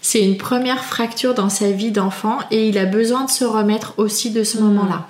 C'est 0.00 0.20
une 0.20 0.36
première 0.36 0.84
fracture 0.84 1.34
dans 1.34 1.48
sa 1.48 1.70
vie 1.70 1.90
d'enfant 1.90 2.38
et 2.50 2.68
il 2.68 2.78
a 2.78 2.84
besoin 2.84 3.24
de 3.24 3.30
se 3.30 3.44
remettre 3.44 3.94
aussi 3.96 4.30
de 4.30 4.44
ce 4.44 4.58
hmm. 4.58 4.64
moment-là. 4.64 5.06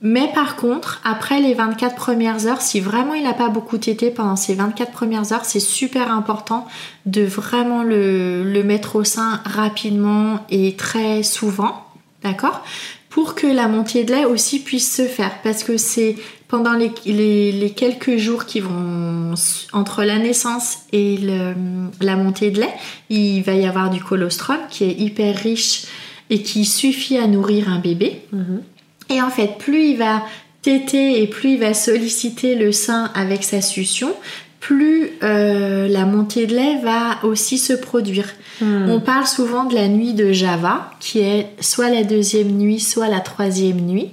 Mais 0.00 0.30
par 0.32 0.54
contre, 0.54 1.00
après 1.04 1.40
les 1.40 1.54
24 1.54 1.96
premières 1.96 2.46
heures, 2.46 2.60
si 2.60 2.78
vraiment 2.78 3.14
il 3.14 3.24
n'a 3.24 3.34
pas 3.34 3.48
beaucoup 3.48 3.78
tété 3.78 4.10
pendant 4.10 4.36
ces 4.36 4.54
24 4.54 4.92
premières 4.92 5.32
heures, 5.32 5.44
c'est 5.44 5.60
super 5.60 6.12
important 6.12 6.66
de 7.06 7.22
vraiment 7.22 7.82
le, 7.82 8.62
mettre 8.64 8.96
au 8.96 9.04
sein 9.04 9.40
rapidement 9.44 10.44
et 10.50 10.76
très 10.76 11.22
souvent, 11.24 11.84
d'accord? 12.22 12.64
Pour 13.10 13.34
que 13.34 13.46
la 13.48 13.66
montée 13.66 14.04
de 14.04 14.12
lait 14.12 14.24
aussi 14.24 14.60
puisse 14.60 14.94
se 14.94 15.02
faire. 15.02 15.42
Parce 15.42 15.64
que 15.64 15.76
c'est 15.76 16.14
pendant 16.46 16.74
les, 16.74 17.72
quelques 17.74 18.18
jours 18.18 18.44
qui 18.46 18.60
vont 18.60 19.34
entre 19.72 20.04
la 20.04 20.18
naissance 20.18 20.80
et 20.92 21.18
la 22.00 22.16
montée 22.16 22.52
de 22.52 22.60
lait, 22.60 22.74
il 23.10 23.42
va 23.42 23.54
y 23.54 23.66
avoir 23.66 23.90
du 23.90 24.00
colostrum 24.02 24.58
qui 24.70 24.84
est 24.84 24.92
hyper 24.92 25.36
riche 25.36 25.86
et 26.30 26.42
qui 26.42 26.64
suffit 26.64 27.16
à 27.16 27.26
nourrir 27.26 27.68
un 27.68 27.80
bébé. 27.80 28.22
Mhm. 28.32 28.62
Et 29.10 29.22
en 29.22 29.30
fait, 29.30 29.58
plus 29.58 29.90
il 29.90 29.96
va 29.96 30.22
téter 30.62 31.22
et 31.22 31.26
plus 31.26 31.52
il 31.52 31.60
va 31.60 31.74
solliciter 31.74 32.54
le 32.54 32.72
sein 32.72 33.10
avec 33.14 33.44
sa 33.44 33.60
succion, 33.60 34.12
plus 34.60 35.10
euh, 35.22 35.88
la 35.88 36.04
montée 36.04 36.46
de 36.46 36.54
lait 36.54 36.78
va 36.82 37.18
aussi 37.22 37.58
se 37.58 37.72
produire. 37.72 38.26
Hmm. 38.60 38.88
On 38.88 39.00
parle 39.00 39.26
souvent 39.26 39.64
de 39.64 39.74
la 39.74 39.88
nuit 39.88 40.14
de 40.14 40.32
Java, 40.32 40.90
qui 41.00 41.20
est 41.20 41.46
soit 41.60 41.90
la 41.90 42.04
deuxième 42.04 42.50
nuit, 42.50 42.80
soit 42.80 43.08
la 43.08 43.20
troisième 43.20 43.80
nuit. 43.80 44.10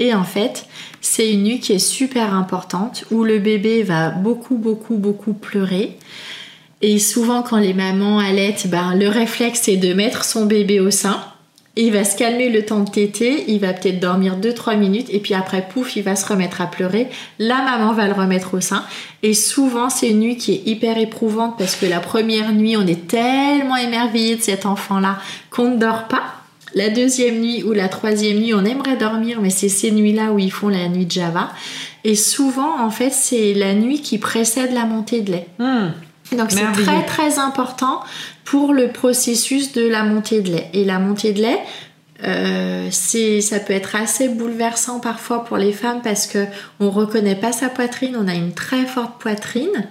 Et 0.00 0.14
en 0.14 0.24
fait, 0.24 0.66
c'est 1.00 1.32
une 1.32 1.44
nuit 1.44 1.60
qui 1.60 1.72
est 1.72 1.78
super 1.78 2.34
importante, 2.34 3.04
où 3.10 3.22
le 3.22 3.38
bébé 3.38 3.82
va 3.82 4.10
beaucoup, 4.10 4.56
beaucoup, 4.56 4.96
beaucoup 4.96 5.34
pleurer. 5.34 5.96
Et 6.82 6.98
souvent, 6.98 7.42
quand 7.42 7.58
les 7.58 7.74
mamans 7.74 8.18
allaitent, 8.18 8.68
ben, 8.68 8.94
le 8.94 9.08
réflexe, 9.08 9.60
c'est 9.64 9.76
de 9.76 9.92
mettre 9.92 10.24
son 10.24 10.46
bébé 10.46 10.80
au 10.80 10.90
sein 10.90 11.20
il 11.76 11.92
va 11.92 12.04
se 12.04 12.16
calmer 12.16 12.48
le 12.48 12.64
temps 12.64 12.80
de 12.80 12.90
téter, 12.90 13.44
il 13.48 13.60
va 13.60 13.72
peut-être 13.72 14.00
dormir 14.00 14.36
2-3 14.38 14.76
minutes 14.76 15.06
et 15.10 15.20
puis 15.20 15.34
après, 15.34 15.66
pouf, 15.68 15.96
il 15.96 16.02
va 16.02 16.16
se 16.16 16.26
remettre 16.26 16.60
à 16.60 16.66
pleurer. 16.66 17.08
La 17.38 17.62
maman 17.62 17.92
va 17.92 18.08
le 18.08 18.12
remettre 18.12 18.54
au 18.54 18.60
sein. 18.60 18.84
Et 19.22 19.34
souvent, 19.34 19.88
c'est 19.88 20.10
une 20.10 20.20
nuit 20.20 20.36
qui 20.36 20.52
est 20.52 20.62
hyper 20.66 20.98
éprouvante 20.98 21.56
parce 21.56 21.76
que 21.76 21.86
la 21.86 22.00
première 22.00 22.52
nuit, 22.52 22.76
on 22.76 22.86
est 22.86 23.06
tellement 23.06 23.76
émerveillé 23.76 24.36
de 24.36 24.42
cet 24.42 24.66
enfant-là 24.66 25.18
qu'on 25.50 25.70
ne 25.70 25.78
dort 25.78 26.08
pas. 26.08 26.24
La 26.74 26.88
deuxième 26.88 27.40
nuit 27.40 27.62
ou 27.62 27.72
la 27.72 27.88
troisième 27.88 28.38
nuit, 28.38 28.54
on 28.54 28.64
aimerait 28.64 28.96
dormir, 28.96 29.40
mais 29.40 29.50
c'est 29.50 29.68
ces 29.68 29.90
nuits-là 29.90 30.32
où 30.32 30.38
ils 30.38 30.52
font 30.52 30.68
la 30.68 30.88
nuit 30.88 31.06
de 31.06 31.10
Java. 31.10 31.50
Et 32.04 32.14
souvent, 32.14 32.80
en 32.80 32.90
fait, 32.90 33.10
c'est 33.10 33.54
la 33.54 33.74
nuit 33.74 34.00
qui 34.02 34.18
précède 34.18 34.72
la 34.72 34.86
montée 34.86 35.20
de 35.20 35.32
lait. 35.32 35.46
Hmm. 35.58 35.90
Donc 36.32 36.50
c'est 36.50 36.72
très 36.72 37.04
très 37.04 37.38
important 37.38 38.00
pour 38.44 38.72
le 38.72 38.88
processus 38.88 39.72
de 39.72 39.86
la 39.86 40.02
montée 40.04 40.40
de 40.40 40.50
lait. 40.50 40.70
Et 40.72 40.84
la 40.84 40.98
montée 40.98 41.32
de 41.32 41.40
lait, 41.40 41.60
euh, 42.24 42.88
c'est, 42.90 43.40
ça 43.40 43.60
peut 43.60 43.72
être 43.72 43.96
assez 43.96 44.28
bouleversant 44.28 45.00
parfois 45.00 45.44
pour 45.44 45.56
les 45.56 45.72
femmes 45.72 46.00
parce 46.02 46.26
que 46.26 46.46
on 46.78 46.90
reconnaît 46.90 47.34
pas 47.36 47.52
sa 47.52 47.68
poitrine, 47.68 48.16
on 48.18 48.28
a 48.28 48.34
une 48.34 48.52
très 48.52 48.86
forte 48.86 49.20
poitrine. 49.20 49.88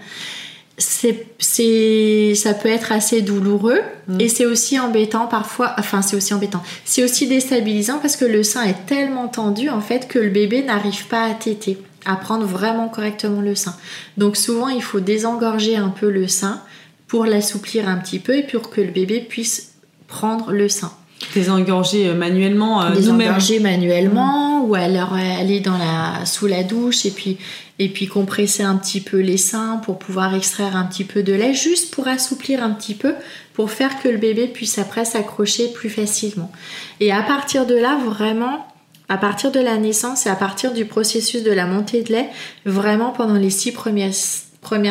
C'est, 0.78 1.26
c'est, 1.40 2.36
ça 2.36 2.54
peut 2.54 2.70
être 2.70 2.94
assez 2.94 3.22
douloureux 3.22 3.82
mm. 4.08 4.22
et 4.22 4.30
c'est 4.30 4.46
aussi 4.46 4.80
embêtant 4.80 5.28
parfois. 5.28 5.76
Enfin, 5.78 6.02
c'est 6.02 6.16
aussi 6.16 6.34
embêtant. 6.34 6.64
C'est 6.86 7.04
aussi 7.04 7.28
déstabilisant 7.28 8.00
parce 8.00 8.16
que 8.16 8.26
le 8.26 8.44
sein 8.44 8.64
est 8.64 8.86
tellement 8.86 9.28
tendu 9.28 9.70
en 9.70 9.82
fait 9.82 10.08
que 10.08 10.20
le 10.20 10.30
bébé 10.30 10.64
n'arrive 10.64 11.08
pas 11.08 11.24
à 11.24 11.34
téter 11.34 11.78
à 12.06 12.16
prendre 12.16 12.46
vraiment 12.46 12.90
correctement 12.90 13.42
le 13.42 13.56
sein. 13.56 13.76
Donc 14.18 14.38
souvent, 14.38 14.70
il 14.70 14.82
faut 14.82 15.00
désengorger 15.00 15.76
un 15.76 15.90
peu 15.90 16.10
le 16.10 16.28
sein 16.28 16.62
pour 17.08 17.26
l'assouplir 17.26 17.90
un 17.90 17.98
petit 17.98 18.20
peu 18.20 18.38
et 18.38 18.44
pour 18.44 18.70
que 18.70 18.82
le 18.82 18.92
bébé 18.92 19.20
puisse 19.20 19.74
prendre 20.08 20.52
le 20.52 20.70
sein. 20.70 20.92
Désengorger 21.34 22.08
euh, 22.08 22.16
manuellement 22.16 22.82
euh, 22.82 22.92
Désengorger 22.92 23.60
manuellement 23.60 24.64
ou 24.64 24.76
alors 24.76 25.14
aller 25.14 25.60
dans 25.60 25.78
la, 25.78 26.26
sous 26.26 26.48
la 26.48 26.64
douche 26.64 27.06
et 27.06 27.12
puis, 27.12 27.38
et 27.78 27.90
puis 27.90 28.08
compresser 28.08 28.64
un 28.64 28.76
petit 28.78 29.02
peu 29.02 29.20
les 29.20 29.38
seins 29.38 29.82
pour 29.84 30.00
pouvoir 30.00 30.34
extraire 30.34 30.76
un 30.76 30.86
petit 30.86 31.04
peu 31.04 31.24
de 31.24 31.34
lait, 31.34 31.54
juste 31.54 31.94
pour 31.94 32.08
assouplir 32.08 32.64
un 32.64 32.72
petit 32.72 32.94
peu, 32.94 33.16
pour 33.54 33.72
faire 33.72 34.02
que 34.02 34.08
le 34.08 34.18
bébé 34.18 34.48
puisse 34.48 34.78
après 34.78 35.06
s'accrocher 35.06 35.70
plus 35.74 35.90
facilement. 35.90 36.52
Et 37.00 37.12
à 37.12 37.22
partir 37.22 37.66
de 37.66 37.76
là, 37.76 38.00
vraiment, 38.06 38.66
à 39.10 39.18
partir 39.18 39.52
de 39.52 39.60
la 39.60 39.78
naissance 39.78 40.28
et 40.28 40.30
à 40.30 40.36
partir 40.36 40.72
du 40.72 40.86
processus 40.86 41.44
de 41.44 41.52
la 41.52 41.66
montée 41.66 42.04
de 42.04 42.14
lait, 42.14 42.30
vraiment 42.66 43.12
pendant 43.12 43.36
les 43.36 43.50
six 43.50 43.72
premières, 43.72 44.14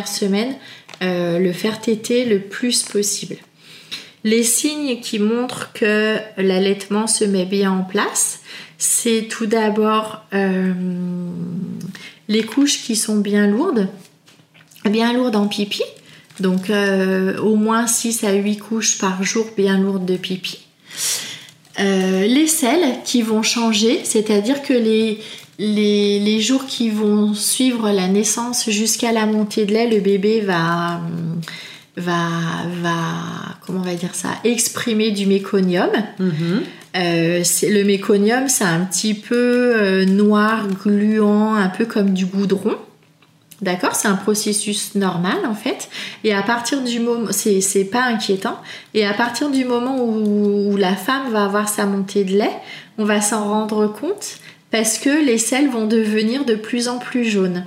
semaines, 0.09 0.57
euh, 1.03 1.39
le 1.39 1.53
faire 1.53 1.81
téter 1.81 2.25
le 2.25 2.41
plus 2.41 2.83
possible. 2.83 3.37
Les 4.25 4.43
signes 4.43 5.01
qui 5.01 5.21
montrent 5.21 5.73
que 5.73 6.17
l'allaitement 6.37 7.07
se 7.07 7.25
met 7.25 7.45
bien 7.45 7.71
en 7.71 7.85
place, 7.85 8.41
c'est 8.77 9.29
tout 9.31 9.47
d'abord 9.47 10.25
euh, 10.35 10.73
les 12.27 12.43
couches 12.43 12.83
qui 12.83 12.97
sont 12.97 13.19
bien 13.19 13.47
lourdes, 13.47 13.89
bien 14.85 15.13
lourdes 15.13 15.37
en 15.37 15.47
pipi, 15.47 15.83
donc 16.41 16.71
euh, 16.71 17.39
au 17.39 17.55
moins 17.55 17.87
6 17.87 18.25
à 18.25 18.33
8 18.33 18.57
couches 18.59 18.99
par 18.99 19.23
jour 19.23 19.47
bien 19.57 19.79
lourdes 19.79 20.05
de 20.05 20.17
pipi. 20.17 20.67
Euh, 21.81 22.27
les 22.27 22.47
selles 22.47 23.03
qui 23.05 23.23
vont 23.23 23.43
changer, 23.43 24.01
c'est-à-dire 24.05 24.63
que 24.63 24.73
les, 24.73 25.21
les, 25.59 26.41
jours 26.41 26.67
qui 26.67 26.91
vont 26.91 27.35
suivre 27.35 27.91
la 27.91 28.09
naissance 28.09 28.69
jusqu'à 28.69 29.13
la 29.13 29.27
montée 29.27 29.65
de 29.65 29.73
lait, 29.73 29.89
le 29.89 30.01
bébé 30.01 30.41
va, 30.41 31.01
va, 31.97 32.29
va 32.83 32.95
comment 33.65 33.81
on 33.81 33.85
va 33.85 33.95
dire 33.95 34.15
ça, 34.15 34.31
exprimer 34.45 35.11
du 35.11 35.27
méconium. 35.27 35.91
Mhm. 36.19 36.63
Euh, 36.97 37.43
le 37.63 37.83
méconium, 37.85 38.49
c'est 38.49 38.65
un 38.65 38.81
petit 38.81 39.15
peu 39.15 39.73
euh, 39.77 40.05
noir, 40.05 40.67
gluant, 40.85 41.55
un 41.55 41.69
peu 41.69 41.85
comme 41.85 42.15
du 42.15 42.27
goudron. 42.27 42.77
D'accord 43.61 43.97
C'est 43.97 44.09
un 44.09 44.15
processus 44.15 44.95
normal 44.95 45.39
en 45.45 45.55
fait. 45.55 45.89
Et 46.23 46.33
à 46.33 46.43
partir 46.43 46.83
du 46.83 47.01
moment, 47.01 47.29
c'est 47.31 47.85
pas 47.91 48.05
inquiétant. 48.05 48.59
Et 48.95 49.05
à 49.05 49.13
partir 49.13 49.51
du 49.51 49.65
moment 49.65 50.05
où, 50.05 50.77
la 50.77 50.95
femme 50.95 51.33
va 51.33 51.45
avoir 51.45 51.69
sa 51.69 51.85
montée 51.85 52.25
de 52.25 52.39
lait, 52.39 52.57
on 52.99 53.05
va 53.05 53.21
s'en 53.21 53.45
rendre 53.45 53.87
compte 53.89 54.39
parce 54.71 54.99
que 54.99 55.25
les 55.25 55.39
selles 55.39 55.71
vont 55.71 55.87
devenir 55.87 56.45
de 56.45 56.55
plus 56.55 56.89
en 56.89 56.99
plus 56.99 57.25
jaunes. 57.25 57.65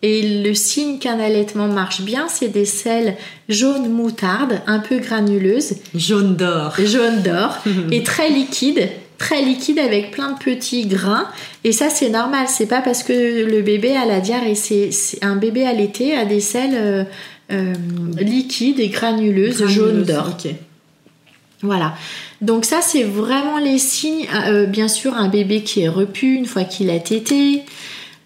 Et 0.00 0.42
le 0.44 0.54
signe 0.54 0.98
qu'un 0.98 1.18
allaitement 1.18 1.66
marche 1.66 2.02
bien, 2.02 2.28
c'est 2.28 2.48
des 2.48 2.64
selles 2.64 3.16
jaunes 3.48 3.88
moutarde, 3.88 4.62
un 4.66 4.78
peu 4.78 4.98
granuleuses. 4.98 5.74
Jaune 5.94 6.36
d'or. 6.36 6.74
Jaune 6.78 7.20
d'or. 7.22 7.58
et 7.90 8.04
très 8.04 8.30
liquides 8.30 8.88
très 9.18 9.42
liquide 9.42 9.80
avec 9.80 10.12
plein 10.12 10.32
de 10.32 10.38
petits 10.38 10.86
grains. 10.86 11.26
Et 11.64 11.72
ça, 11.72 11.90
c'est 11.90 12.08
normal. 12.08 12.46
C'est 12.48 12.66
pas 12.66 12.80
parce 12.80 13.02
que 13.02 13.44
le 13.44 13.62
bébé 13.62 13.96
a 13.96 14.06
la 14.06 14.20
diarrhée. 14.20 14.54
C'est 14.54 14.90
un 15.22 15.36
bébé 15.36 15.66
allaité 15.66 16.16
a 16.16 16.24
des 16.24 16.40
selles 16.40 16.70
euh, 16.74 17.04
euh, 17.50 17.74
liquides 18.18 18.80
et 18.80 18.88
granuleuses, 18.88 19.66
jaunes 19.66 20.04
d'or. 20.04 20.36
Voilà. 21.62 21.94
Donc 22.40 22.64
ça, 22.64 22.78
c'est 22.80 23.02
vraiment 23.02 23.58
les 23.58 23.78
signes. 23.78 24.26
Euh, 24.46 24.66
bien 24.66 24.86
sûr, 24.86 25.14
un 25.14 25.28
bébé 25.28 25.62
qui 25.62 25.82
est 25.82 25.88
repu 25.88 26.34
une 26.34 26.46
fois 26.46 26.62
qu'il 26.62 26.88
a 26.88 27.00
tété. 27.00 27.62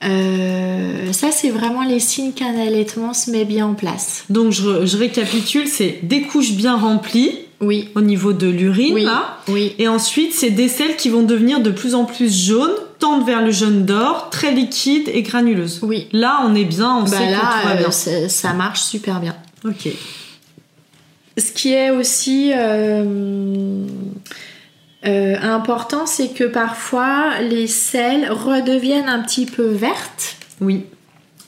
ça, 0.02 1.30
c'est 1.30 1.50
vraiment 1.50 1.84
les 1.84 2.00
signes 2.00 2.32
qu'un 2.32 2.54
allaitement 2.58 3.14
se 3.14 3.30
met 3.30 3.46
bien 3.46 3.66
en 3.68 3.74
place. 3.74 4.24
Donc, 4.28 4.52
je, 4.52 4.84
je 4.84 4.96
récapitule, 4.98 5.66
c'est 5.66 6.00
des 6.02 6.22
couches 6.22 6.52
bien 6.52 6.76
remplies, 6.76 7.38
oui. 7.62 7.88
Au 7.94 8.00
niveau 8.00 8.32
de 8.32 8.48
l'urine, 8.48 8.94
oui. 8.94 9.04
là. 9.04 9.38
Oui. 9.48 9.74
Et 9.78 9.88
ensuite, 9.88 10.34
c'est 10.34 10.50
des 10.50 10.68
selles 10.68 10.96
qui 10.96 11.08
vont 11.08 11.22
devenir 11.22 11.60
de 11.60 11.70
plus 11.70 11.94
en 11.94 12.04
plus 12.04 12.46
jaunes, 12.46 12.74
tendent 12.98 13.24
vers 13.24 13.42
le 13.42 13.52
jaune 13.52 13.86
d'or, 13.86 14.30
très 14.30 14.52
liquides 14.52 15.08
et 15.08 15.22
granuleuses. 15.22 15.78
Oui. 15.82 16.08
Là, 16.12 16.40
on 16.44 16.54
est 16.54 16.64
bien, 16.64 16.96
on 16.96 17.02
bah 17.02 17.06
sait 17.06 17.28
que 17.28 17.34
tout 17.34 17.68
va 17.68 17.74
bien. 17.76 17.88
Euh, 17.88 18.28
ça 18.28 18.52
marche 18.52 18.82
super 18.82 19.20
bien. 19.20 19.36
Ok. 19.64 19.88
Ce 21.38 21.52
qui 21.52 21.72
est 21.72 21.90
aussi 21.90 22.52
euh, 22.52 23.86
euh, 25.06 25.36
important, 25.40 26.04
c'est 26.06 26.34
que 26.34 26.44
parfois 26.44 27.38
les 27.40 27.68
selles 27.68 28.30
redeviennent 28.30 29.08
un 29.08 29.22
petit 29.22 29.46
peu 29.46 29.66
vertes. 29.68 30.36
Oui. 30.60 30.84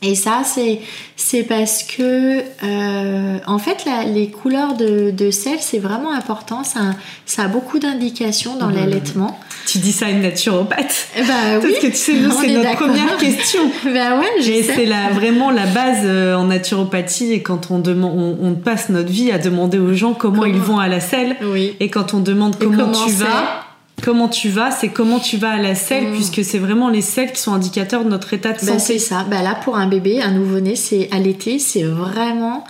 Et 0.05 0.15
ça, 0.15 0.43
c'est, 0.45 0.81
c'est 1.17 1.45
parce 1.45 1.83
que, 1.83 2.41
euh, 2.41 3.39
en 3.47 3.59
fait, 3.59 3.85
les 4.13 4.29
couleurs 4.29 4.75
de, 4.75 5.11
de 5.11 5.31
sel, 5.31 5.57
c'est 5.61 5.79
vraiment 5.79 6.13
important. 6.13 6.63
Ça, 6.63 6.81
ça 7.25 7.45
a 7.45 7.49
beaucoup 7.49 7.79
d'indications 7.79 8.57
dans 8.57 8.69
mmh. 8.69 8.75
l'allaitement. 8.75 9.39
Tu 9.67 9.79
dis 9.79 9.93
ça 9.93 10.07
à 10.07 10.11
une 10.11 10.21
naturopathe 10.21 11.09
Bah 11.17 11.59
oui. 11.63 11.71
Parce 11.71 11.83
que 11.83 11.87
tu 11.87 11.97
sais, 11.97 12.15
nous, 12.15 12.31
c'est 12.33 12.53
notre 12.53 12.77
première 12.77 13.17
question. 13.17 13.63
bah 13.85 14.19
ouais, 14.19 14.43
je 14.43 14.51
Et 14.51 14.63
c'est 14.63 14.85
la, 14.85 15.09
vraiment 15.09 15.51
la 15.51 15.67
base 15.67 16.03
euh, 16.05 16.35
en 16.35 16.45
naturopathie. 16.45 17.33
Et 17.33 17.43
quand 17.43 17.71
on, 17.71 17.79
demande, 17.79 18.39
on, 18.43 18.55
passe 18.55 18.91
notre 18.91 19.11
vie 19.11 19.33
à 19.33 19.39
demander 19.39 19.79
aux 19.79 19.95
gens 19.95 20.13
comment, 20.13 20.45
ils 20.45 20.61
vont 20.61 20.79
à 20.79 20.89
la 20.89 21.01
selle. 21.01 21.37
Oui. 21.43 21.75
Et 21.81 21.89
quand 21.89 22.13
on 22.13 22.21
demande 22.21 22.59
comment, 22.59 22.93
tu 22.93 23.13
vas 23.13 23.64
comment 24.03 24.29
tu 24.29 24.49
vas, 24.49 24.71
c'est 24.71 24.89
comment 24.89 25.19
tu 25.19 25.37
vas 25.37 25.53
à 25.53 25.59
la 25.59 25.75
selle, 25.75 26.09
mm. 26.09 26.13
puisque 26.13 26.45
c'est 26.45 26.59
vraiment 26.59 26.89
les 26.89 27.03
selles 27.03 27.33
qui 27.33 27.41
sont 27.41 27.53
indicateurs 27.53 28.05
de 28.05 28.11
notre 28.11 28.35
état 28.35 28.53
de 28.53 28.59
ben, 28.59 28.79
santé. 28.79 28.81
c'est 28.81 28.99
ça. 28.99 29.25
Ben 29.31 29.43
là, 29.43 29.55
pour 29.55 29.77
un 29.77 29.87
bébé, 29.87 30.21
un 30.21 30.33
nouveau-né, 30.33 30.77
c'est 30.77 31.09
l'été, 31.23 31.59
c'est 31.59 31.85
vraiment 31.85 32.65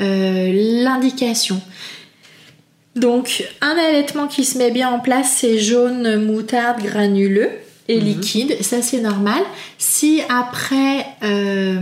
euh, 0.00 0.82
l'indication. 0.84 1.60
Donc, 2.96 3.44
un 3.60 3.76
allaitement 3.76 4.26
qui 4.26 4.44
se 4.44 4.58
met 4.58 4.70
bien 4.70 4.90
en 4.90 4.98
place, 4.98 5.34
c'est 5.36 5.58
jaune, 5.58 6.24
moutarde, 6.24 6.82
granuleux 6.82 7.50
et 7.86 7.98
mm-hmm. 7.98 8.04
liquide. 8.04 8.62
Ça, 8.62 8.82
c'est 8.82 9.00
normal. 9.00 9.42
Si 9.78 10.20
après 10.28 11.06
euh, 11.22 11.78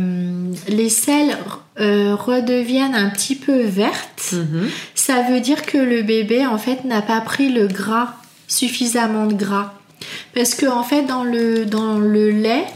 les 0.69 0.91
selles 0.91 1.37
euh, 1.81 2.15
redeviennent 2.15 2.95
un 2.95 3.09
petit 3.09 3.35
peu 3.35 3.63
vertes, 3.63 4.33
mm-hmm. 4.33 4.69
ça 4.95 5.23
veut 5.31 5.41
dire 5.41 5.65
que 5.65 5.79
le 5.79 6.03
bébé, 6.03 6.47
en 6.47 6.59
fait, 6.59 6.85
n'a 6.85 7.03
pas 7.03 7.21
pris 7.21 7.51
le 7.51 7.67
gras 7.67 8.15
suffisamment 8.49 9.27
de 9.27 9.35
gras. 9.35 9.75
Parce 10.35 10.55
que 10.55 10.67
en 10.67 10.83
fait 10.83 11.03
dans 11.03 11.25
le, 11.25 11.65
dans 11.65 11.99
le 11.99 12.31
lait, 12.31 12.67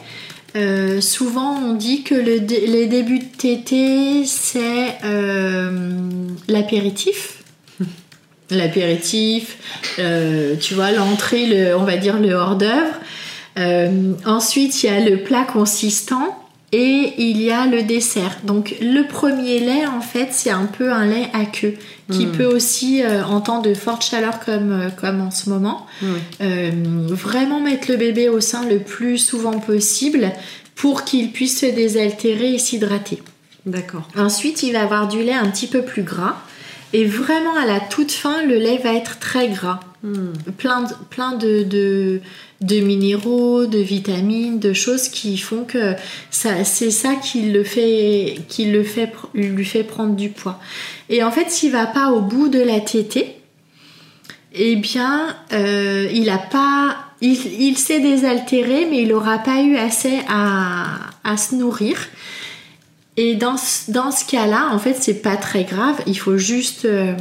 euh, 0.56 1.00
souvent 1.00 1.56
on 1.62 1.74
dit 1.74 2.02
que 2.02 2.14
le, 2.14 2.38
les 2.38 2.86
débuts 2.86 3.20
de 3.20 3.36
tété 3.36 4.24
c'est 4.24 4.96
euh, 5.04 6.08
l'apéritif. 6.48 7.44
l'apéritif, 8.50 9.58
euh, 9.98 10.56
tu 10.56 10.74
vois, 10.74 10.90
l'entrée, 10.90 11.72
on 11.74 11.84
va 11.84 11.96
dire 11.96 12.18
le 12.18 12.32
hors 12.34 12.56
d'œuvre. 12.56 12.94
ensuite, 14.26 14.82
il 14.82 14.86
y 14.86 14.88
a 14.88 15.00
le 15.00 15.18
plat 15.18 15.44
consistant 15.44 16.39
et 16.72 17.14
il 17.18 17.40
y 17.40 17.50
a 17.50 17.66
le 17.66 17.82
dessert. 17.82 18.38
Donc 18.44 18.76
le 18.80 19.02
premier 19.02 19.58
lait, 19.60 19.86
en 19.86 20.00
fait, 20.00 20.28
c'est 20.30 20.50
un 20.50 20.66
peu 20.66 20.92
un 20.92 21.04
lait 21.04 21.28
à 21.32 21.44
queue 21.44 21.74
qui 22.12 22.26
hmm. 22.26 22.32
peut 22.32 22.44
aussi, 22.44 23.02
euh, 23.02 23.24
en 23.24 23.40
temps 23.40 23.60
de 23.60 23.74
forte 23.74 24.04
chaleur 24.04 24.40
comme, 24.40 24.72
euh, 24.72 24.88
comme 24.90 25.20
en 25.20 25.30
ce 25.30 25.50
moment, 25.50 25.86
euh, 26.40 26.70
vraiment 27.08 27.60
mettre 27.60 27.90
le 27.90 27.96
bébé 27.96 28.28
au 28.28 28.40
sein 28.40 28.68
le 28.68 28.78
plus 28.78 29.18
souvent 29.18 29.58
possible 29.58 30.32
pour 30.74 31.04
qu'il 31.04 31.32
puisse 31.32 31.60
se 31.60 31.66
désaltérer 31.66 32.54
et 32.54 32.58
s'hydrater. 32.58 33.22
D'accord. 33.66 34.08
Ensuite, 34.16 34.62
il 34.62 34.72
va 34.72 34.82
avoir 34.82 35.08
du 35.08 35.22
lait 35.22 35.34
un 35.34 35.48
petit 35.50 35.66
peu 35.66 35.82
plus 35.82 36.02
gras. 36.02 36.36
Et 36.92 37.04
vraiment, 37.04 37.54
à 37.56 37.66
la 37.66 37.78
toute 37.78 38.10
fin, 38.10 38.44
le 38.44 38.56
lait 38.56 38.78
va 38.78 38.94
être 38.94 39.18
très 39.18 39.48
gras. 39.48 39.80
Hmm. 40.02 40.32
Plein, 40.56 40.82
de, 41.36 42.20
minéraux, 42.80 43.66
de 43.66 43.78
vitamines, 43.78 44.58
de 44.58 44.72
choses 44.72 45.08
qui 45.08 45.36
font 45.36 45.64
que 45.64 45.94
c'est 46.30 46.90
ça 46.90 47.16
qui 47.16 47.50
le 47.50 47.64
fait, 47.64 48.38
qui 48.48 48.70
le 48.70 48.82
fait, 48.82 49.12
lui 49.34 49.64
fait 49.64 49.84
prendre 49.84 50.16
du 50.16 50.30
poids. 50.30 50.58
Et 51.10 51.22
en 51.22 51.30
fait, 51.30 51.50
s'il 51.50 51.72
va 51.72 51.86
pas 51.86 52.12
au 52.12 52.22
bout 52.22 52.48
de 52.48 52.60
la 52.60 52.80
tétée, 52.80 53.36
eh 54.54 54.76
bien, 54.76 55.36
euh, 55.52 56.08
il 56.12 56.30
a 56.30 56.38
pas, 56.38 56.96
il, 57.20 57.36
il 57.60 57.76
s'est 57.76 58.00
désaltéré, 58.00 58.86
mais 58.90 59.02
il 59.02 59.08
n'aura 59.08 59.38
pas 59.38 59.60
eu 59.60 59.76
assez 59.76 60.20
à, 60.28 61.10
à 61.24 61.36
se 61.36 61.54
nourrir. 61.54 61.98
Et 63.16 63.34
dans, 63.34 63.56
dans 63.88 64.10
ce 64.10 64.24
cas-là, 64.24 64.70
en 64.72 64.78
fait, 64.78 64.96
c'est 64.98 65.20
pas 65.20 65.36
très 65.36 65.64
grave. 65.64 66.00
Il 66.06 66.18
faut 66.18 66.38
juste 66.38 66.84
euh, 66.84 67.14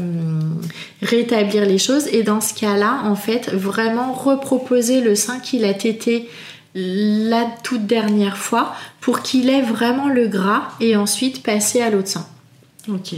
rétablir 1.02 1.65
les 1.65 1.78
choses. 1.78 2.08
Et 2.08 2.23
dans 2.23 2.41
ce 2.41 2.54
cas-là, 2.54 3.02
en 3.06 3.15
fait, 3.15 3.49
vraiment 3.52 4.13
reproposer 4.13 5.02
le 5.02 5.15
sein 5.15 5.39
qu'il 5.39 5.65
a 5.65 5.73
tété 5.73 6.30
la 6.75 7.45
toute 7.63 7.88
dernière 7.88 8.38
fois 8.38 8.75
pour 9.02 9.21
qu'il 9.23 9.49
ait 9.49 9.63
vraiment 9.63 10.08
le 10.08 10.28
gras 10.28 10.69
et 10.80 10.95
ensuite 10.95 11.41
passer 11.41 11.82
à 11.82 11.89
l'autre 11.89 12.10
sein. 12.10 12.28
Ok. 12.88 13.15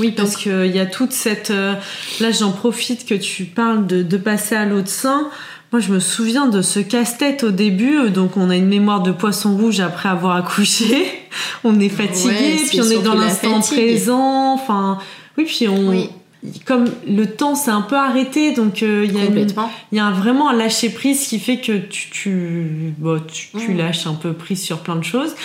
Oui, 0.00 0.12
parce 0.12 0.36
qu'il 0.36 0.66
y 0.74 0.80
a 0.80 0.86
toute 0.86 1.12
cette. 1.12 1.50
Euh, 1.50 1.74
là, 2.20 2.30
j'en 2.30 2.50
profite 2.50 3.06
que 3.06 3.14
tu 3.14 3.44
parles 3.44 3.86
de, 3.86 4.02
de 4.02 4.16
passer 4.16 4.54
à 4.54 4.64
l'autre 4.64 4.88
sein. 4.88 5.30
Moi, 5.72 5.80
je 5.80 5.90
me 5.90 6.00
souviens 6.00 6.48
de 6.48 6.60
ce 6.60 6.80
casse-tête 6.80 7.44
au 7.44 7.50
début. 7.50 7.98
Euh, 7.98 8.08
donc, 8.10 8.36
on 8.36 8.50
a 8.50 8.56
une 8.56 8.68
mémoire 8.68 9.02
de 9.02 9.10
poisson 9.10 9.56
rouge 9.56 9.80
après 9.80 10.10
avoir 10.10 10.36
accouché. 10.36 11.06
on 11.64 11.80
est 11.80 11.88
fatigué, 11.88 12.58
puis 12.68 12.82
on 12.82 12.90
est 12.90 13.02
dans 13.02 13.14
l'instant 13.14 13.60
présent. 13.60 14.52
Enfin, 14.52 14.98
oui, 15.38 15.44
puis 15.46 15.68
on, 15.68 16.06
comme 16.64 16.86
le 17.06 17.26
temps 17.26 17.54
s'est 17.54 17.70
un 17.70 17.82
peu 17.82 17.94
arrêté, 17.94 18.52
donc 18.52 18.82
euh, 18.82 19.06
il 19.06 19.96
y, 19.96 20.00
a 20.00 20.10
vraiment 20.10 20.50
un 20.50 20.52
lâcher 20.52 20.88
prise 20.88 21.28
qui 21.28 21.38
fait 21.38 21.58
que 21.58 21.78
tu, 21.78 22.10
tu, 22.10 22.94
tu, 23.28 23.72
mm. 23.72 23.76
lâches 23.76 24.06
un 24.08 24.14
peu 24.14 24.32
prise 24.32 24.60
sur 24.60 24.80
plein 24.80 24.96
de 24.96 25.04
choses. 25.04 25.36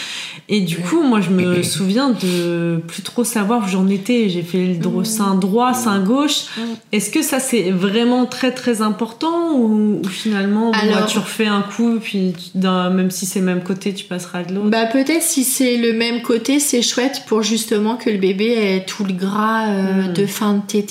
Et 0.50 0.62
du 0.62 0.78
coup, 0.78 1.04
moi, 1.04 1.22
je 1.22 1.30
me 1.30 1.62
souviens 1.62 2.10
de 2.10 2.82
plus 2.88 3.04
trop 3.04 3.24
savoir 3.24 3.66
où 3.66 3.68
j'en 3.68 3.88
étais. 3.88 4.30
J'ai 4.30 4.42
fait 4.42 4.66
le 4.66 4.76
droit, 4.78 5.04
mm. 5.04 5.06
sein 5.06 5.36
droit, 5.36 5.74
sein 5.76 6.00
gauche. 6.00 6.46
Mm. 6.58 6.62
Est-ce 6.92 7.12
que 7.12 7.22
ça 7.22 7.40
c'est 7.40 7.70
vraiment 7.70 8.26
très 8.26 8.52
très 8.52 8.82
important 8.82 9.56
ou, 9.56 10.02
finalement 10.10 10.72
tu 11.08 11.20
refais 11.20 11.48
un 11.48 11.62
coup 11.62 12.00
puis 12.02 12.34
même 12.56 13.12
si 13.12 13.28
c'est 13.28 13.40
le 13.40 13.46
même 13.46 13.64
côté, 13.64 13.94
tu 13.94 14.06
passeras 14.06 14.44
de 14.44 14.56
l'autre? 14.56 14.70
Bah 14.70 14.86
peut-être 14.86 15.22
si 15.22 15.44
c'est 15.44 15.78
le 15.78 15.94
même 15.94 16.24
côté, 16.24 16.60
c'est 16.60 16.82
chouette 16.82 17.24
pour 17.28 17.44
justement 17.44 17.98
que 17.98 18.10
le 18.10 18.18
bébé 18.18 18.54
ait 18.54 18.86
tout 18.86 19.04
le 19.04 19.14
gras 19.14 19.68
euh, 19.68 20.08
de 20.08 20.26
fin 20.26 20.56
de 20.56 20.62
tétée 20.62 20.87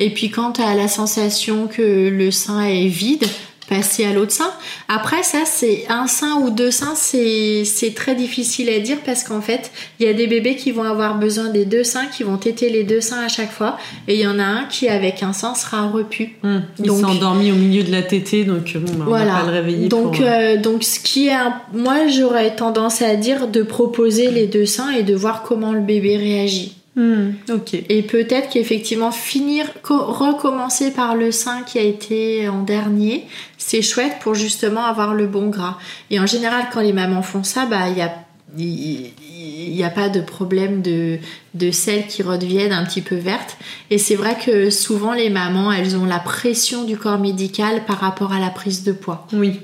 et 0.00 0.10
puis 0.10 0.30
quand 0.30 0.52
tu 0.52 0.62
as 0.62 0.74
la 0.74 0.88
sensation 0.88 1.66
que 1.66 2.08
le 2.08 2.30
sein 2.30 2.62
est 2.62 2.88
vide, 2.88 3.26
passer 3.68 4.04
à 4.04 4.12
l'autre 4.12 4.32
sein. 4.32 4.50
Après 4.88 5.22
ça, 5.22 5.38
c'est 5.44 5.84
un 5.88 6.06
sein 6.06 6.36
ou 6.42 6.50
deux 6.50 6.70
seins, 6.70 6.94
c'est 6.94 7.94
très 7.94 8.14
difficile 8.14 8.68
à 8.68 8.78
dire 8.78 8.98
parce 9.04 9.24
qu'en 9.24 9.40
fait, 9.40 9.70
il 9.98 10.06
y 10.06 10.08
a 10.08 10.12
des 10.12 10.26
bébés 10.26 10.56
qui 10.56 10.70
vont 10.70 10.84
avoir 10.84 11.18
besoin 11.18 11.50
des 11.50 11.64
deux 11.64 11.84
seins, 11.84 12.06
qui 12.06 12.22
vont 12.22 12.36
téter 12.36 12.70
les 12.70 12.84
deux 12.84 13.00
seins 13.00 13.24
à 13.24 13.28
chaque 13.28 13.50
fois, 13.50 13.76
et 14.08 14.14
il 14.14 14.20
y 14.20 14.26
en 14.26 14.38
a 14.38 14.44
un 14.44 14.64
qui 14.64 14.88
avec 14.88 15.22
un 15.22 15.32
sein 15.32 15.54
sera 15.54 15.88
repu. 15.88 16.36
Hum, 16.44 16.62
il 16.78 16.90
s'est 16.90 17.04
endormi 17.04 17.50
au 17.52 17.56
milieu 17.56 17.82
de 17.82 17.90
la 17.90 18.02
tétée, 18.02 18.44
donc 18.44 18.76
bon, 18.76 18.92
bah, 18.98 19.04
on 19.06 19.10
va 19.10 19.24
pas 19.24 19.46
le 19.46 19.52
réveiller. 19.52 19.88
Donc, 19.88 20.20
euh, 20.20 20.24
euh, 20.24 20.56
donc 20.56 20.84
ce 20.84 21.00
qui 21.00 21.28
est, 21.28 21.36
moi 21.72 22.06
j'aurais 22.08 22.54
tendance 22.54 23.02
à 23.02 23.16
dire 23.16 23.48
de 23.48 23.62
proposer 23.62 24.30
les 24.30 24.46
deux 24.46 24.66
seins 24.66 24.90
et 24.90 25.02
de 25.02 25.14
voir 25.14 25.42
comment 25.42 25.72
le 25.72 25.80
bébé 25.80 26.16
réagit. 26.16 26.76
Ok. 26.96 27.74
Et 27.74 28.02
peut-être 28.02 28.48
qu'effectivement 28.48 29.10
finir, 29.10 29.66
recommencer 29.84 30.90
par 30.90 31.14
le 31.14 31.30
sein 31.30 31.62
qui 31.62 31.78
a 31.78 31.82
été 31.82 32.48
en 32.48 32.62
dernier, 32.62 33.26
c'est 33.58 33.82
chouette 33.82 34.14
pour 34.20 34.34
justement 34.34 34.84
avoir 34.84 35.12
le 35.12 35.26
bon 35.26 35.48
gras. 35.48 35.78
Et 36.10 36.18
en 36.18 36.26
général, 36.26 36.66
quand 36.72 36.80
les 36.80 36.94
mamans 36.94 37.22
font 37.22 37.44
ça, 37.44 37.66
bah 37.66 37.88
il 37.88 37.98
y 37.98 38.02
a 38.02 38.14
il 38.58 39.74
n'y 39.74 39.84
a 39.84 39.90
pas 39.90 40.08
de 40.08 40.20
problème 40.20 40.80
de, 40.80 41.18
de 41.54 41.70
selles 41.70 42.06
qui 42.06 42.22
redeviennent 42.22 42.72
un 42.72 42.84
petit 42.84 43.02
peu 43.02 43.16
vertes. 43.16 43.56
Et 43.90 43.98
c'est 43.98 44.14
vrai 44.14 44.38
que 44.42 44.70
souvent 44.70 45.12
les 45.12 45.28
mamans, 45.30 45.72
elles 45.72 45.96
ont 45.96 46.06
la 46.06 46.20
pression 46.20 46.84
du 46.84 46.96
corps 46.96 47.18
médical 47.18 47.84
par 47.84 47.98
rapport 47.98 48.32
à 48.32 48.38
la 48.38 48.50
prise 48.50 48.84
de 48.84 48.92
poids. 48.92 49.26
Oui. 49.32 49.60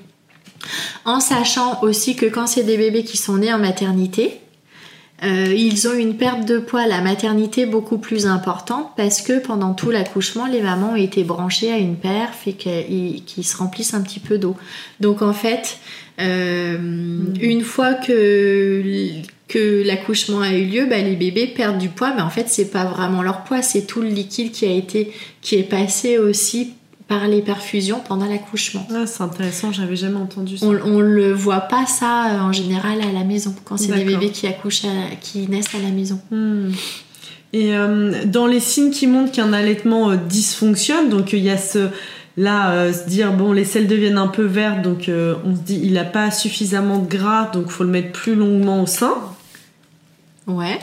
En 1.05 1.21
sachant 1.21 1.83
aussi 1.83 2.17
que 2.17 2.27
quand 2.27 2.47
c'est 2.47 2.65
des 2.65 2.77
bébés 2.77 3.05
qui 3.05 3.17
sont 3.17 3.39
nés 3.39 3.53
en 3.53 3.59
maternité, 3.59 4.41
euh, 5.25 5.55
ils 5.57 5.87
ont 5.87 5.95
une 5.95 6.17
perte 6.17 6.47
de 6.47 6.59
poids 6.59 6.81
à 6.81 6.87
la 6.89 7.01
maternité 7.01 7.65
beaucoup 7.65 7.99
plus 7.99 8.27
importante 8.27 8.91
parce 8.97 9.23
que 9.23 9.39
pendant 9.39 9.73
tout 9.73 9.91
l'accouchement, 9.91 10.47
les 10.47 10.61
mamans 10.61 10.93
ont 10.93 10.97
été 10.97 11.23
branchées 11.23 11.71
à 11.71 11.77
une 11.77 11.95
perf 11.95 12.47
et 12.47 12.55
qu'ils 12.55 13.45
se 13.45 13.57
remplissent 13.57 13.95
un 13.95 14.03
petit 14.03 14.19
peu 14.19 14.39
d'eau. 14.39 14.57
Donc 14.99 15.23
en 15.23 15.33
fait, 15.33 15.79
euh, 16.21 16.77
mm. 16.77 17.35
une 17.41 17.63
fois 17.63 17.95
que, 17.95 18.83
que 19.47 19.87
l'accouchement 19.87 20.41
a 20.41 20.53
eu 20.55 20.65
lieu, 20.65 20.87
bah, 20.87 20.99
les 20.99 21.15
bébés 21.15 21.47
perdent 21.47 21.79
du 21.79 21.89
poids, 21.89 22.13
mais 22.17 22.23
en 22.23 22.31
fait, 22.31 22.49
c'est 22.49 22.71
pas 22.73 22.85
vraiment 22.85 23.23
leur 23.23 23.45
poids, 23.45 23.63
c'est 23.63 23.87
tout 23.87 24.03
le 24.03 24.09
liquide 24.09 24.51
qui 24.51 24.67
a 24.67 24.73
été 24.73 25.13
qui 25.41 25.55
est 25.55 25.69
passé 25.69 26.19
aussi 26.19 26.75
par 27.13 27.29
les 27.29 27.43
perfusions 27.43 28.01
pendant 28.07 28.27
l'accouchement. 28.27 28.87
Ah, 28.95 29.07
c'est 29.07 29.23
intéressant, 29.23 29.73
j'avais 29.73 29.97
jamais 29.97 30.17
entendu 30.17 30.57
ça. 30.57 30.67
On, 30.67 30.79
on 30.85 31.01
le 31.01 31.33
voit 31.33 31.61
pas 31.61 31.87
ça 31.87 32.27
euh, 32.27 32.41
en 32.41 32.53
général 32.53 33.01
à 33.01 33.13
la 33.13 33.25
maison, 33.25 33.55
quand 33.65 33.77
c'est 33.77 33.93
des 33.93 34.05
bébés 34.05 34.31
qui 34.31 34.47
accouchent, 34.47 34.83
qui 35.21 35.49
naissent 35.49 35.75
à 35.75 35.83
la 35.83 35.91
maison. 35.91 36.21
Hmm. 36.31 36.71
Et 37.53 37.77
euh, 37.77 38.25
dans 38.25 38.47
les 38.47 38.61
signes 38.61 38.91
qui 38.91 39.07
montrent 39.07 39.33
qu'un 39.33 39.53
allaitement 39.53 40.11
euh, 40.11 40.17
dysfonctionne, 40.17 41.11
donc 41.11 41.33
il 41.33 41.41
y 41.41 41.51
a 41.51 41.59
ce 41.59 41.89
là 42.39 42.91
se 42.91 43.07
dire 43.11 43.31
bon 43.35 43.53
les 43.53 43.67
selles 43.67 43.87
deviennent 43.87 44.17
un 44.17 44.27
peu 44.27 44.45
vertes, 44.45 44.81
donc 44.81 45.11
on 45.11 45.55
se 45.55 45.61
dit 45.61 45.79
il 45.83 45.93
n'a 45.93 46.05
pas 46.05 46.31
suffisamment 46.31 46.99
de 46.99 47.07
gras, 47.07 47.51
donc 47.53 47.69
faut 47.69 47.85
le 47.85 47.91
mettre 47.91 48.13
plus 48.13 48.35
longuement 48.35 48.83
au 48.83 48.87
sein. 48.87 49.15
Ouais. 50.47 50.79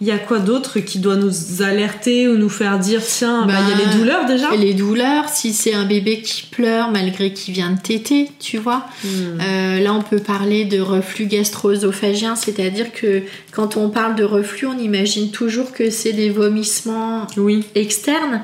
Il 0.00 0.06
y 0.06 0.12
a 0.12 0.18
quoi 0.18 0.38
d'autre 0.38 0.80
qui 0.80 0.98
doit 0.98 1.16
nous 1.16 1.62
alerter 1.62 2.26
ou 2.26 2.38
nous 2.38 2.48
faire 2.48 2.78
dire 2.78 3.02
tiens, 3.04 3.44
bah, 3.46 3.54
il 3.60 3.68
y 3.68 3.72
a 3.72 3.86
les 3.86 3.98
douleurs 3.98 4.24
déjà? 4.24 4.56
Les 4.56 4.72
douleurs, 4.72 5.28
si 5.28 5.52
c'est 5.52 5.74
un 5.74 5.84
bébé 5.84 6.22
qui 6.22 6.44
pleure 6.44 6.90
malgré 6.90 7.34
qu'il 7.34 7.52
vient 7.52 7.70
de 7.70 7.78
téter, 7.78 8.30
tu 8.38 8.56
vois. 8.56 8.86
Hmm. 9.04 9.38
Euh, 9.40 9.80
là, 9.80 9.92
on 9.92 10.00
peut 10.02 10.18
parler 10.18 10.64
de 10.64 10.80
reflux 10.80 11.26
gastro-œsophagien, 11.26 12.34
c'est-à-dire 12.34 12.92
que 12.92 13.22
quand 13.52 13.76
on 13.76 13.90
parle 13.90 14.14
de 14.14 14.24
reflux, 14.24 14.66
on 14.66 14.78
imagine 14.78 15.30
toujours 15.30 15.72
que 15.72 15.90
c'est 15.90 16.14
des 16.14 16.30
vomissements 16.30 17.26
oui. 17.36 17.64
externes, 17.74 18.42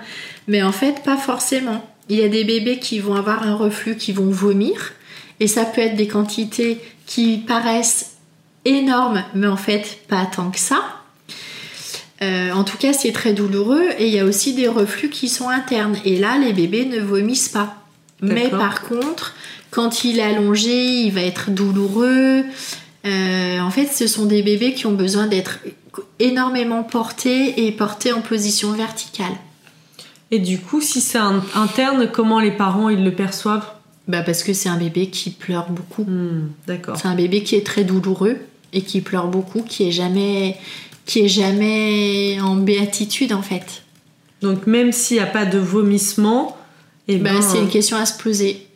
mais 0.48 0.62
en 0.62 0.72
fait, 0.72 1.02
pas 1.04 1.16
forcément. 1.16 1.88
Il 2.10 2.18
y 2.18 2.22
a 2.22 2.28
des 2.28 2.44
bébés 2.44 2.78
qui 2.78 2.98
vont 2.98 3.14
avoir 3.14 3.44
un 3.44 3.54
reflux, 3.54 3.96
qui 3.96 4.12
vont 4.12 4.30
vomir, 4.30 4.92
et 5.40 5.46
ça 5.46 5.64
peut 5.64 5.80
être 5.80 5.96
des 5.96 6.06
quantités 6.06 6.78
qui 7.06 7.38
paraissent 7.38 8.16
énormes, 8.66 9.24
mais 9.34 9.46
en 9.46 9.56
fait, 9.56 10.00
pas 10.08 10.26
tant 10.26 10.50
que 10.50 10.58
ça. 10.58 10.95
Euh, 12.22 12.50
en 12.52 12.64
tout 12.64 12.78
cas, 12.78 12.92
c'est 12.92 13.12
très 13.12 13.32
douloureux 13.32 13.88
et 13.98 14.06
il 14.06 14.14
y 14.14 14.18
a 14.18 14.24
aussi 14.24 14.54
des 14.54 14.68
reflux 14.68 15.10
qui 15.10 15.28
sont 15.28 15.48
internes. 15.48 15.96
Et 16.04 16.18
là, 16.18 16.38
les 16.38 16.52
bébés 16.52 16.86
ne 16.86 17.00
vomissent 17.00 17.48
pas. 17.48 17.76
Mais 18.22 18.48
par 18.48 18.82
contre, 18.82 19.34
quand 19.70 20.04
il 20.04 20.18
est 20.18 20.22
allongé, 20.22 21.02
il 21.02 21.12
va 21.12 21.20
être 21.20 21.50
douloureux. 21.50 22.44
Euh, 23.04 23.60
en 23.60 23.70
fait, 23.70 23.86
ce 23.86 24.06
sont 24.06 24.24
des 24.24 24.42
bébés 24.42 24.72
qui 24.72 24.86
ont 24.86 24.92
besoin 24.92 25.26
d'être 25.26 25.58
énormément 26.18 26.82
portés 26.82 27.66
et 27.66 27.72
portés 27.72 28.12
en 28.12 28.22
position 28.22 28.72
verticale. 28.72 29.34
Et 30.30 30.38
du 30.38 30.58
coup, 30.58 30.80
si 30.80 31.00
c'est 31.00 31.18
interne, 31.54 32.10
comment 32.10 32.40
les 32.40 32.50
parents 32.50 32.88
ils 32.88 33.04
le 33.04 33.12
perçoivent? 33.12 33.66
Bah 34.08 34.22
parce 34.22 34.42
que 34.42 34.52
c'est 34.52 34.68
un 34.68 34.76
bébé 34.76 35.08
qui 35.08 35.30
pleure 35.30 35.68
beaucoup. 35.70 36.04
Hmm, 36.04 36.48
d'accord. 36.66 36.96
C'est 36.96 37.08
un 37.08 37.14
bébé 37.14 37.42
qui 37.42 37.56
est 37.56 37.66
très 37.66 37.84
douloureux 37.84 38.38
et 38.72 38.82
qui 38.82 39.00
pleure 39.00 39.28
beaucoup, 39.28 39.62
qui 39.62 39.88
est 39.88 39.92
jamais 39.92 40.56
qui 41.06 41.20
est 41.20 41.28
jamais 41.28 42.38
en 42.40 42.56
béatitude 42.56 43.32
en 43.32 43.42
fait. 43.42 43.84
Donc 44.42 44.66
même 44.66 44.92
s'il 44.92 45.16
n'y 45.16 45.22
a 45.22 45.26
pas 45.26 45.46
de 45.46 45.58
vomissement, 45.58 46.56
eh 47.08 47.16
ben, 47.16 47.40
c'est 47.40 47.58
une 47.58 47.68
question 47.68 47.96
à 47.96 48.04
se 48.04 48.18
poser. 48.18 48.66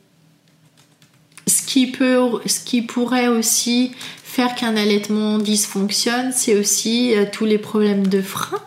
Ce 1.47 1.63
qui, 1.63 1.89
peut, 1.89 2.21
ce 2.47 2.61
qui 2.61 2.83
pourrait 2.83 3.29
aussi 3.29 3.93
faire 4.23 4.55
qu'un 4.55 4.77
allaitement 4.77 5.39
dysfonctionne, 5.39 6.31
c'est 6.33 6.57
aussi 6.57 7.15
euh, 7.15 7.25
tous 7.31 7.45
les 7.45 7.59
problèmes 7.59 8.07
de 8.07 8.23
frein. 8.23 8.61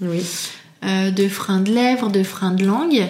Oui. 0.00 0.22
Euh, 0.84 1.10
de 1.10 1.26
frein 1.26 1.58
de 1.58 1.72
lèvres, 1.72 2.08
de 2.08 2.22
frein 2.22 2.52
de 2.52 2.64
langue, 2.64 3.08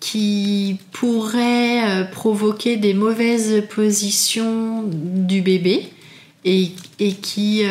qui 0.00 0.78
pourraient 0.92 1.84
euh, 1.84 2.04
provoquer 2.04 2.76
des 2.76 2.94
mauvaises 2.94 3.62
positions 3.68 4.84
du 4.86 5.42
bébé 5.42 5.90
et, 6.46 6.72
et 6.98 7.12
qui 7.12 7.64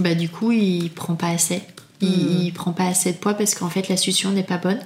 bah, 0.00 0.14
du 0.14 0.28
coup, 0.28 0.52
il 0.52 0.90
prend 0.90 1.14
pas 1.14 1.28
assez. 1.28 1.62
Il, 2.00 2.08
hmm. 2.08 2.42
il 2.42 2.52
prend 2.52 2.72
pas 2.72 2.86
assez 2.86 3.12
de 3.12 3.18
poids 3.18 3.34
parce 3.34 3.54
qu'en 3.54 3.68
fait, 3.68 3.88
la 3.88 3.96
succion 3.96 4.30
n'est 4.30 4.42
pas 4.42 4.56
bonne. 4.58 4.80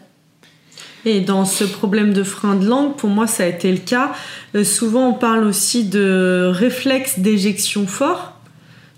Et 1.04 1.20
dans 1.20 1.44
ce 1.44 1.64
problème 1.64 2.12
de 2.12 2.22
frein 2.22 2.56
de 2.56 2.66
langue, 2.66 2.96
pour 2.96 3.10
moi, 3.10 3.26
ça 3.26 3.44
a 3.44 3.46
été 3.46 3.70
le 3.70 3.78
cas. 3.78 4.12
Euh, 4.54 4.64
souvent, 4.64 5.08
on 5.10 5.12
parle 5.12 5.44
aussi 5.44 5.84
de 5.84 6.50
réflexe 6.52 7.18
d'éjection 7.18 7.86
fort. 7.86 8.32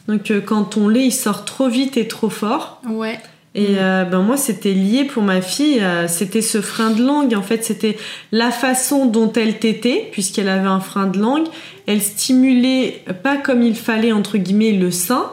Donc, 0.09 0.31
euh, 0.31 0.41
quand 0.41 0.77
on 0.77 0.89
lait, 0.89 1.07
il 1.07 1.13
sort 1.13 1.45
trop 1.45 1.69
vite 1.69 1.97
et 1.97 2.07
trop 2.07 2.31
fort. 2.31 2.81
Ouais. 2.89 3.19
Et 3.57 3.77
euh, 3.79 4.05
ben 4.05 4.21
moi, 4.21 4.37
c'était 4.37 4.75
lié 4.75 5.05
pour 5.05 5.23
ma 5.23 5.41
fille. 5.41 5.83
c'était 6.09 6.43
ce 6.43 6.61
frein 6.61 6.91
de 6.91 7.03
langue. 7.03 7.35
En 7.35 7.43
fait, 7.43 7.65
c'était 7.65 7.97
la 8.31 8.51
façon 8.51 9.07
dont 9.07 9.33
elle 9.33 9.59
tétait, 9.59 10.09
puisqu'elle 10.13 10.51
avait 10.51 10.69
un 10.69 10.81
frein 10.81 11.07
de 11.07 11.19
langue. 11.19 11.47
Elle 11.87 12.03
stimulait 12.03 13.05
pas 13.23 13.37
comme 13.37 13.63
il 13.63 13.77
fallait 13.77 14.13
entre 14.13 14.39
guillemets 14.39 14.73
le 14.73 14.91
sein. 14.91 15.31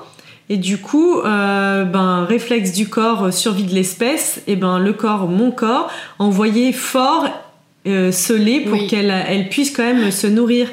Et 0.49 0.57
du 0.57 0.77
coup, 0.77 1.19
euh, 1.19 1.83
ben, 1.85 2.25
réflexe 2.25 2.73
du 2.73 2.87
corps, 2.87 3.23
euh, 3.23 3.31
survie 3.31 3.63
de 3.63 3.73
l'espèce, 3.73 4.41
et 4.45 4.55
ben 4.55 4.77
le 4.77 4.91
corps, 4.91 5.27
mon 5.27 5.51
corps, 5.51 5.89
envoyait 6.19 6.73
fort 6.73 7.29
euh, 7.85 8.13
ce 8.13 8.31
lait 8.31 8.61
pour 8.61 8.87
qu'elle 8.87 9.13
elle 9.27 9.49
puisse 9.49 9.71
quand 9.71 9.83
même 9.83 10.09
se 10.09 10.25
nourrir. 10.25 10.69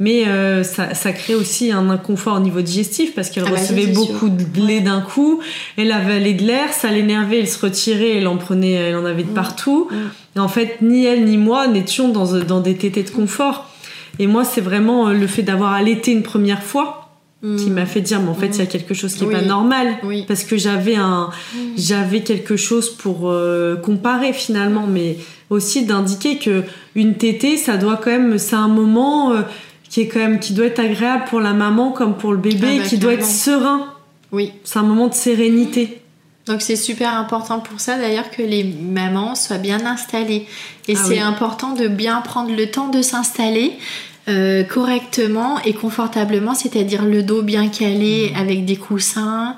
Mais 0.00 0.26
euh, 0.26 0.62
ça, 0.62 0.94
ça, 0.94 1.12
crée 1.12 1.34
aussi 1.34 1.70
un 1.70 1.90
inconfort 1.90 2.36
au 2.36 2.40
niveau 2.40 2.62
digestif 2.62 3.14
parce 3.14 3.28
qu'elle 3.28 3.44
ah 3.46 3.50
bah 3.50 3.58
recevait 3.58 3.88
beaucoup 3.88 4.30
de 4.30 4.66
lait 4.66 4.80
d'un 4.80 5.02
coup, 5.02 5.40
elle 5.76 5.92
avalait 5.92 6.32
de 6.32 6.42
l'air, 6.42 6.72
ça 6.72 6.90
l'énervait, 6.90 7.40
elle 7.40 7.48
se 7.48 7.60
retirait, 7.60 8.16
elle 8.16 8.26
en 8.26 8.38
prenait, 8.38 8.72
elle 8.72 8.96
en 8.96 9.04
avait 9.04 9.24
de 9.24 9.28
partout. 9.28 9.88
Et 10.36 10.38
en 10.38 10.48
fait, 10.48 10.78
ni 10.80 11.04
elle 11.04 11.24
ni 11.24 11.36
moi 11.36 11.66
n'étions 11.66 12.08
dans, 12.08 12.32
dans 12.40 12.60
des 12.60 12.76
tétés 12.76 13.02
de 13.02 13.10
confort. 13.10 13.70
Et 14.18 14.26
moi, 14.26 14.44
c'est 14.44 14.60
vraiment 14.60 15.10
le 15.10 15.26
fait 15.26 15.42
d'avoir 15.42 15.72
allaité 15.72 16.12
une 16.12 16.22
première 16.22 16.62
fois 16.62 17.04
qui 17.58 17.68
m'a 17.70 17.84
fait 17.84 18.00
dire 18.00 18.20
mais 18.22 18.30
en 18.30 18.34
fait 18.34 18.48
il 18.48 18.58
y 18.58 18.62
a 18.62 18.66
quelque 18.66 18.94
chose 18.94 19.14
qui 19.14 19.24
est 19.24 19.30
pas 19.30 19.42
normal. 19.42 19.98
Parce 20.26 20.44
que 20.44 20.56
j'avais 20.56 20.96
un 20.96 21.28
j'avais 21.76 22.20
quelque 22.20 22.56
chose 22.56 22.88
pour 22.88 23.30
euh, 23.30 23.76
comparer 23.76 24.32
finalement 24.32 24.86
mais 24.86 25.18
aussi 25.50 25.84
d'indiquer 25.84 26.38
que 26.38 26.62
une 26.94 27.14
tétée 27.14 27.56
ça 27.56 27.76
doit 27.76 28.00
quand 28.02 28.10
même 28.10 28.38
c'est 28.38 28.56
un 28.56 28.68
moment 28.68 29.32
euh, 29.32 29.42
qui 29.90 30.00
est 30.00 30.08
quand 30.08 30.20
même 30.20 30.40
qui 30.40 30.54
doit 30.54 30.66
être 30.66 30.80
agréable 30.80 31.24
pour 31.28 31.40
la 31.40 31.52
maman 31.52 31.90
comme 31.90 32.16
pour 32.16 32.32
le 32.32 32.38
bébé 32.38 32.66
ah 32.76 32.78
bah, 32.78 32.88
qui 32.88 32.98
doit 32.98 33.12
être 33.12 33.26
serein. 33.26 33.90
Oui. 34.32 34.52
C'est 34.64 34.78
un 34.78 34.82
moment 34.82 35.08
de 35.08 35.14
sérénité 35.14 36.00
donc 36.46 36.60
c'est 36.60 36.76
super 36.76 37.16
important 37.16 37.60
pour 37.60 37.80
ça 37.80 37.96
d'ailleurs 37.96 38.30
que 38.30 38.42
les 38.42 38.64
mamans 38.64 39.34
soient 39.34 39.58
bien 39.58 39.86
installées. 39.86 40.46
Et 40.88 40.94
ah 40.96 41.02
c'est 41.06 41.18
important 41.18 41.72
de 41.72 41.88
bien 41.88 42.20
prendre 42.20 42.54
le 42.54 42.70
temps 42.70 42.88
de 42.88 43.00
s'installer 43.00 43.72
euh, 44.28 44.62
correctement 44.62 45.58
et 45.62 45.72
confortablement, 45.72 46.54
c'est-à-dire 46.54 47.04
le 47.04 47.22
dos 47.22 47.42
bien 47.42 47.68
calé 47.68 48.30
mmh. 48.30 48.38
avec 48.38 48.64
des 48.64 48.76
coussins, 48.76 49.56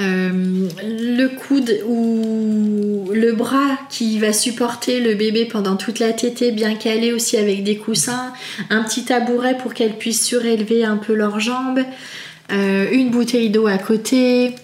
euh, 0.00 0.68
le 0.82 1.26
coude 1.28 1.80
ou 1.86 3.10
le 3.12 3.32
bras 3.32 3.76
qui 3.90 4.18
va 4.18 4.32
supporter 4.32 5.00
le 5.00 5.14
bébé 5.14 5.44
pendant 5.44 5.76
toute 5.76 5.98
la 5.98 6.12
tétée 6.12 6.52
bien 6.52 6.74
calé 6.74 7.12
aussi 7.12 7.36
avec 7.36 7.64
des 7.64 7.76
coussins, 7.76 8.32
un 8.70 8.82
petit 8.82 9.04
tabouret 9.04 9.58
pour 9.58 9.74
qu'elle 9.74 9.96
puisse 9.96 10.24
surélever 10.24 10.84
un 10.84 10.96
peu 10.96 11.12
leurs 11.12 11.40
jambes, 11.40 11.80
euh, 12.52 12.86
une 12.92 13.10
bouteille 13.10 13.50
d'eau 13.50 13.66
à 13.66 13.78
côté. 13.78 14.54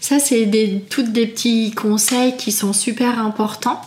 Ça, 0.00 0.18
c'est 0.18 0.46
des, 0.46 0.84
toutes 0.90 1.12
des 1.12 1.26
petits 1.26 1.70
conseils 1.72 2.36
qui 2.36 2.52
sont 2.52 2.72
super 2.72 3.18
importants. 3.18 3.80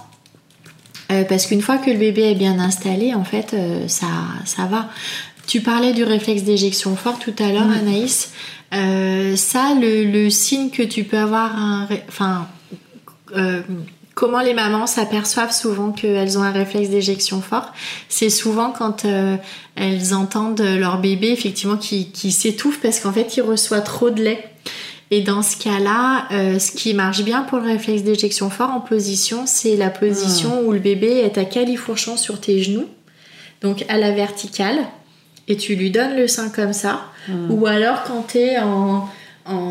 Euh, 1.12 1.23
parce 1.23 1.45
qu'une 1.45 1.62
fois 1.62 1.77
que 1.77 1.89
le 1.91 1.97
bébé 1.97 2.31
est 2.31 2.36
bien 2.36 2.60
installé, 2.60 3.13
en 3.13 3.23
fait, 3.23 3.53
euh, 3.53 3.88
ça, 3.88 4.08
ça 4.45 4.65
va. 4.65 4.89
Tu 5.47 5.62
parlais 5.62 5.93
du 5.93 6.03
réflexe 6.03 6.43
d'éjection 6.43 6.95
fort 6.95 7.19
tout 7.19 7.36
à 7.38 7.51
l'heure, 7.51 7.69
Anaïs. 7.69 8.31
Euh, 8.73 9.36
ça, 9.36 9.75
le, 9.79 10.29
signe 10.29 10.69
que 10.69 10.84
tu 10.84 11.03
peux 11.03 11.17
avoir 11.17 11.55
un... 11.55 11.88
Enfin, 12.08 12.47
comment 14.15 14.39
les 14.39 14.53
mamans 14.53 14.88
s'aperçoivent 14.88 15.51
souvent 15.51 15.91
qu'elles 15.91 16.38
ont 16.38 16.41
un 16.41 16.51
réflexe 16.51 16.89
d'éjection 16.89 17.41
fort, 17.41 17.73
c'est 18.08 18.29
souvent 18.29 18.71
quand 18.71 19.05
elles 19.75 20.13
entendent 20.13 20.62
leur 20.62 20.99
bébé 20.99 21.31
effectivement 21.31 21.75
qui, 21.75 22.12
qui 22.12 22.31
s'étouffe 22.31 22.79
parce 22.79 23.01
qu'en 23.01 23.12
fait 23.12 23.36
il 23.36 23.41
reçoit 23.41 23.81
trop 23.81 24.10
de 24.10 24.23
lait. 24.23 24.55
Et 25.12 25.22
dans 25.22 25.41
ce 25.41 25.56
cas-là, 25.58 26.28
euh, 26.32 26.58
ce 26.58 26.72
qui 26.72 26.94
marche 26.94 27.24
bien 27.24 27.44
pour 27.44 27.60
le 27.60 27.65
réflexe 27.65 28.04
d'éjection 28.04 28.50
fort 28.50 28.72
en 28.72 28.80
position, 28.80 29.44
c'est 29.46 29.76
la 29.76 29.89
position 29.89 30.52
ah. 30.56 30.63
où 30.63 30.72
le 30.72 30.80
bébé 30.80 31.08
est 31.08 31.38
à 31.38 31.46
califourchon 31.46 32.18
sur 32.18 32.41
tes 32.41 32.62
genoux, 32.63 32.88
donc 33.62 33.86
à 33.88 33.98
la 33.98 34.12
verticale, 34.12 34.80
et 35.48 35.58
tu 35.58 35.76
lui 35.76 35.91
donnes 35.91 36.15
le 36.15 36.28
sein 36.28 36.50
comme 36.50 36.74
ça. 36.74 37.04
Ah. 37.30 37.32
Ou 37.50 37.68
alors 37.68 38.04
quand 38.04 38.26
tu 38.30 38.39
es 38.39 38.58
en, 38.58 39.08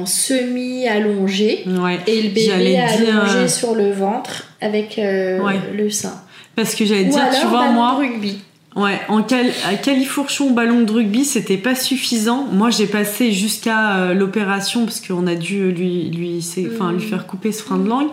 semi-allongé 0.07 1.65
et 2.07 2.23
le 2.23 2.29
bébé 2.29 2.75
est 2.75 2.79
allongé 2.79 3.49
sur 3.49 3.75
le 3.75 3.91
ventre 3.91 4.45
avec 4.61 5.01
euh, 5.01 5.41
le 5.77 5.91
sein. 5.91 6.23
Parce 6.55 6.77
que 6.77 6.85
j'allais 6.85 7.07
dire, 7.07 7.29
tu 7.41 7.47
vois, 7.49 7.71
moi. 7.71 7.97
Rugby. 7.97 8.39
Ouais, 8.77 9.01
en 9.09 9.23
califourchon 9.23 10.51
ballon 10.51 10.83
de 10.83 10.91
rugby, 10.91 11.25
c'était 11.25 11.57
pas 11.57 11.77
suffisant. 11.77 12.49
Moi, 12.51 12.71
j'ai 12.71 12.87
passé 12.87 13.31
jusqu'à 13.31 13.97
euh, 13.97 14.15
l'opération 14.15 14.85
parce 14.85 15.01
qu'on 15.01 15.29
a 15.29 15.37
dû 15.37 15.71
lui, 15.71 16.11
lui, 16.11 16.45
enfin, 16.75 16.93
lui 16.93 17.01
faire 17.01 17.27
couper 17.27 17.53
ce 17.53 17.63
frein 17.63 17.79
de 17.79 17.89
langue. 17.89 18.09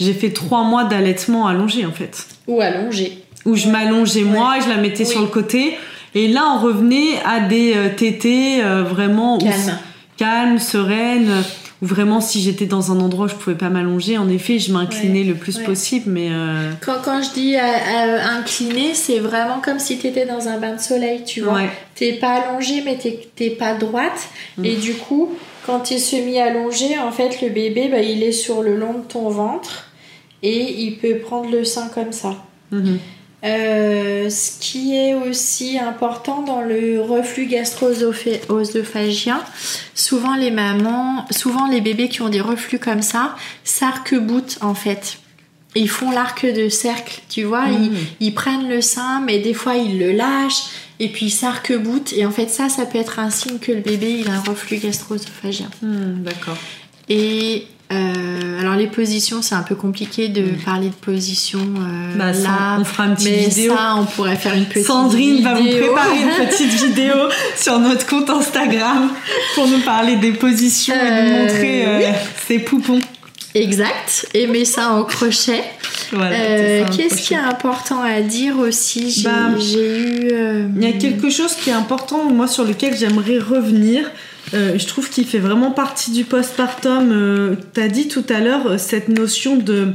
J'ai 0.00 0.12
fait 0.12 0.30
trois 0.30 0.64
mois 0.64 0.84
d'allaitement 0.84 1.46
allongé 1.46 1.86
en 1.86 1.92
fait. 1.92 2.26
Ou 2.48 2.60
allongé. 2.60 3.18
Où 3.44 3.54
je 3.54 3.68
m'allongeais 3.68 4.24
moi 4.24 4.58
et 4.58 4.62
je 4.62 4.68
la 4.68 4.78
mettais 4.78 5.04
sur 5.04 5.20
le 5.20 5.28
côté. 5.28 5.76
Et 6.16 6.26
là, 6.26 6.56
on 6.56 6.58
revenait 6.58 7.20
à 7.24 7.40
des 7.40 7.74
euh, 7.76 7.88
tétés 7.94 8.64
euh, 8.64 8.82
vraiment 8.82 9.38
calme, 9.38 9.78
calme, 10.16 10.58
sereine 10.58 11.30
vraiment 11.82 12.20
si 12.20 12.40
j'étais 12.42 12.66
dans 12.66 12.92
un 12.92 13.00
endroit 13.00 13.26
où 13.26 13.28
je 13.28 13.34
pouvais 13.34 13.56
pas 13.56 13.70
m'allonger, 13.70 14.18
en 14.18 14.28
effet, 14.28 14.58
je 14.58 14.72
m'inclinais 14.72 15.24
le 15.24 15.34
plus 15.34 15.58
possible. 15.58 16.10
Mais 16.10 16.28
euh, 16.30 16.72
quand, 16.80 16.98
quand, 17.04 17.22
je 17.22 17.30
dis 17.32 17.56
euh, 17.56 18.18
incliner, 18.22 18.94
c'est 18.94 19.18
vraiment 19.18 19.60
comme 19.60 19.78
si 19.78 19.98
tu 19.98 20.06
étais 20.06 20.26
dans 20.26 20.48
un 20.48 20.58
bain 20.58 20.74
de 20.74 20.80
soleil, 20.80 21.24
tu 21.24 21.40
vois. 21.40 21.62
T'es 21.94 22.12
pas 22.14 22.42
allongé, 22.42 22.82
mais 22.84 22.98
t'es 22.98 23.50
pas 23.50 23.74
droite. 23.74 24.28
Mm. 24.58 24.64
Et 24.64 24.76
du 24.76 24.94
coup, 24.94 25.30
quand 25.66 25.80
tu 25.80 25.94
es 25.94 25.98
semi-allongé, 25.98 26.98
en 26.98 27.12
fait, 27.12 27.40
le 27.42 27.48
bébé, 27.48 27.88
bah, 27.90 28.00
il 28.00 28.22
est 28.22 28.32
sur 28.32 28.62
le 28.62 28.76
long 28.76 28.94
de 28.94 29.04
ton 29.04 29.28
ventre 29.30 29.90
et 30.42 30.82
il 30.82 30.96
peut 30.96 31.18
prendre 31.18 31.50
le 31.50 31.64
sein 31.64 31.88
comme 31.88 32.12
ça. 32.12 32.36
Mm-hmm. 32.72 32.98
Euh, 33.42 34.28
ce 34.28 34.58
qui 34.60 34.94
est 34.94 35.14
aussi 35.14 35.78
important 35.78 36.42
dans 36.42 36.60
le 36.60 37.00
reflux 37.00 37.46
gastro-œsophagien, 37.46 39.42
souvent 39.94 40.36
les 40.36 40.50
mamans, 40.50 41.24
souvent 41.30 41.66
les 41.66 41.80
bébés 41.80 42.08
qui 42.08 42.20
ont 42.20 42.28
des 42.28 42.42
reflux 42.42 42.78
comme 42.78 43.02
ça, 43.02 43.36
s'arc-boutent 43.64 44.58
en 44.60 44.74
fait. 44.74 45.18
Ils 45.74 45.88
font 45.88 46.10
l'arc 46.10 46.44
de 46.44 46.68
cercle, 46.68 47.22
tu 47.28 47.44
vois, 47.44 47.66
ils, 47.68 47.92
ils, 48.18 48.34
prennent 48.34 48.68
le 48.68 48.80
sein, 48.80 49.20
mais 49.20 49.38
des 49.38 49.54
fois 49.54 49.76
ils 49.76 49.98
le 49.98 50.10
lâchent, 50.12 50.64
et 50.98 51.08
puis 51.08 51.26
ils 51.26 51.30
s'arc-boutent, 51.30 52.12
et 52.12 52.26
en 52.26 52.32
fait 52.32 52.50
ça, 52.50 52.68
ça 52.68 52.84
peut 52.86 52.98
être 52.98 53.20
un 53.20 53.30
signe 53.30 53.58
que 53.58 53.72
le 53.72 53.80
bébé 53.80 54.18
il 54.20 54.28
a 54.28 54.34
un 54.34 54.40
reflux 54.40 54.78
gastro-œsophagien. 54.78 55.70
Hmm, 55.80 56.22
d'accord. 56.24 56.58
Et 57.08 57.66
euh, 57.92 58.60
alors 58.60 58.76
les 58.76 58.86
positions, 58.86 59.42
c'est 59.42 59.56
un 59.56 59.62
peu 59.62 59.74
compliqué 59.74 60.28
de 60.28 60.44
parler 60.64 60.88
de 60.88 60.94
position 60.94 61.58
euh, 61.58 62.16
bah, 62.16 62.32
là. 62.32 62.78
On 62.78 62.84
fera 62.84 63.06
une 63.06 63.14
petite 63.14 63.28
mais 63.28 63.48
vidéo. 63.48 63.74
ça, 63.74 63.96
on 63.98 64.04
pourrait 64.04 64.36
faire 64.36 64.54
une 64.54 64.66
petite 64.66 64.86
Sandrine 64.86 65.36
vidéo. 65.38 65.44
va 65.44 65.54
vous 65.54 65.68
préparer 65.68 66.18
une 66.22 66.46
petite 66.46 66.70
vidéo 66.70 67.14
sur 67.56 67.80
notre 67.80 68.06
compte 68.06 68.30
Instagram 68.30 69.10
pour 69.56 69.66
nous 69.66 69.80
parler 69.80 70.16
des 70.16 70.32
positions 70.32 70.94
et 70.94 70.98
nous 70.98 71.30
Euh, 71.30 71.42
montrer 71.42 72.14
ses 72.46 72.58
poupons. 72.60 73.00
Exact. 73.56 74.28
Et 74.34 74.46
met 74.46 74.64
ça 74.64 74.90
en 74.90 75.02
crochet. 75.02 75.64
Voilà, 76.12 76.88
Qu'est-ce 76.96 77.22
qui 77.22 77.34
est 77.34 77.38
important 77.38 78.00
à 78.00 78.20
dire 78.20 78.56
aussi? 78.60 79.10
J'ai 79.10 79.24
Bah, 79.24 79.50
eu. 79.58 80.70
Il 80.76 80.84
y 80.84 80.86
a 80.86 80.92
quelque 80.92 81.30
chose 81.30 81.54
qui 81.56 81.70
est 81.70 81.74
important, 81.74 82.30
moi, 82.30 82.46
sur 82.46 82.64
lequel 82.64 82.96
j'aimerais 82.96 83.38
revenir. 83.38 84.08
Euh, 84.52 84.78
je 84.78 84.86
trouve 84.86 85.08
qu'il 85.08 85.26
fait 85.26 85.38
vraiment 85.38 85.70
partie 85.70 86.10
du 86.10 86.24
postpartum. 86.24 87.10
Euh, 87.12 87.54
tu 87.74 87.80
as 87.80 87.88
dit 87.88 88.08
tout 88.08 88.24
à 88.28 88.40
l'heure 88.40 88.66
euh, 88.66 88.78
cette 88.78 89.08
notion 89.08 89.56
de, 89.56 89.88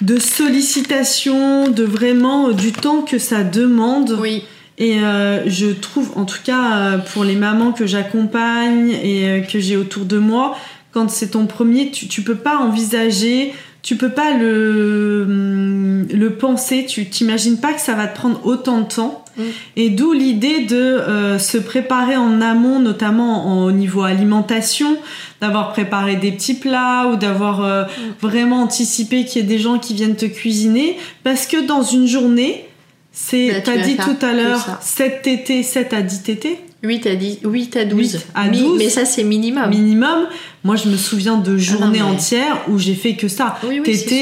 de 0.00 0.18
sollicitation, 0.18 1.68
de 1.68 1.82
vraiment 1.82 2.48
euh, 2.48 2.52
du 2.52 2.72
temps 2.72 3.02
que 3.02 3.18
ça 3.18 3.42
demande. 3.42 4.16
Oui. 4.20 4.44
Et 4.78 5.00
euh, 5.00 5.48
je 5.48 5.66
trouve, 5.66 6.12
en 6.16 6.24
tout 6.24 6.38
cas 6.44 6.98
pour 7.12 7.24
les 7.24 7.34
mamans 7.34 7.72
que 7.72 7.84
j'accompagne 7.84 8.90
et 8.90 9.42
que 9.50 9.58
j'ai 9.58 9.76
autour 9.76 10.04
de 10.04 10.18
moi, 10.18 10.56
quand 10.92 11.10
c'est 11.10 11.32
ton 11.32 11.46
premier, 11.46 11.90
tu, 11.90 12.06
tu 12.06 12.22
peux 12.22 12.36
pas 12.36 12.58
envisager, 12.58 13.54
tu 13.88 13.96
peux 13.96 14.10
pas 14.10 14.32
le, 14.34 16.04
le 16.12 16.30
penser, 16.34 16.84
tu 16.86 17.06
t'imagines 17.08 17.56
pas 17.56 17.72
que 17.72 17.80
ça 17.80 17.94
va 17.94 18.06
te 18.06 18.14
prendre 18.18 18.38
autant 18.44 18.82
de 18.82 18.86
temps. 18.88 19.24
Mm. 19.38 19.42
Et 19.76 19.88
d'où 19.88 20.12
l'idée 20.12 20.66
de 20.66 20.76
euh, 20.76 21.38
se 21.38 21.56
préparer 21.56 22.14
en 22.16 22.42
amont, 22.42 22.80
notamment 22.80 23.46
en- 23.46 23.64
au 23.64 23.72
niveau 23.72 24.02
alimentation, 24.02 24.98
d'avoir 25.40 25.72
préparé 25.72 26.16
des 26.16 26.32
petits 26.32 26.52
plats 26.52 27.08
ou 27.10 27.16
d'avoir 27.16 27.64
euh, 27.64 27.84
vraiment 28.20 28.60
anticipé 28.64 29.24
qu'il 29.24 29.40
y 29.40 29.44
ait 29.46 29.48
des 29.48 29.58
gens 29.58 29.78
qui 29.78 29.94
viennent 29.94 30.16
te 30.16 30.26
cuisiner. 30.26 30.98
Parce 31.24 31.46
que 31.46 31.66
dans 31.66 31.82
une 31.82 32.06
journée, 32.06 32.66
c'est, 33.10 33.48
Bah, 33.48 33.54
tu 33.56 33.62
t'as 33.62 33.76
dit 33.78 33.96
tout 33.96 34.26
à 34.26 34.34
l'heure, 34.34 34.58
ça. 34.60 34.78
7 34.82 35.22
TT, 35.22 35.62
7 35.62 35.94
à 35.94 36.02
10 36.02 36.22
TT 36.24 36.58
8 36.82 37.06
à 37.06 37.14
10, 37.16 37.38
8 37.44 37.76
à 37.76 37.84
12. 37.84 38.12
8 38.14 38.26
à 38.34 38.48
Mi- 38.48 38.58
12. 38.60 38.78
Mais 38.78 38.88
ça, 38.88 39.04
c'est 39.04 39.24
minimum. 39.24 39.68
minimum. 39.68 40.26
Moi, 40.64 40.76
je 40.76 40.88
me 40.88 40.96
souviens 40.96 41.36
de 41.36 41.56
journées 41.58 41.98
Ah 42.00 42.04
mais- 42.06 42.16
entières 42.16 42.58
où 42.68 42.78
j'ai 42.78 42.94
fait 42.94 43.14
que 43.14 43.28
ça. 43.28 43.58
Oui, 43.66 43.80
sûr. 43.96 44.16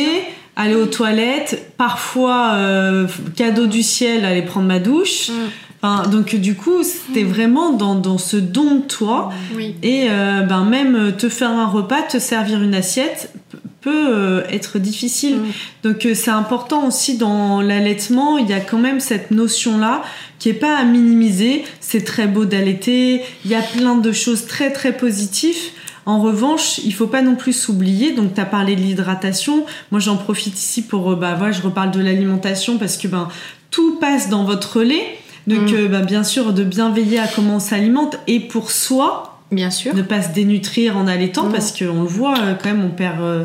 aller 0.56 0.74
aux 0.74 0.86
toilettes, 0.86 1.72
parfois 1.76 2.52
euh, 2.54 3.06
cadeau 3.36 3.66
du 3.66 3.82
ciel, 3.82 4.24
aller 4.24 4.42
prendre 4.42 4.66
ma 4.66 4.78
douche. 4.78 5.28
Mm. 5.28 5.32
Enfin, 5.82 6.08
donc 6.08 6.34
du 6.34 6.54
coup, 6.54 6.82
c'était 6.82 7.24
vraiment 7.24 7.72
dans, 7.72 7.94
dans 7.94 8.16
ce 8.16 8.38
don 8.38 8.76
de 8.76 8.80
toi. 8.86 9.30
Oui. 9.54 9.74
Et 9.82 10.06
euh, 10.08 10.40
ben 10.40 10.64
même 10.64 10.96
euh, 10.96 11.10
te 11.12 11.28
faire 11.28 11.50
un 11.50 11.66
repas, 11.66 12.00
te 12.02 12.18
servir 12.18 12.62
une 12.62 12.74
assiette 12.74 13.30
peut 13.82 14.08
euh, 14.08 14.42
être 14.50 14.78
difficile. 14.78 15.36
Mm. 15.36 15.44
Donc 15.84 16.08
c'est 16.14 16.30
important 16.30 16.86
aussi 16.86 17.18
dans 17.18 17.60
l'allaitement, 17.60 18.38
il 18.38 18.48
y 18.48 18.54
a 18.54 18.60
quand 18.60 18.78
même 18.78 18.98
cette 19.00 19.30
notion-là 19.30 20.02
qui 20.38 20.48
est 20.50 20.54
pas 20.54 20.76
à 20.76 20.84
minimiser. 20.84 21.64
C'est 21.80 22.04
très 22.04 22.26
beau 22.26 22.44
d'allaiter, 22.44 23.22
il 23.44 23.50
y 23.50 23.54
a 23.54 23.62
plein 23.62 23.96
de 23.96 24.12
choses 24.12 24.46
très 24.46 24.72
très 24.72 24.92
positives. 24.96 25.56
En 26.04 26.20
revanche, 26.20 26.78
il 26.84 26.92
faut 26.94 27.08
pas 27.08 27.20
non 27.22 27.34
plus 27.34 27.52
s'oublier. 27.52 28.12
Donc, 28.12 28.34
tu 28.34 28.40
as 28.40 28.44
parlé 28.44 28.76
de 28.76 28.80
l'hydratation. 28.80 29.64
Moi, 29.90 30.00
j'en 30.00 30.16
profite 30.16 30.56
ici 30.56 30.82
pour, 30.82 31.10
euh, 31.12 31.16
bah, 31.16 31.34
voilà, 31.36 31.52
je 31.52 31.62
reparle 31.62 31.90
de 31.90 32.00
l'alimentation 32.00 32.78
parce 32.78 32.96
que 32.96 33.08
ben 33.08 33.28
tout 33.72 33.96
passe 33.98 34.28
dans 34.28 34.44
votre 34.44 34.82
lait. 34.82 35.18
Donc, 35.48 35.70
Mm. 35.70 35.74
euh, 35.74 35.88
bah, 35.88 36.02
bien 36.02 36.22
sûr, 36.22 36.52
de 36.52 36.62
bien 36.64 36.90
veiller 36.90 37.18
à 37.18 37.26
comment 37.26 37.56
on 37.56 37.60
s'alimente 37.60 38.16
et 38.28 38.38
pour 38.40 38.70
soi, 38.70 39.40
Bien 39.50 39.70
sûr. 39.70 39.94
ne 39.96 40.02
pas 40.02 40.22
se 40.22 40.28
dénutrir 40.32 40.96
en 40.96 41.06
allaitant 41.08 41.44
Non. 41.44 41.50
parce 41.52 41.72
qu'on 41.72 42.02
le 42.02 42.08
voit 42.08 42.38
euh, 42.38 42.54
quand 42.60 42.68
même 42.68 42.84
on 42.84 42.90
perd 42.94 43.20
euh, 43.20 43.44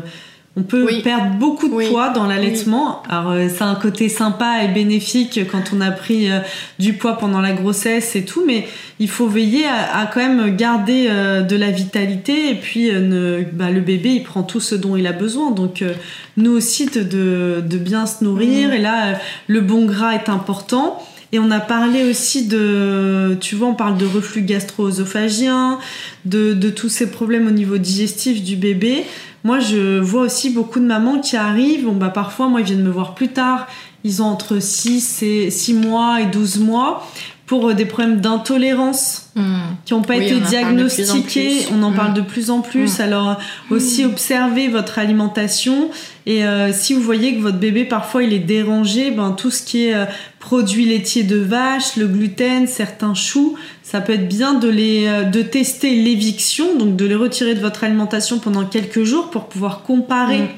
on 0.54 0.62
peut 0.62 0.84
Oui. 0.84 1.00
perdre 1.02 1.30
beaucoup 1.38 1.66
de 1.68 1.72
Oui. 1.74 1.88
poids 1.88 2.10
dans 2.10 2.26
l'allaitement 2.26 3.02
alors 3.08 3.30
euh, 3.32 3.48
c'est 3.48 3.62
un 3.64 3.74
côté 3.74 4.10
sympa 4.10 4.62
et 4.64 4.68
bénéfique 4.68 5.40
quand 5.50 5.72
on 5.74 5.80
a 5.80 5.90
pris 5.90 6.30
euh, 6.30 6.40
du 6.78 6.92
poids 6.92 7.16
pendant 7.16 7.40
la 7.40 7.52
grossesse 7.52 8.16
et 8.16 8.24
tout 8.26 8.42
mais 8.46 8.66
il 8.98 9.08
faut 9.08 9.28
veiller 9.28 9.64
à, 9.66 10.00
à 10.00 10.06
quand 10.06 10.20
même 10.20 10.54
garder 10.54 11.06
euh, 11.08 11.40
de 11.40 11.56
la 11.56 11.70
vitalité 11.70 12.50
et 12.50 12.54
puis 12.54 12.90
euh, 12.90 13.00
ne, 13.00 13.44
bah, 13.50 13.70
le 13.70 13.80
bébé 13.80 14.10
il 14.10 14.22
prend 14.24 14.42
tout 14.42 14.60
ce 14.60 14.74
dont 14.74 14.94
il 14.94 15.06
a 15.06 15.12
besoin 15.12 15.52
donc 15.52 15.80
euh, 15.80 15.94
nous 16.36 16.50
aussi 16.52 16.84
de, 16.86 17.00
de, 17.02 17.62
de 17.66 17.78
bien 17.78 18.04
se 18.04 18.22
nourrir 18.22 18.68
Mhm. 18.68 18.74
et 18.74 18.78
là 18.78 19.06
euh, 19.06 19.12
le 19.46 19.60
bon 19.62 19.86
gras 19.86 20.12
est 20.12 20.28
important 20.28 21.02
et 21.32 21.38
on 21.38 21.50
a 21.50 21.60
parlé 21.60 22.08
aussi 22.08 22.46
de, 22.46 23.38
tu 23.40 23.56
vois, 23.56 23.68
on 23.68 23.74
parle 23.74 23.96
de 23.96 24.04
reflux 24.04 24.42
gastro-œsophagien, 24.42 25.78
de, 26.26 26.52
de 26.52 26.68
tous 26.68 26.90
ces 26.90 27.10
problèmes 27.10 27.46
au 27.46 27.50
niveau 27.50 27.78
digestif 27.78 28.44
du 28.44 28.54
bébé. 28.56 29.04
Moi, 29.42 29.58
je 29.58 29.98
vois 29.98 30.22
aussi 30.22 30.50
beaucoup 30.50 30.78
de 30.78 30.84
mamans 30.84 31.20
qui 31.20 31.36
arrivent. 31.36 31.86
Bon, 31.86 31.94
bah, 31.94 32.10
parfois, 32.10 32.48
moi, 32.48 32.60
ils 32.60 32.66
viennent 32.66 32.82
me 32.82 32.90
voir 32.90 33.14
plus 33.14 33.28
tard. 33.28 33.66
Ils 34.04 34.22
ont 34.22 34.26
entre 34.26 34.60
6, 34.60 35.22
et 35.22 35.50
6 35.50 35.74
mois 35.74 36.20
et 36.20 36.26
12 36.26 36.58
mois 36.58 37.08
pour 37.46 37.68
euh, 37.68 37.74
des 37.74 37.86
problèmes 37.86 38.20
d'intolérance 38.20 39.22
Mm. 39.34 39.60
qui 39.86 39.94
n'ont 39.94 40.02
pas 40.02 40.16
Oui, 40.16 40.26
été 40.26 40.34
on 40.34 40.38
en 40.38 40.44
en 40.44 40.48
diagnostiqués. 40.48 41.66
On 41.72 41.82
en 41.82 41.92
parle 41.92 42.12
de 42.12 42.20
plus 42.20 42.50
en 42.50 42.60
plus. 42.60 43.00
Alors 43.00 43.38
aussi 43.70 44.04
observez 44.04 44.68
votre 44.68 44.98
alimentation 44.98 45.88
et 46.26 46.44
euh, 46.44 46.70
si 46.72 46.92
vous 46.92 47.00
voyez 47.00 47.34
que 47.34 47.40
votre 47.40 47.58
bébé 47.58 47.84
parfois 47.84 48.24
il 48.24 48.34
est 48.34 48.40
dérangé, 48.40 49.10
ben 49.10 49.32
tout 49.32 49.50
ce 49.50 49.62
qui 49.62 49.86
est 49.86 49.94
euh, 49.94 50.04
produits 50.38 50.84
laitiers 50.84 51.22
de 51.22 51.38
vache, 51.38 51.96
le 51.96 52.08
gluten, 52.08 52.66
certains 52.66 53.14
choux, 53.14 53.56
ça 53.82 54.02
peut 54.02 54.12
être 54.12 54.28
bien 54.28 54.52
de 54.52 54.68
les 54.68 55.06
euh, 55.06 55.22
de 55.22 55.40
tester 55.40 55.94
l'éviction, 55.94 56.76
donc 56.76 56.96
de 56.96 57.06
les 57.06 57.16
retirer 57.16 57.54
de 57.54 57.60
votre 57.60 57.84
alimentation 57.84 58.38
pendant 58.38 58.66
quelques 58.66 59.04
jours 59.04 59.30
pour 59.30 59.48
pouvoir 59.48 59.82
comparer 59.82 60.50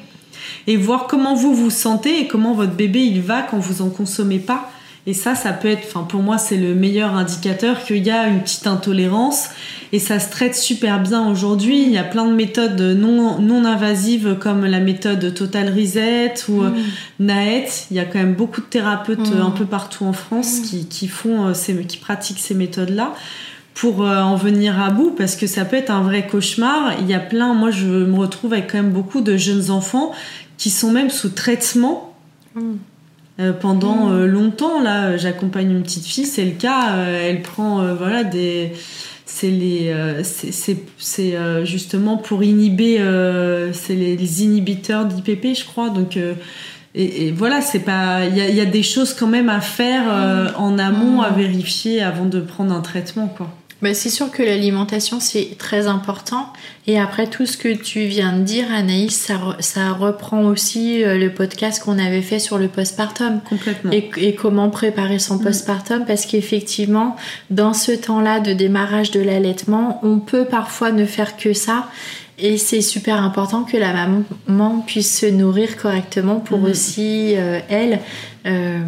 et 0.66 0.76
voir 0.76 1.06
comment 1.06 1.34
vous 1.34 1.54
vous 1.54 1.70
sentez 1.70 2.20
et 2.20 2.26
comment 2.26 2.54
votre 2.54 2.72
bébé 2.72 3.00
il 3.04 3.20
va 3.22 3.42
quand 3.42 3.58
vous 3.58 3.82
en 3.82 3.88
consommez 3.88 4.40
pas. 4.40 4.68
Et 5.06 5.12
ça, 5.12 5.34
ça 5.34 5.52
peut 5.52 5.68
être, 5.68 5.84
enfin 5.86 6.06
pour 6.06 6.22
moi, 6.22 6.38
c'est 6.38 6.56
le 6.56 6.74
meilleur 6.74 7.14
indicateur 7.14 7.84
qu'il 7.84 8.02
y 8.06 8.10
a 8.10 8.26
une 8.26 8.40
petite 8.40 8.66
intolérance 8.66 9.50
et 9.92 9.98
ça 9.98 10.18
se 10.18 10.30
traite 10.30 10.54
super 10.54 10.98
bien 10.98 11.28
aujourd'hui. 11.28 11.82
Il 11.82 11.90
y 11.90 11.98
a 11.98 12.04
plein 12.04 12.26
de 12.26 12.32
méthodes 12.32 12.80
non, 12.80 13.38
non 13.38 13.66
invasives 13.66 14.36
comme 14.40 14.64
la 14.64 14.80
méthode 14.80 15.34
Total 15.34 15.68
Reset 15.68 16.34
ou 16.48 16.62
euh, 16.62 16.70
Naet. 17.20 17.86
Il 17.90 17.98
y 17.98 18.00
a 18.00 18.06
quand 18.06 18.18
même 18.18 18.32
beaucoup 18.34 18.62
de 18.62 18.66
thérapeutes 18.66 19.18
Mm. 19.30 19.36
euh, 19.36 19.44
un 19.44 19.50
peu 19.50 19.66
partout 19.66 20.04
en 20.04 20.14
France 20.14 20.60
qui, 20.60 20.86
qui 20.86 21.06
font, 21.06 21.48
euh, 21.48 21.54
ces, 21.54 21.84
qui 21.84 21.98
pratiquent 21.98 22.40
ces 22.40 22.54
méthodes-là 22.54 23.14
pour 23.74 24.00
en 24.02 24.36
venir 24.36 24.80
à 24.80 24.90
bout 24.90 25.10
parce 25.10 25.34
que 25.34 25.48
ça 25.48 25.64
peut 25.64 25.76
être 25.76 25.90
un 25.90 26.02
vrai 26.02 26.26
cauchemar. 26.28 26.92
Il 27.00 27.08
y 27.08 27.14
a 27.14 27.18
plein, 27.18 27.54
moi 27.54 27.70
je 27.72 27.86
me 27.86 28.16
retrouve 28.16 28.52
avec 28.52 28.70
quand 28.70 28.78
même 28.78 28.92
beaucoup 28.92 29.20
de 29.20 29.36
jeunes 29.36 29.70
enfants 29.70 30.12
qui 30.58 30.70
sont 30.70 30.90
même 30.92 31.10
sous 31.10 31.28
traitement 31.30 32.10
Mm. 32.54 32.76
Euh, 33.40 33.52
pendant 33.52 34.06
Mm. 34.08 34.12
euh, 34.12 34.26
longtemps. 34.26 34.80
Là, 34.80 35.16
j'accompagne 35.16 35.70
une 35.70 35.82
petite 35.82 36.06
fille, 36.06 36.26
c'est 36.26 36.44
le 36.44 36.52
cas. 36.52 36.94
euh, 36.96 37.28
elle 37.30 37.42
prend 37.42 37.94
voilà 37.94 38.24
des 38.24 38.72
c'est 39.26 39.50
les 39.50 39.92
c'est- 40.22 41.36
justement 41.64 42.16
pour 42.16 42.42
inhiber 42.44 42.98
c'est 43.72 43.94
les, 43.94 44.16
les 44.16 44.42
inhibiteurs 44.44 45.06
d'IPP 45.06 45.54
je 45.56 45.64
crois 45.64 45.88
donc 45.90 46.16
et, 46.16 47.26
et 47.26 47.32
voilà 47.32 47.60
c'est 47.60 47.80
pas 47.80 48.26
il 48.26 48.36
y 48.36 48.40
a, 48.40 48.48
il 48.48 48.54
y 48.54 48.60
a 48.60 48.64
des 48.66 48.82
choses 48.84 49.12
quand 49.14 49.26
même 49.26 49.48
à 49.48 49.60
faire 49.60 50.04
euh, 50.08 50.48
en 50.56 50.78
amont 50.78 51.20
Mm. 51.22 51.24
à 51.24 51.30
vérifier 51.30 52.02
avant 52.02 52.26
de 52.26 52.38
prendre 52.40 52.72
un 52.72 52.80
traitement 52.82 53.26
quoi 53.26 53.48
Bah, 53.82 53.92
c'est 53.92 54.08
sûr 54.08 54.30
que 54.30 54.42
l'alimentation 54.42 55.20
c'est 55.20 55.56
très 55.58 55.86
important. 55.88 56.52
Et 56.86 56.98
après 56.98 57.26
tout 57.26 57.44
ce 57.44 57.56
que 57.58 57.68
tu 57.68 58.00
viens 58.06 58.32
de 58.32 58.42
dire 58.42 58.66
Anaïs 58.72 59.14
ça, 59.14 59.34
re- 59.34 59.60
ça 59.60 59.92
reprend 59.92 60.42
aussi 60.44 61.02
euh, 61.04 61.18
le 61.18 61.30
podcast 61.30 61.82
qu'on 61.82 61.98
avait 61.98 62.22
fait 62.22 62.38
sur 62.38 62.56
le 62.56 62.68
postpartum. 62.68 63.40
Complètement. 63.48 63.90
Et, 63.92 64.10
et 64.16 64.34
comment 64.34 64.70
préparer 64.70 65.18
son 65.18 65.36
Mm. 65.36 65.42
postpartum. 65.44 66.04
Parce 66.06 66.24
qu'effectivement 66.24 67.16
dans 67.50 67.74
ce 67.74 67.92
temps-là 67.92 68.40
de 68.40 68.52
démarrage 68.54 69.10
de 69.10 69.20
l'allaitement 69.20 70.00
on 70.02 70.18
peut 70.18 70.46
parfois 70.46 70.90
ne 70.92 71.04
faire 71.04 71.36
que 71.36 71.52
ça 71.52 71.88
et 72.38 72.58
c'est 72.58 72.80
super 72.80 73.22
important 73.22 73.62
que 73.62 73.76
la 73.76 73.92
maman 74.48 74.80
puisse 74.86 75.20
se 75.20 75.26
nourrir 75.26 75.76
correctement 75.76 76.36
pour 76.40 76.58
Mhm. 76.58 76.64
aussi 76.70 77.34
euh, 77.36 77.60
elle 77.68 78.00
euh, 78.46 78.78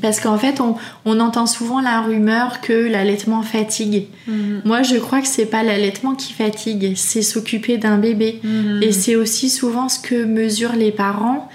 parce 0.00 0.20
qu'en 0.20 0.38
fait 0.38 0.60
on, 0.60 0.76
on 1.04 1.18
entend 1.20 1.46
souvent 1.46 1.80
la 1.80 2.00
rumeur 2.00 2.60
que 2.60 2.72
l'allaitement 2.72 3.42
fatigue 3.42 4.06
Mhm. 4.28 4.62
moi 4.64 4.82
je 4.82 4.96
crois 4.96 5.20
que 5.20 5.26
c'est 5.28 5.46
pas 5.46 5.62
l'allaitement 5.64 6.14
qui 6.14 6.32
fatigue 6.32 6.92
c'est 6.96 7.22
s'occuper 7.22 7.76
d'un 7.76 7.98
bébé 7.98 8.40
Mhm. 8.44 8.82
et 8.82 8.92
c'est 8.92 9.16
aussi 9.16 9.50
souvent 9.50 9.88
ce 9.88 9.98
que 9.98 10.24
mesurent 10.24 10.76
les 10.76 10.92
parents 10.92 11.48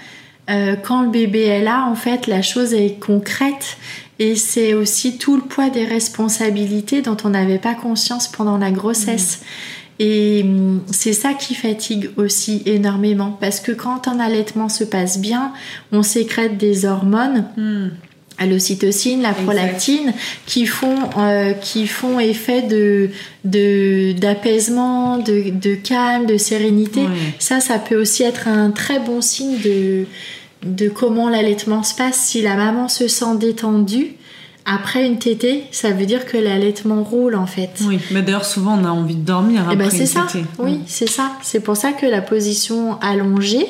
euh, 0.50 0.76
quand 0.76 1.02
le 1.02 1.10
bébé 1.10 1.42
est 1.42 1.62
là, 1.62 1.84
en 1.90 1.94
fait, 1.94 2.26
la 2.26 2.40
chose 2.40 2.72
est 2.72 2.98
concrète 2.98 3.76
et 4.18 4.34
c'est 4.34 4.72
aussi 4.72 5.18
tout 5.18 5.36
le 5.36 5.42
poids 5.42 5.68
des 5.68 5.84
responsabilités 5.84 7.02
dont 7.02 7.18
on 7.22 7.28
n'avait 7.28 7.58
pas 7.58 7.74
conscience 7.74 8.28
pendant 8.28 8.56
la 8.56 8.70
grossesse. 8.70 9.42
Et 9.98 10.42
hum, 10.44 10.82
c'est 10.90 11.12
ça 11.12 11.34
qui 11.34 11.54
fatigue 11.54 12.10
aussi 12.16 12.62
énormément 12.66 13.36
parce 13.40 13.60
que 13.60 13.72
quand 13.72 14.08
un 14.08 14.20
allaitement 14.20 14.68
se 14.68 14.84
passe 14.84 15.18
bien, 15.18 15.52
on 15.92 16.02
sécrète 16.02 16.56
des 16.56 16.84
hormones. 16.84 17.44
Hmm. 17.56 17.88
l'ocytocine, 18.46 19.20
la 19.20 19.32
prolactine, 19.32 20.12
qui 20.46 20.66
font 20.66 20.96
euh, 21.18 21.52
qui 21.54 21.88
font 21.88 22.20
effet 22.20 22.62
de 22.62 23.10
d'apaisement, 24.14 25.18
de, 25.18 25.50
de, 25.50 25.74
calme, 25.74 26.26
de 26.26 26.36
sérénité. 26.36 27.02
Ça, 27.40 27.58
ça 27.60 27.78
peut 27.80 28.00
aussi 28.00 28.22
être 28.22 28.46
un 28.46 28.70
très 28.70 29.00
bon 29.00 29.20
signe 29.20 29.58
de 29.58 30.06
de 30.64 30.88
comment 30.88 31.28
l'allaitement 31.28 31.82
se 31.82 31.94
passe. 31.94 32.16
Si 32.16 32.42
la 32.42 32.54
maman 32.54 32.88
se 32.88 33.08
sent 33.08 33.36
détendue, 33.38 34.17
après 34.68 35.06
une 35.06 35.18
tétée, 35.18 35.64
ça 35.70 35.92
veut 35.92 36.04
dire 36.04 36.26
que 36.26 36.36
l'allaitement 36.36 37.02
roule 37.02 37.34
en 37.34 37.46
fait. 37.46 37.70
Oui, 37.86 37.98
mais 38.10 38.22
d'ailleurs 38.22 38.44
souvent 38.44 38.78
on 38.78 38.84
a 38.84 38.90
envie 38.90 39.14
de 39.14 39.24
dormir 39.24 39.62
eh 39.72 39.76
ben, 39.76 39.86
après 39.86 39.98
ben, 39.98 40.06
c'est 40.06 40.12
ça. 40.12 40.26
Oui, 40.58 40.80
c'est 40.86 41.08
ça. 41.08 41.32
C'est 41.42 41.60
pour 41.60 41.76
ça 41.76 41.92
que 41.92 42.04
la 42.04 42.20
position 42.20 43.00
allongée, 43.00 43.66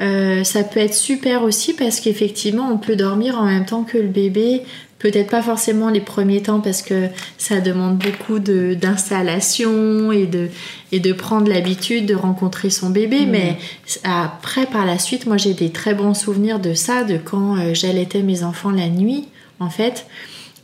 euh, 0.00 0.42
ça 0.42 0.64
peut 0.64 0.80
être 0.80 0.94
super 0.94 1.42
aussi 1.42 1.74
parce 1.74 2.00
qu'effectivement 2.00 2.70
on 2.72 2.78
peut 2.78 2.96
dormir 2.96 3.38
en 3.38 3.44
même 3.44 3.66
temps 3.66 3.84
que 3.84 3.98
le 3.98 4.08
bébé. 4.08 4.62
Peut-être 4.98 5.30
pas 5.30 5.40
forcément 5.40 5.88
les 5.88 6.02
premiers 6.02 6.42
temps 6.42 6.60
parce 6.60 6.82
que 6.82 7.08
ça 7.38 7.60
demande 7.60 7.96
beaucoup 7.96 8.38
d'installation 8.38 10.12
et 10.12 10.26
de, 10.26 10.48
et 10.92 11.00
de 11.00 11.14
prendre 11.14 11.48
l'habitude 11.48 12.04
de 12.04 12.14
rencontrer 12.14 12.68
son 12.68 12.90
bébé. 12.90 13.24
Mmh. 13.24 13.30
Mais 13.30 13.56
après, 14.04 14.66
par 14.66 14.84
la 14.84 14.98
suite, 14.98 15.24
moi 15.24 15.38
j'ai 15.38 15.54
des 15.54 15.70
très 15.70 15.94
bons 15.94 16.12
souvenirs 16.12 16.58
de 16.60 16.74
ça, 16.74 17.04
de 17.04 17.16
quand 17.16 17.56
euh, 17.56 17.72
j'allaitais 17.72 18.20
mes 18.20 18.42
enfants 18.44 18.70
la 18.70 18.88
nuit 18.88 19.24
en 19.58 19.70
fait. 19.70 20.06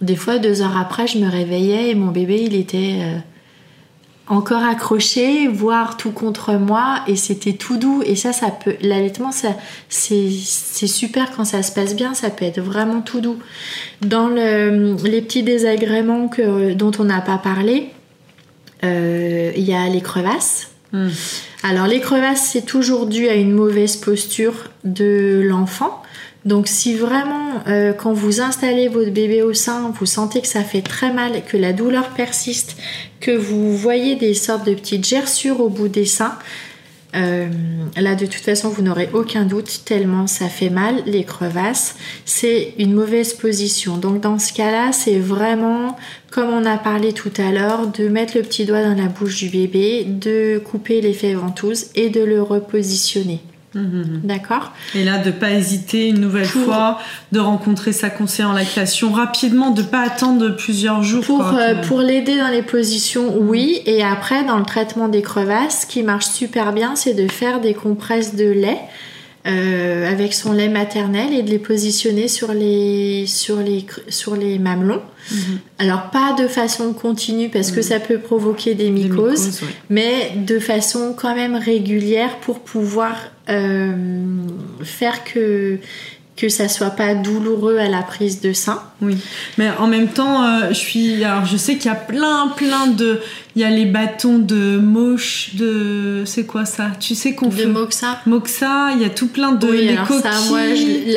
Des 0.01 0.17
fois, 0.17 0.39
deux 0.39 0.63
heures 0.63 0.77
après, 0.77 1.07
je 1.07 1.19
me 1.19 1.31
réveillais 1.31 1.91
et 1.91 1.95
mon 1.95 2.11
bébé, 2.11 2.43
il 2.43 2.55
était 2.55 2.99
euh, 3.01 3.19
encore 4.27 4.63
accroché, 4.63 5.49
voire 5.49 5.97
tout 5.97 6.11
contre 6.11 6.55
moi, 6.55 7.01
et 7.07 7.17
c'était 7.17 7.55
tout 7.55 7.79
doux. 7.79 8.03
Et 8.05 8.17
ça, 8.17 8.33
ça 8.33 8.51
peut, 8.51 8.77
l'allaitement, 8.83 9.33
ça, 9.33 9.57
c'est, 9.89 10.29
super 10.29 11.31
quand 11.35 11.45
ça 11.45 11.63
se 11.63 11.73
passe 11.73 11.97
bien, 11.97 12.15
ça 12.15 12.31
peut 12.31 12.45
être 12.45 12.61
vraiment 12.61 13.01
tout 13.01 13.21
doux. 13.21 13.39
Dans 14.03 14.29
les 14.29 15.23
petits 15.23 15.43
désagréments 15.43 16.29
que, 16.29 16.75
dont 16.75 16.93
on 16.99 17.05
n'a 17.05 17.21
pas 17.21 17.39
parlé, 17.39 17.91
euh, 18.85 19.53
il 19.57 19.65
y 19.65 19.75
a 19.75 19.89
les 19.89 20.01
crevasses. 20.01 20.71
Hmm. 20.93 21.09
Alors 21.63 21.87
les 21.87 22.01
crevasses, 22.01 22.51
c'est 22.53 22.65
toujours 22.65 23.07
dû 23.07 23.29
à 23.29 23.35
une 23.35 23.53
mauvaise 23.53 23.97
posture 23.97 24.55
de 24.85 25.43
l'enfant. 25.45 26.03
Donc 26.47 26.69
si 26.69 26.95
vraiment 26.95 27.61
euh, 27.67 27.93
quand 27.93 28.13
vous 28.13 28.41
installez 28.41 28.87
votre 28.87 29.11
bébé 29.11 29.43
au 29.43 29.53
sein, 29.53 29.93
vous 29.99 30.07
sentez 30.07 30.41
que 30.41 30.47
ça 30.47 30.63
fait 30.63 30.81
très 30.81 31.13
mal, 31.13 31.43
que 31.45 31.57
la 31.57 31.73
douleur 31.73 32.11
persiste, 32.11 32.77
que 33.19 33.33
vous 33.33 33.77
voyez 33.77 34.15
des 34.15 34.33
sortes 34.33 34.65
de 34.65 34.75
petites 34.75 35.05
gerçures 35.05 35.61
au 35.61 35.69
bout 35.69 35.89
des 35.89 36.07
seins, 36.07 36.39
euh, 37.17 37.49
là 37.97 38.15
de 38.15 38.27
toute 38.27 38.43
façon 38.43 38.69
vous 38.69 38.83
n'aurez 38.83 39.09
aucun 39.13 39.45
doute 39.45 39.83
tellement 39.85 40.29
ça 40.29 40.49
fait 40.49 40.71
mal, 40.71 41.03
les 41.05 41.25
crevasses, 41.25 41.97
c'est 42.25 42.75
une 42.79 42.93
mauvaise 42.93 43.35
position. 43.35 43.97
Donc 43.97 44.21
dans 44.21 44.39
ce 44.39 44.53
cas-là, 44.53 44.93
c'est 44.93 45.19
vraiment 45.19 45.97
comme 46.31 46.51
on 46.51 46.65
a 46.65 46.79
parlé 46.79 47.13
tout 47.13 47.33
à 47.39 47.51
l'heure, 47.51 47.89
de 47.89 48.07
mettre 48.07 48.37
le 48.37 48.45
petit 48.45 48.67
doigt 48.67 48.85
dans 48.85 48.95
la 48.95 49.09
bouche 49.09 49.39
du 49.39 49.49
bébé, 49.49 50.05
de 50.05 50.63
couper 50.65 51.01
l'effet 51.01 51.35
ventouse 51.35 51.87
et 51.97 52.09
de 52.09 52.21
le 52.21 52.41
repositionner. 52.41 53.41
Mhm. 53.77 54.21
D'accord 54.25 54.73
Et 54.95 55.05
là, 55.05 55.19
de 55.19 55.31
pas 55.31 55.51
hésiter 55.51 56.09
une 56.09 56.21
nouvelle 56.21 56.47
fois, 56.47 56.99
de 57.33 57.39
rencontrer 57.39 57.93
sa 57.93 58.11
conseillère 58.11 58.51
en 58.51 58.55
lactation 58.55 59.13
rapidement, 59.13 59.71
de 59.71 59.83
pas 59.83 60.01
attendre 60.01 60.49
plusieurs 60.57 61.03
jours. 61.03 61.25
Pour, 61.25 61.47
euh, 61.55 61.75
pour 61.83 62.01
l'aider 62.01 62.39
dans 62.39 62.49
les 62.49 62.63
positions, 62.63 63.37
oui. 63.39 63.83
Et 63.87 64.03
après, 64.03 64.45
dans 64.45 64.59
le 64.59 64.65
traitement 64.65 65.09
des 65.09 65.23
crevasses, 65.23 65.83
ce 65.83 65.87
qui 65.87 66.03
marche 66.03 66.27
super 66.27 66.73
bien, 66.73 66.97
c'est 66.97 67.15
de 67.15 67.31
faire 67.31 67.61
des 67.61 67.75
compresses 67.75 68.35
de 68.35 68.51
lait. 68.51 68.81
Euh, 69.47 70.11
avec 70.11 70.35
son 70.35 70.53
lait 70.53 70.69
maternel 70.69 71.33
et 71.33 71.45
de 71.45 71.51
les 71.51 71.61
positionner 71.61 72.27
sur 72.27 72.53
les, 72.53 73.27
sur 73.29 73.59
les, 73.59 73.87
sur 74.09 74.35
les 74.35 74.59
mamelons. 74.59 75.03
Mhm. 75.31 75.59
Alors 75.79 76.11
pas 76.11 76.35
de 76.37 76.49
façon 76.49 76.93
continue 76.93 77.49
parce 77.49 77.71
que 77.71 77.77
mhm. 77.77 77.83
ça 77.83 78.01
peut 78.01 78.19
provoquer 78.19 78.75
des 78.75 78.91
mycoses, 78.91 79.61
mais 79.89 80.33
de 80.35 80.59
façon 80.59 81.15
quand 81.17 81.37
même 81.37 81.55
régulière 81.55 82.39
pour 82.39 82.59
pouvoir 82.59 83.17
euh, 83.49 83.93
faire 84.83 85.23
que 85.23 85.79
que 86.37 86.51
ça 86.51 86.69
soit 86.69 86.91
pas 86.91 87.15
douloureux 87.15 87.79
à 87.79 87.89
la 87.89 88.03
prise 88.03 88.43
de 88.43 88.53
sein. 88.53 88.83
Oui, 89.01 89.17
mais 89.57 89.71
en 89.79 89.87
même 89.87 90.09
temps, 90.09 90.45
euh, 90.45 90.69
je 90.69 90.75
suis, 90.75 91.25
alors 91.25 91.47
je 91.47 91.57
sais 91.57 91.77
qu'il 91.77 91.87
y 91.87 91.95
a 91.95 91.97
plein, 91.97 92.49
plein 92.57 92.89
de, 92.89 93.21
il 93.55 93.63
y 93.63 93.65
a 93.65 93.71
les 93.71 93.87
bâtons 93.87 94.39
de 94.39 94.77
moche, 94.77 95.55
de, 95.55 96.25
c'est 96.27 96.45
quoi 96.45 96.67
ça? 96.67 96.91
Tu 97.01 97.15
sais 97.15 97.35
qu'on 97.35 97.51
fait 97.51 97.65
de 97.65 97.71
moxa. 97.71 98.21
Moxa, 98.27 98.91
il 98.95 99.01
y 99.01 99.05
a 99.07 99.09
tout 99.09 99.29
plein 99.29 99.53
de 99.53 99.67
oui, 99.67 99.89
alors 99.89 100.07
coquilles. 100.07 100.23
Ça, 100.31 100.51
moi, 100.51 100.61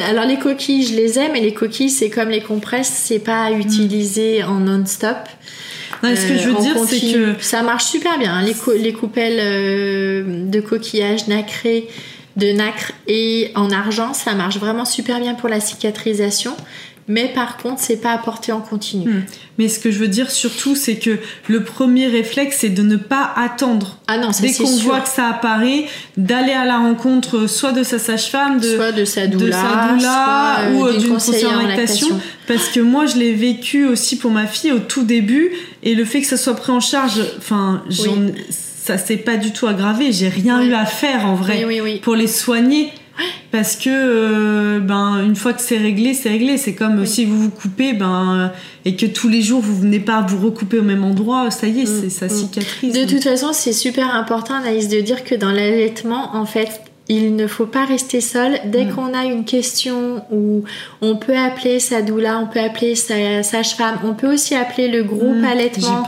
alors 0.09 0.25
les 0.25 0.39
coquilles, 0.39 0.85
je 0.85 0.95
les 0.95 1.19
aime, 1.19 1.35
et 1.35 1.41
les 1.41 1.53
coquilles, 1.53 1.89
c'est 1.89 2.09
comme 2.09 2.29
les 2.29 2.41
compresses, 2.41 2.91
c'est 2.93 3.19
pas 3.19 3.43
à 3.43 3.51
utiliser 3.51 4.43
en 4.43 4.59
non-stop. 4.59 5.17
Non, 6.01 6.15
ce 6.15 6.27
que 6.27 6.37
je 6.37 6.47
veux 6.47 6.55
euh, 6.55 6.61
dire, 6.61 6.75
c'est 6.87 6.99
que 6.99 7.35
ça 7.41 7.61
marche 7.61 7.83
super 7.83 8.17
bien. 8.17 8.33
Hein. 8.35 8.43
Les, 8.43 8.55
les 8.79 8.93
coupelles 8.93 9.39
euh, 9.39 10.49
de 10.49 10.61
coquillage 10.61 11.27
nacré 11.27 11.89
de 12.39 12.51
nacre 12.51 12.93
et 13.07 13.51
en 13.55 13.71
argent, 13.71 14.13
ça 14.13 14.33
marche 14.33 14.57
vraiment 14.57 14.85
super 14.85 15.19
bien 15.19 15.35
pour 15.35 15.49
la 15.49 15.59
cicatrisation. 15.59 16.55
Mais 17.09 17.31
par 17.33 17.57
contre, 17.57 17.81
c'est 17.81 17.97
pas 17.97 18.11
apporté 18.11 18.51
en 18.51 18.61
continu. 18.61 19.09
Hmm. 19.09 19.23
Mais 19.57 19.67
ce 19.67 19.79
que 19.79 19.89
je 19.89 19.97
veux 19.97 20.07
dire 20.07 20.29
surtout, 20.29 20.75
c'est 20.75 20.97
que 20.97 21.17
le 21.47 21.63
premier 21.63 22.05
réflexe, 22.07 22.57
c'est 22.59 22.69
de 22.69 22.83
ne 22.83 22.97
pas 22.97 23.33
attendre. 23.35 23.97
Ah 24.07 24.19
non, 24.19 24.29
Dès 24.39 24.53
qu'on 24.53 24.75
voit 24.77 24.99
que 24.99 25.09
ça 25.09 25.25
apparaît, 25.25 25.85
d'aller 26.17 26.53
à 26.53 26.65
la 26.65 26.77
rencontre 26.77 27.47
soit 27.47 27.71
de 27.71 27.81
sa 27.81 27.97
sage-femme, 27.97 28.59
de, 28.59 28.75
soit 28.75 28.91
de 28.91 29.05
sa 29.05 29.25
doula, 29.25 30.59
euh, 30.67 30.73
ou 30.75 30.99
d'une 30.99 31.09
conseillère 31.09 31.57
en 31.57 31.67
lactation. 31.67 32.19
Parce 32.47 32.69
que 32.69 32.79
moi, 32.79 33.07
je 33.07 33.17
l'ai 33.17 33.33
vécu 33.33 33.87
aussi 33.87 34.15
pour 34.19 34.29
ma 34.29 34.45
fille 34.45 34.71
au 34.71 34.79
tout 34.79 35.03
début, 35.03 35.51
et 35.81 35.95
le 35.95 36.05
fait 36.05 36.21
que 36.21 36.27
ça 36.27 36.37
soit 36.37 36.55
pris 36.55 36.71
en 36.71 36.79
charge, 36.79 37.21
enfin, 37.39 37.83
ça 38.89 38.97
s'est 38.97 39.17
pas 39.17 39.37
du 39.37 39.51
tout 39.51 39.67
aggravé. 39.67 40.11
J'ai 40.11 40.29
rien 40.29 40.63
eu 40.63 40.73
à 40.73 40.85
faire 40.85 41.27
en 41.27 41.35
vrai 41.35 41.63
pour 42.01 42.15
les 42.15 42.25
soigner. 42.25 42.89
Parce 43.51 43.75
que 43.75 43.89
euh, 43.89 44.79
ben 44.79 45.21
une 45.25 45.35
fois 45.35 45.51
que 45.51 45.61
c'est 45.61 45.77
réglé, 45.77 46.13
c'est 46.13 46.29
réglé. 46.29 46.57
C'est 46.57 46.73
comme 46.73 47.05
si 47.05 47.25
vous 47.25 47.37
vous 47.37 47.49
coupez, 47.49 47.93
ben 47.93 48.51
et 48.85 48.95
que 48.95 49.05
tous 49.05 49.27
les 49.27 49.41
jours 49.41 49.61
vous 49.61 49.75
venez 49.75 49.99
pas 49.99 50.21
vous 50.21 50.43
recouper 50.43 50.79
au 50.79 50.83
même 50.83 51.03
endroit, 51.03 51.51
ça 51.51 51.67
y 51.67 51.81
est, 51.81 51.83
mm. 51.83 52.01
c'est 52.01 52.09
ça 52.09 52.25
mm. 52.27 52.29
cicatrise. 52.29 52.93
De 52.93 53.05
toute 53.05 53.23
façon, 53.23 53.49
c'est 53.51 53.73
super 53.73 54.15
important, 54.15 54.55
Anaïs, 54.55 54.87
de 54.87 55.01
dire 55.01 55.23
que 55.23 55.35
dans 55.35 55.51
l'allaitement, 55.51 56.35
en 56.35 56.45
fait, 56.45 56.81
il 57.09 57.35
ne 57.35 57.45
faut 57.45 57.65
pas 57.65 57.83
rester 57.83 58.21
seul. 58.21 58.57
Dès 58.67 58.85
mm. 58.85 58.95
qu'on 58.95 59.13
a 59.13 59.25
une 59.25 59.43
question 59.43 60.23
où 60.31 60.63
on 61.01 61.17
peut 61.17 61.37
appeler 61.37 61.79
sa 61.79 62.01
doula, 62.01 62.39
on 62.39 62.47
peut 62.47 62.61
appeler 62.61 62.95
sa 62.95 63.43
sage-femme, 63.43 63.99
on 64.05 64.13
peut 64.13 64.33
aussi 64.33 64.55
appeler 64.55 64.87
le 64.87 65.03
groupe 65.03 65.43
allaitement 65.45 66.05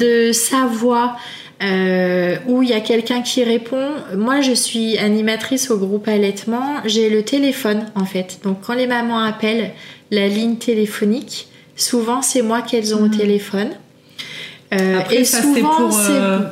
de 0.00 0.32
sa 0.32 0.64
voix 0.64 1.16
euh, 1.62 2.36
où 2.46 2.62
il 2.62 2.68
y 2.68 2.74
a 2.74 2.80
quelqu'un 2.80 3.22
qui 3.22 3.42
répond. 3.42 3.90
Moi, 4.14 4.40
je 4.40 4.52
suis 4.52 4.98
animatrice 4.98 5.70
au 5.70 5.78
groupe 5.78 6.06
allaitement. 6.08 6.82
J'ai 6.84 7.08
le 7.08 7.22
téléphone, 7.22 7.86
en 7.94 8.04
fait. 8.04 8.40
Donc, 8.42 8.58
quand 8.66 8.74
les 8.74 8.86
mamans 8.86 9.22
appellent 9.22 9.72
la 10.10 10.28
ligne 10.28 10.56
téléphonique, 10.56 11.48
souvent, 11.74 12.22
c'est 12.22 12.42
moi 12.42 12.62
qu'elles 12.62 12.94
ont 12.94 13.04
au 13.04 13.08
hmm. 13.08 13.16
téléphone. 13.16 13.70
Euh, 14.74 15.00
et 15.12 15.24
souvent, 15.24 15.90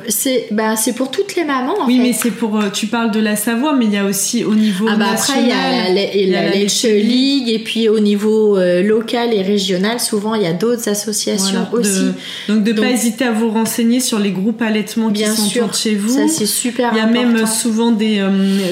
c'est 0.07 0.47
pour, 0.47 0.57
bah, 0.57 0.75
pour 0.95 1.11
toutes 1.11 1.35
les 1.35 1.43
mamans. 1.43 1.73
oui, 1.85 1.99
mais 2.01 2.13
c'est 2.13 2.31
pour. 2.31 2.57
Euh, 2.57 2.69
tu 2.73 2.87
parles 2.87 3.11
de 3.11 3.19
la 3.19 3.35
Savoie, 3.35 3.75
mais 3.75 3.85
il 3.85 3.93
y 3.93 3.97
a 3.97 4.05
aussi 4.05 4.45
au 4.45 4.55
niveau 4.55 4.87
ah 4.89 4.95
bah 4.95 5.11
national. 5.11 5.39
Après, 5.39 5.41
il 5.41 6.29
y 6.29 6.35
a 6.35 6.41
la, 6.41 6.49
la, 6.49 6.95
League, 6.95 7.49
et 7.49 7.59
puis 7.59 7.89
au 7.89 7.99
niveau 7.99 8.57
euh, 8.57 8.81
local 8.81 9.33
et 9.33 9.41
régional, 9.41 9.99
souvent 9.99 10.33
il 10.33 10.43
y 10.43 10.47
a 10.47 10.53
d'autres 10.53 10.87
associations 10.87 11.67
aussi. 11.73 12.11
donc 12.47 12.63
de 12.63 12.71
ne 12.71 12.79
pas 12.79 12.89
hésiter 12.89 13.25
à 13.25 13.31
vous 13.31 13.49
renseigner 13.49 13.99
sur 13.99 14.19
les 14.19 14.31
groupes 14.31 14.61
allaitement 14.61 15.11
qui 15.11 15.25
sont 15.25 15.43
sûr, 15.43 15.73
chez 15.73 15.95
vous. 15.95 16.09
Ça 16.09 16.27
c'est 16.29 16.45
super. 16.45 16.91
Il 16.93 16.97
y 16.97 17.01
a 17.01 17.07
même 17.07 17.45
souvent 17.45 17.91
des, 17.91 18.23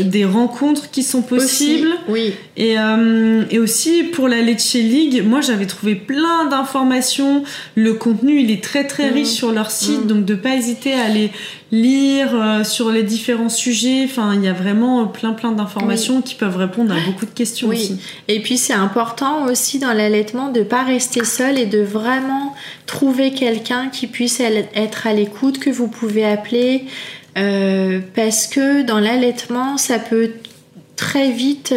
des 0.04 0.24
rencontres 0.24 0.89
qui 0.89 1.04
sont 1.04 1.22
possibles. 1.22 1.89
oui. 2.08 2.34
Et, 2.56 2.76
et 3.49 3.60
aussi 3.60 4.04
pour 4.04 4.28
la 4.28 4.41
Lecce 4.41 4.76
League, 4.76 5.24
moi 5.26 5.41
j'avais 5.41 5.66
trouvé 5.66 5.95
plein 5.95 6.45
d'informations. 6.45 7.43
Le 7.76 7.93
contenu 7.93 8.39
il 8.39 8.51
est 8.51 8.64
très 8.64 8.86
très 8.86 9.10
mmh. 9.10 9.14
riche 9.14 9.30
sur 9.30 9.51
leur 9.51 9.72
site, 9.72 10.06
mm. 10.06 10.08
donc 10.08 10.26
de 10.26 10.36
pas 10.36 10.56
hésiter 10.56 10.93
à 10.93 11.06
aller 11.06 11.32
lire 11.74 12.30
euh, 12.36 12.64
sur 12.64 12.91
les 12.91 13.01
différents 13.01 13.49
sujets. 13.49 14.04
Enfin, 14.06 14.36
il 14.36 14.43
y 14.43 14.47
a 14.47 14.54
vraiment 14.54 15.08
plein 15.08 15.34
plein 15.34 15.51
d'informations 15.51 16.22
qui 16.22 16.36
peuvent 16.36 16.56
répondre 16.56 16.93
à 16.93 16.99
beaucoup 17.06 17.26
de 17.26 17.32
questions 17.32 17.70
oui. 17.70 17.78
aussi. 17.78 17.99
Et 18.28 18.39
puis 18.41 18.58
c'est 18.58 18.74
important 18.74 19.47
aussi 19.47 19.80
dans 19.80 19.91
l'allaitement 19.91 20.51
de 20.51 20.62
pas 20.62 20.84
rester 20.84 21.26
seul 21.26 21.58
et 21.58 21.66
de 21.66 21.80
vraiment 21.80 22.54
trouver 22.86 23.32
quelqu'un 23.32 23.89
qui 23.89 24.06
puisse 24.06 24.39
être 24.39 25.08
à 25.08 25.14
l'écoute 25.14 25.58
que 25.58 25.72
vous 25.72 25.88
pouvez 25.88 26.26
appeler. 26.26 26.86
Euh, 27.36 27.99
parce 28.16 28.45
que 28.45 28.84
dans 28.84 28.99
l'allaitement, 28.99 29.78
ça 29.78 29.97
peut 29.97 30.30
très 30.96 31.32
vite 31.32 31.74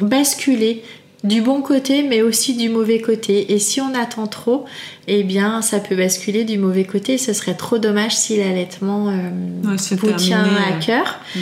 basculer 0.00 0.82
du 1.24 1.42
bon 1.42 1.62
côté 1.62 2.02
mais 2.02 2.22
aussi 2.22 2.54
du 2.54 2.68
mauvais 2.68 3.00
côté 3.00 3.52
et 3.52 3.58
si 3.58 3.80
on 3.80 3.92
attend 3.94 4.26
trop 4.26 4.66
eh 5.08 5.24
bien 5.24 5.62
ça 5.62 5.80
peut 5.80 5.96
basculer 5.96 6.44
du 6.44 6.58
mauvais 6.58 6.84
côté 6.84 7.18
ce 7.18 7.32
serait 7.32 7.54
trop 7.54 7.78
dommage 7.78 8.14
si 8.14 8.36
l'allaitement 8.36 9.12
vous 9.62 10.12
tient 10.12 10.44
à 10.44 10.78
cœur 10.78 11.18
mm. 11.34 11.40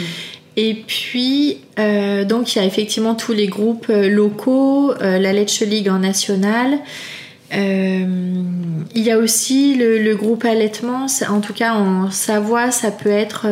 Et 0.57 0.73
puis, 0.73 1.59
euh, 1.77 2.25
donc, 2.25 2.55
il 2.55 2.59
y 2.59 2.61
a 2.61 2.65
effectivement 2.65 3.13
tous 3.13 3.31
les 3.31 3.45
groupes 3.45 3.85
euh, 3.91 4.09
locaux, 4.09 4.91
euh, 4.91 5.19
la 5.19 5.31
League 5.31 5.87
en 5.87 5.99
national. 5.99 6.79
Il 7.51 9.03
y 9.03 9.11
a 9.11 9.17
aussi 9.17 9.75
le, 9.75 10.15
groupe 10.15 10.45
allaitement, 10.45 11.07
en 11.29 11.39
tout 11.39 11.53
cas 11.53 11.73
en 11.73 12.11
Savoie, 12.11 12.71
ça 12.71 12.91
peut 12.91 13.09
être 13.09 13.47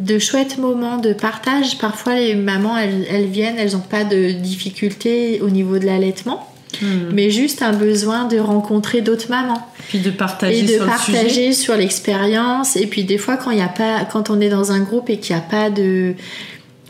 de 0.00 0.18
chouettes 0.18 0.58
moments 0.58 0.98
de 0.98 1.12
partage. 1.12 1.78
Parfois, 1.78 2.14
les 2.14 2.34
mamans, 2.34 2.76
elles, 2.78 3.26
viennent, 3.26 3.58
elles 3.58 3.72
n'ont 3.72 3.80
pas 3.80 4.04
de 4.04 4.30
difficultés 4.30 5.40
au 5.40 5.50
niveau 5.50 5.78
de 5.78 5.86
l'allaitement. 5.86 6.48
Hmm. 6.80 7.12
mais 7.12 7.30
juste 7.30 7.60
un 7.60 7.74
besoin 7.74 8.24
de 8.24 8.38
rencontrer 8.38 9.02
d'autres 9.02 9.28
mamans. 9.28 9.68
Puis 9.88 9.98
de 9.98 10.10
partager 10.10 10.60
et 10.60 10.78
de 10.78 10.82
partager 10.82 11.52
sur 11.52 11.76
l'expérience. 11.76 12.76
Et 12.76 12.86
puis 12.86 13.04
des 13.04 13.18
fois, 13.18 13.36
quand 13.36 13.50
il 13.50 13.58
y 13.58 13.62
a 13.62 13.68
pas, 13.68 14.06
quand 14.10 14.30
on 14.30 14.40
est 14.40 14.48
dans 14.48 14.72
un 14.72 14.80
groupe 14.80 15.10
et 15.10 15.18
qu'il 15.18 15.36
n'y 15.36 15.42
a 15.42 15.44
pas 15.44 15.68
de 15.68 16.14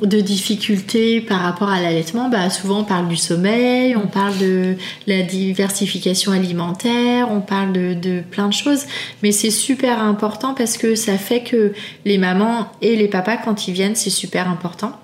de 0.03 0.21
difficultés 0.21 1.21
par 1.21 1.41
rapport 1.41 1.69
à 1.69 1.81
l'allaitement, 1.81 2.29
bah 2.29 2.51
souvent 2.51 2.81
on 2.81 2.85
parle 2.85 3.09
du 3.09 3.17
sommeil, 3.17 3.97
on 3.97 4.07
parle 4.07 4.37
de 4.39 4.77
la 5.07 5.23
diversification 5.23 6.33
alimentaire, 6.33 7.29
on 7.31 7.41
parle 7.41 7.73
de, 7.73 7.95
de 7.95 8.21
plein 8.21 8.49
de 8.49 8.53
choses, 8.53 8.85
mais 9.23 9.33
c'est 9.33 9.51
super 9.51 10.03
important 10.03 10.55
parce 10.55 10.77
que 10.77 10.95
ça 10.95 11.19
fait 11.19 11.43
que 11.43 11.73
les 12.05 12.19
mamans 12.19 12.67
et 12.81 12.97
les 12.97 13.09
papas 13.09 13.37
quand 13.37 13.69
ils 13.69 13.75
viennent, 13.75 13.97
c'est 13.97 14.11
super 14.11 14.49
important 14.49 14.99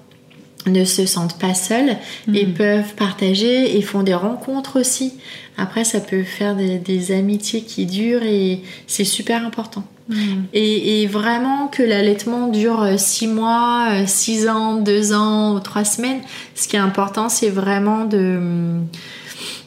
ne 0.67 0.85
se 0.85 1.07
sentent 1.07 1.39
pas 1.39 1.55
seuls 1.55 1.97
et 2.35 2.47
mm. 2.47 2.55
peuvent 2.55 2.95
partager 2.95 3.77
et 3.77 3.83
font 3.83 4.03
des 4.03 4.15
rencontres 4.15 4.81
aussi. 4.81 5.15
Après, 5.59 5.85
ça 5.85 6.01
peut 6.01 6.23
faire 6.23 6.55
des, 6.55 7.13
amitiés 7.13 7.63
qui 7.63 7.85
durent 7.85 8.23
et 8.23 8.63
c'est 8.87 9.05
super 9.05 9.45
important. 9.45 9.83
Mm. 10.09 10.45
Et, 10.55 11.07
vraiment 11.07 11.67
que 11.67 11.83
l'allaitement 11.83 12.47
dure 12.47 12.87
6 12.97 13.27
euh, 13.27 13.35
mois, 13.35 14.07
6 14.07 14.47
euh, 14.47 14.51
ans, 14.53 14.77
2 14.77 15.13
ans 15.13 15.57
ou 15.57 15.61
3 15.61 15.85
semaines, 15.85 16.21
ce 16.55 16.69
qui 16.69 16.77
est 16.77 16.81
important, 16.81 17.29
c'est 17.29 17.51
vraiment 17.51 18.05
de, 18.05 18.39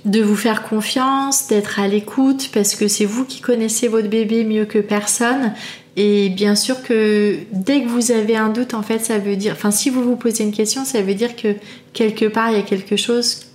de 0.06 0.22
vous 0.22 0.38
faire 0.38 0.64
confiance, 0.64 1.48
d'être 1.48 1.80
à 1.80 1.88
l'écoute, 1.88 2.50
parce 2.54 2.76
que 2.76 2.88
c'est 2.88 3.06
vous 3.06 3.26
qui 3.26 3.42
connaissez 3.42 3.88
votre 3.88 4.08
bébé 4.08 4.46
mieux 4.46 4.66
que 4.66 4.80
personne 4.80 5.54
et 5.98 6.30
bien 6.30 6.56
sûr 6.56 6.82
que 6.84 7.36
dès 7.52 7.82
que 7.82 7.88
vous 7.90 8.12
avez 8.12 8.38
un 8.38 8.50
doute, 8.50 8.74
en 8.74 8.82
fait, 8.82 9.00
ça 9.00 9.18
veut 9.18 9.36
dire, 9.36 9.54
enfin, 9.54 9.72
si 9.72 9.90
vous 9.90 10.04
vous 10.04 10.16
posez 10.16 10.44
une 10.44 10.54
question, 10.54 10.86
ça 10.86 11.02
veut 11.02 11.16
dire 11.16 11.36
que 11.36 11.56
quelque 11.92 12.26
part, 12.26 12.50
il 12.50 12.56
y 12.56 12.60
a 12.60 12.64
quelque 12.64 12.96
chose 12.96 13.51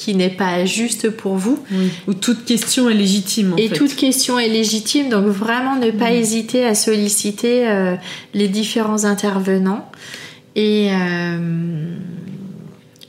qui 0.00 0.14
n'est 0.14 0.30
pas 0.30 0.64
juste 0.64 1.10
pour 1.10 1.36
vous. 1.36 1.62
Ou 2.08 2.14
toute 2.14 2.46
question 2.46 2.88
est 2.88 2.94
légitime. 2.94 3.52
En 3.52 3.56
et 3.56 3.68
toute 3.68 3.94
question 3.94 4.38
est 4.38 4.48
légitime, 4.48 5.10
donc 5.10 5.26
vraiment 5.26 5.76
ne 5.76 5.90
pas 5.90 6.10
hésiter 6.10 6.64
à 6.64 6.74
solliciter 6.74 7.68
euh, 7.68 7.96
les 8.32 8.48
différents 8.48 9.04
intervenants. 9.04 9.86
Et, 10.56 10.88
euh, 10.90 11.94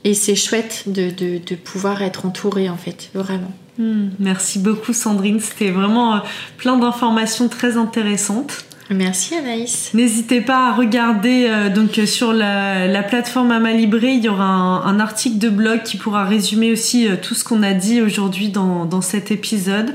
et 0.04 0.12
c'est 0.12 0.36
chouette 0.36 0.84
de, 0.86 1.10
de, 1.10 1.40
de 1.44 1.54
pouvoir 1.56 2.02
être 2.02 2.26
entouré, 2.26 2.68
en 2.68 2.76
fait, 2.76 3.08
vraiment. 3.14 3.52
Hmm, 3.78 4.10
merci 4.18 4.58
beaucoup 4.58 4.92
Sandrine, 4.92 5.40
c'était 5.40 5.70
vraiment 5.70 6.16
euh, 6.16 6.18
plein 6.58 6.76
d'informations 6.76 7.48
très 7.48 7.78
intéressantes. 7.78 8.66
Merci 8.94 9.34
Anaïs. 9.34 9.90
N'hésitez 9.94 10.40
pas 10.40 10.68
à 10.68 10.72
regarder 10.72 11.46
euh, 11.48 11.68
donc 11.68 11.98
euh, 11.98 12.06
sur 12.06 12.32
la, 12.32 13.02
plateforme 13.02 13.50
Amalibré, 13.50 14.12
il 14.12 14.24
y 14.24 14.28
aura 14.28 14.44
un, 14.44 15.00
article 15.00 15.38
de 15.38 15.48
blog 15.48 15.82
qui 15.82 15.96
pourra 15.96 16.24
résumer 16.24 16.70
aussi 16.72 17.08
tout 17.20 17.34
ce 17.34 17.44
qu'on 17.44 17.62
a 17.62 17.72
dit 17.72 18.00
aujourd'hui 18.00 18.48
dans, 18.48 18.84
dans, 18.84 19.00
cet 19.00 19.30
épisode 19.30 19.94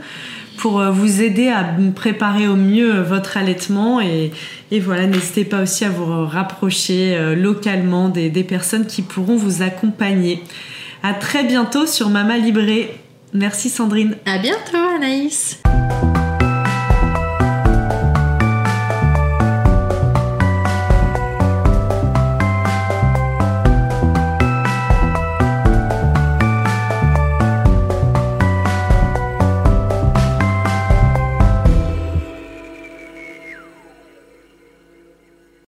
pour 0.58 0.82
vous 0.92 1.22
aider 1.22 1.50
à 1.50 1.64
préparer 1.96 2.48
au 2.48 2.56
mieux 2.56 3.02
votre 3.02 3.38
allaitement 3.38 4.02
et, 4.02 4.32
et 4.72 4.80
voilà 4.80 5.06
n'hésitez 5.06 5.46
pas 5.46 5.62
aussi 5.62 5.86
à 5.86 5.90
vous 5.90 6.26
rapprocher 6.26 7.36
localement 7.36 8.10
des, 8.10 8.30
des 8.30 8.44
personnes 8.44 8.86
qui 8.88 9.04
pourront 9.04 9.38
vous 9.38 9.62
accompagner. 9.62 10.44
À 11.04 11.14
très 11.14 11.44
bientôt 11.44 11.86
sur 11.86 12.10
Mama 12.10 12.38
Libré. 12.38 13.00
Merci 13.34 13.70
Sandrine. 13.70 14.18
À 14.26 14.40
bientôt 14.40 14.78
Anaïs. 14.96 15.62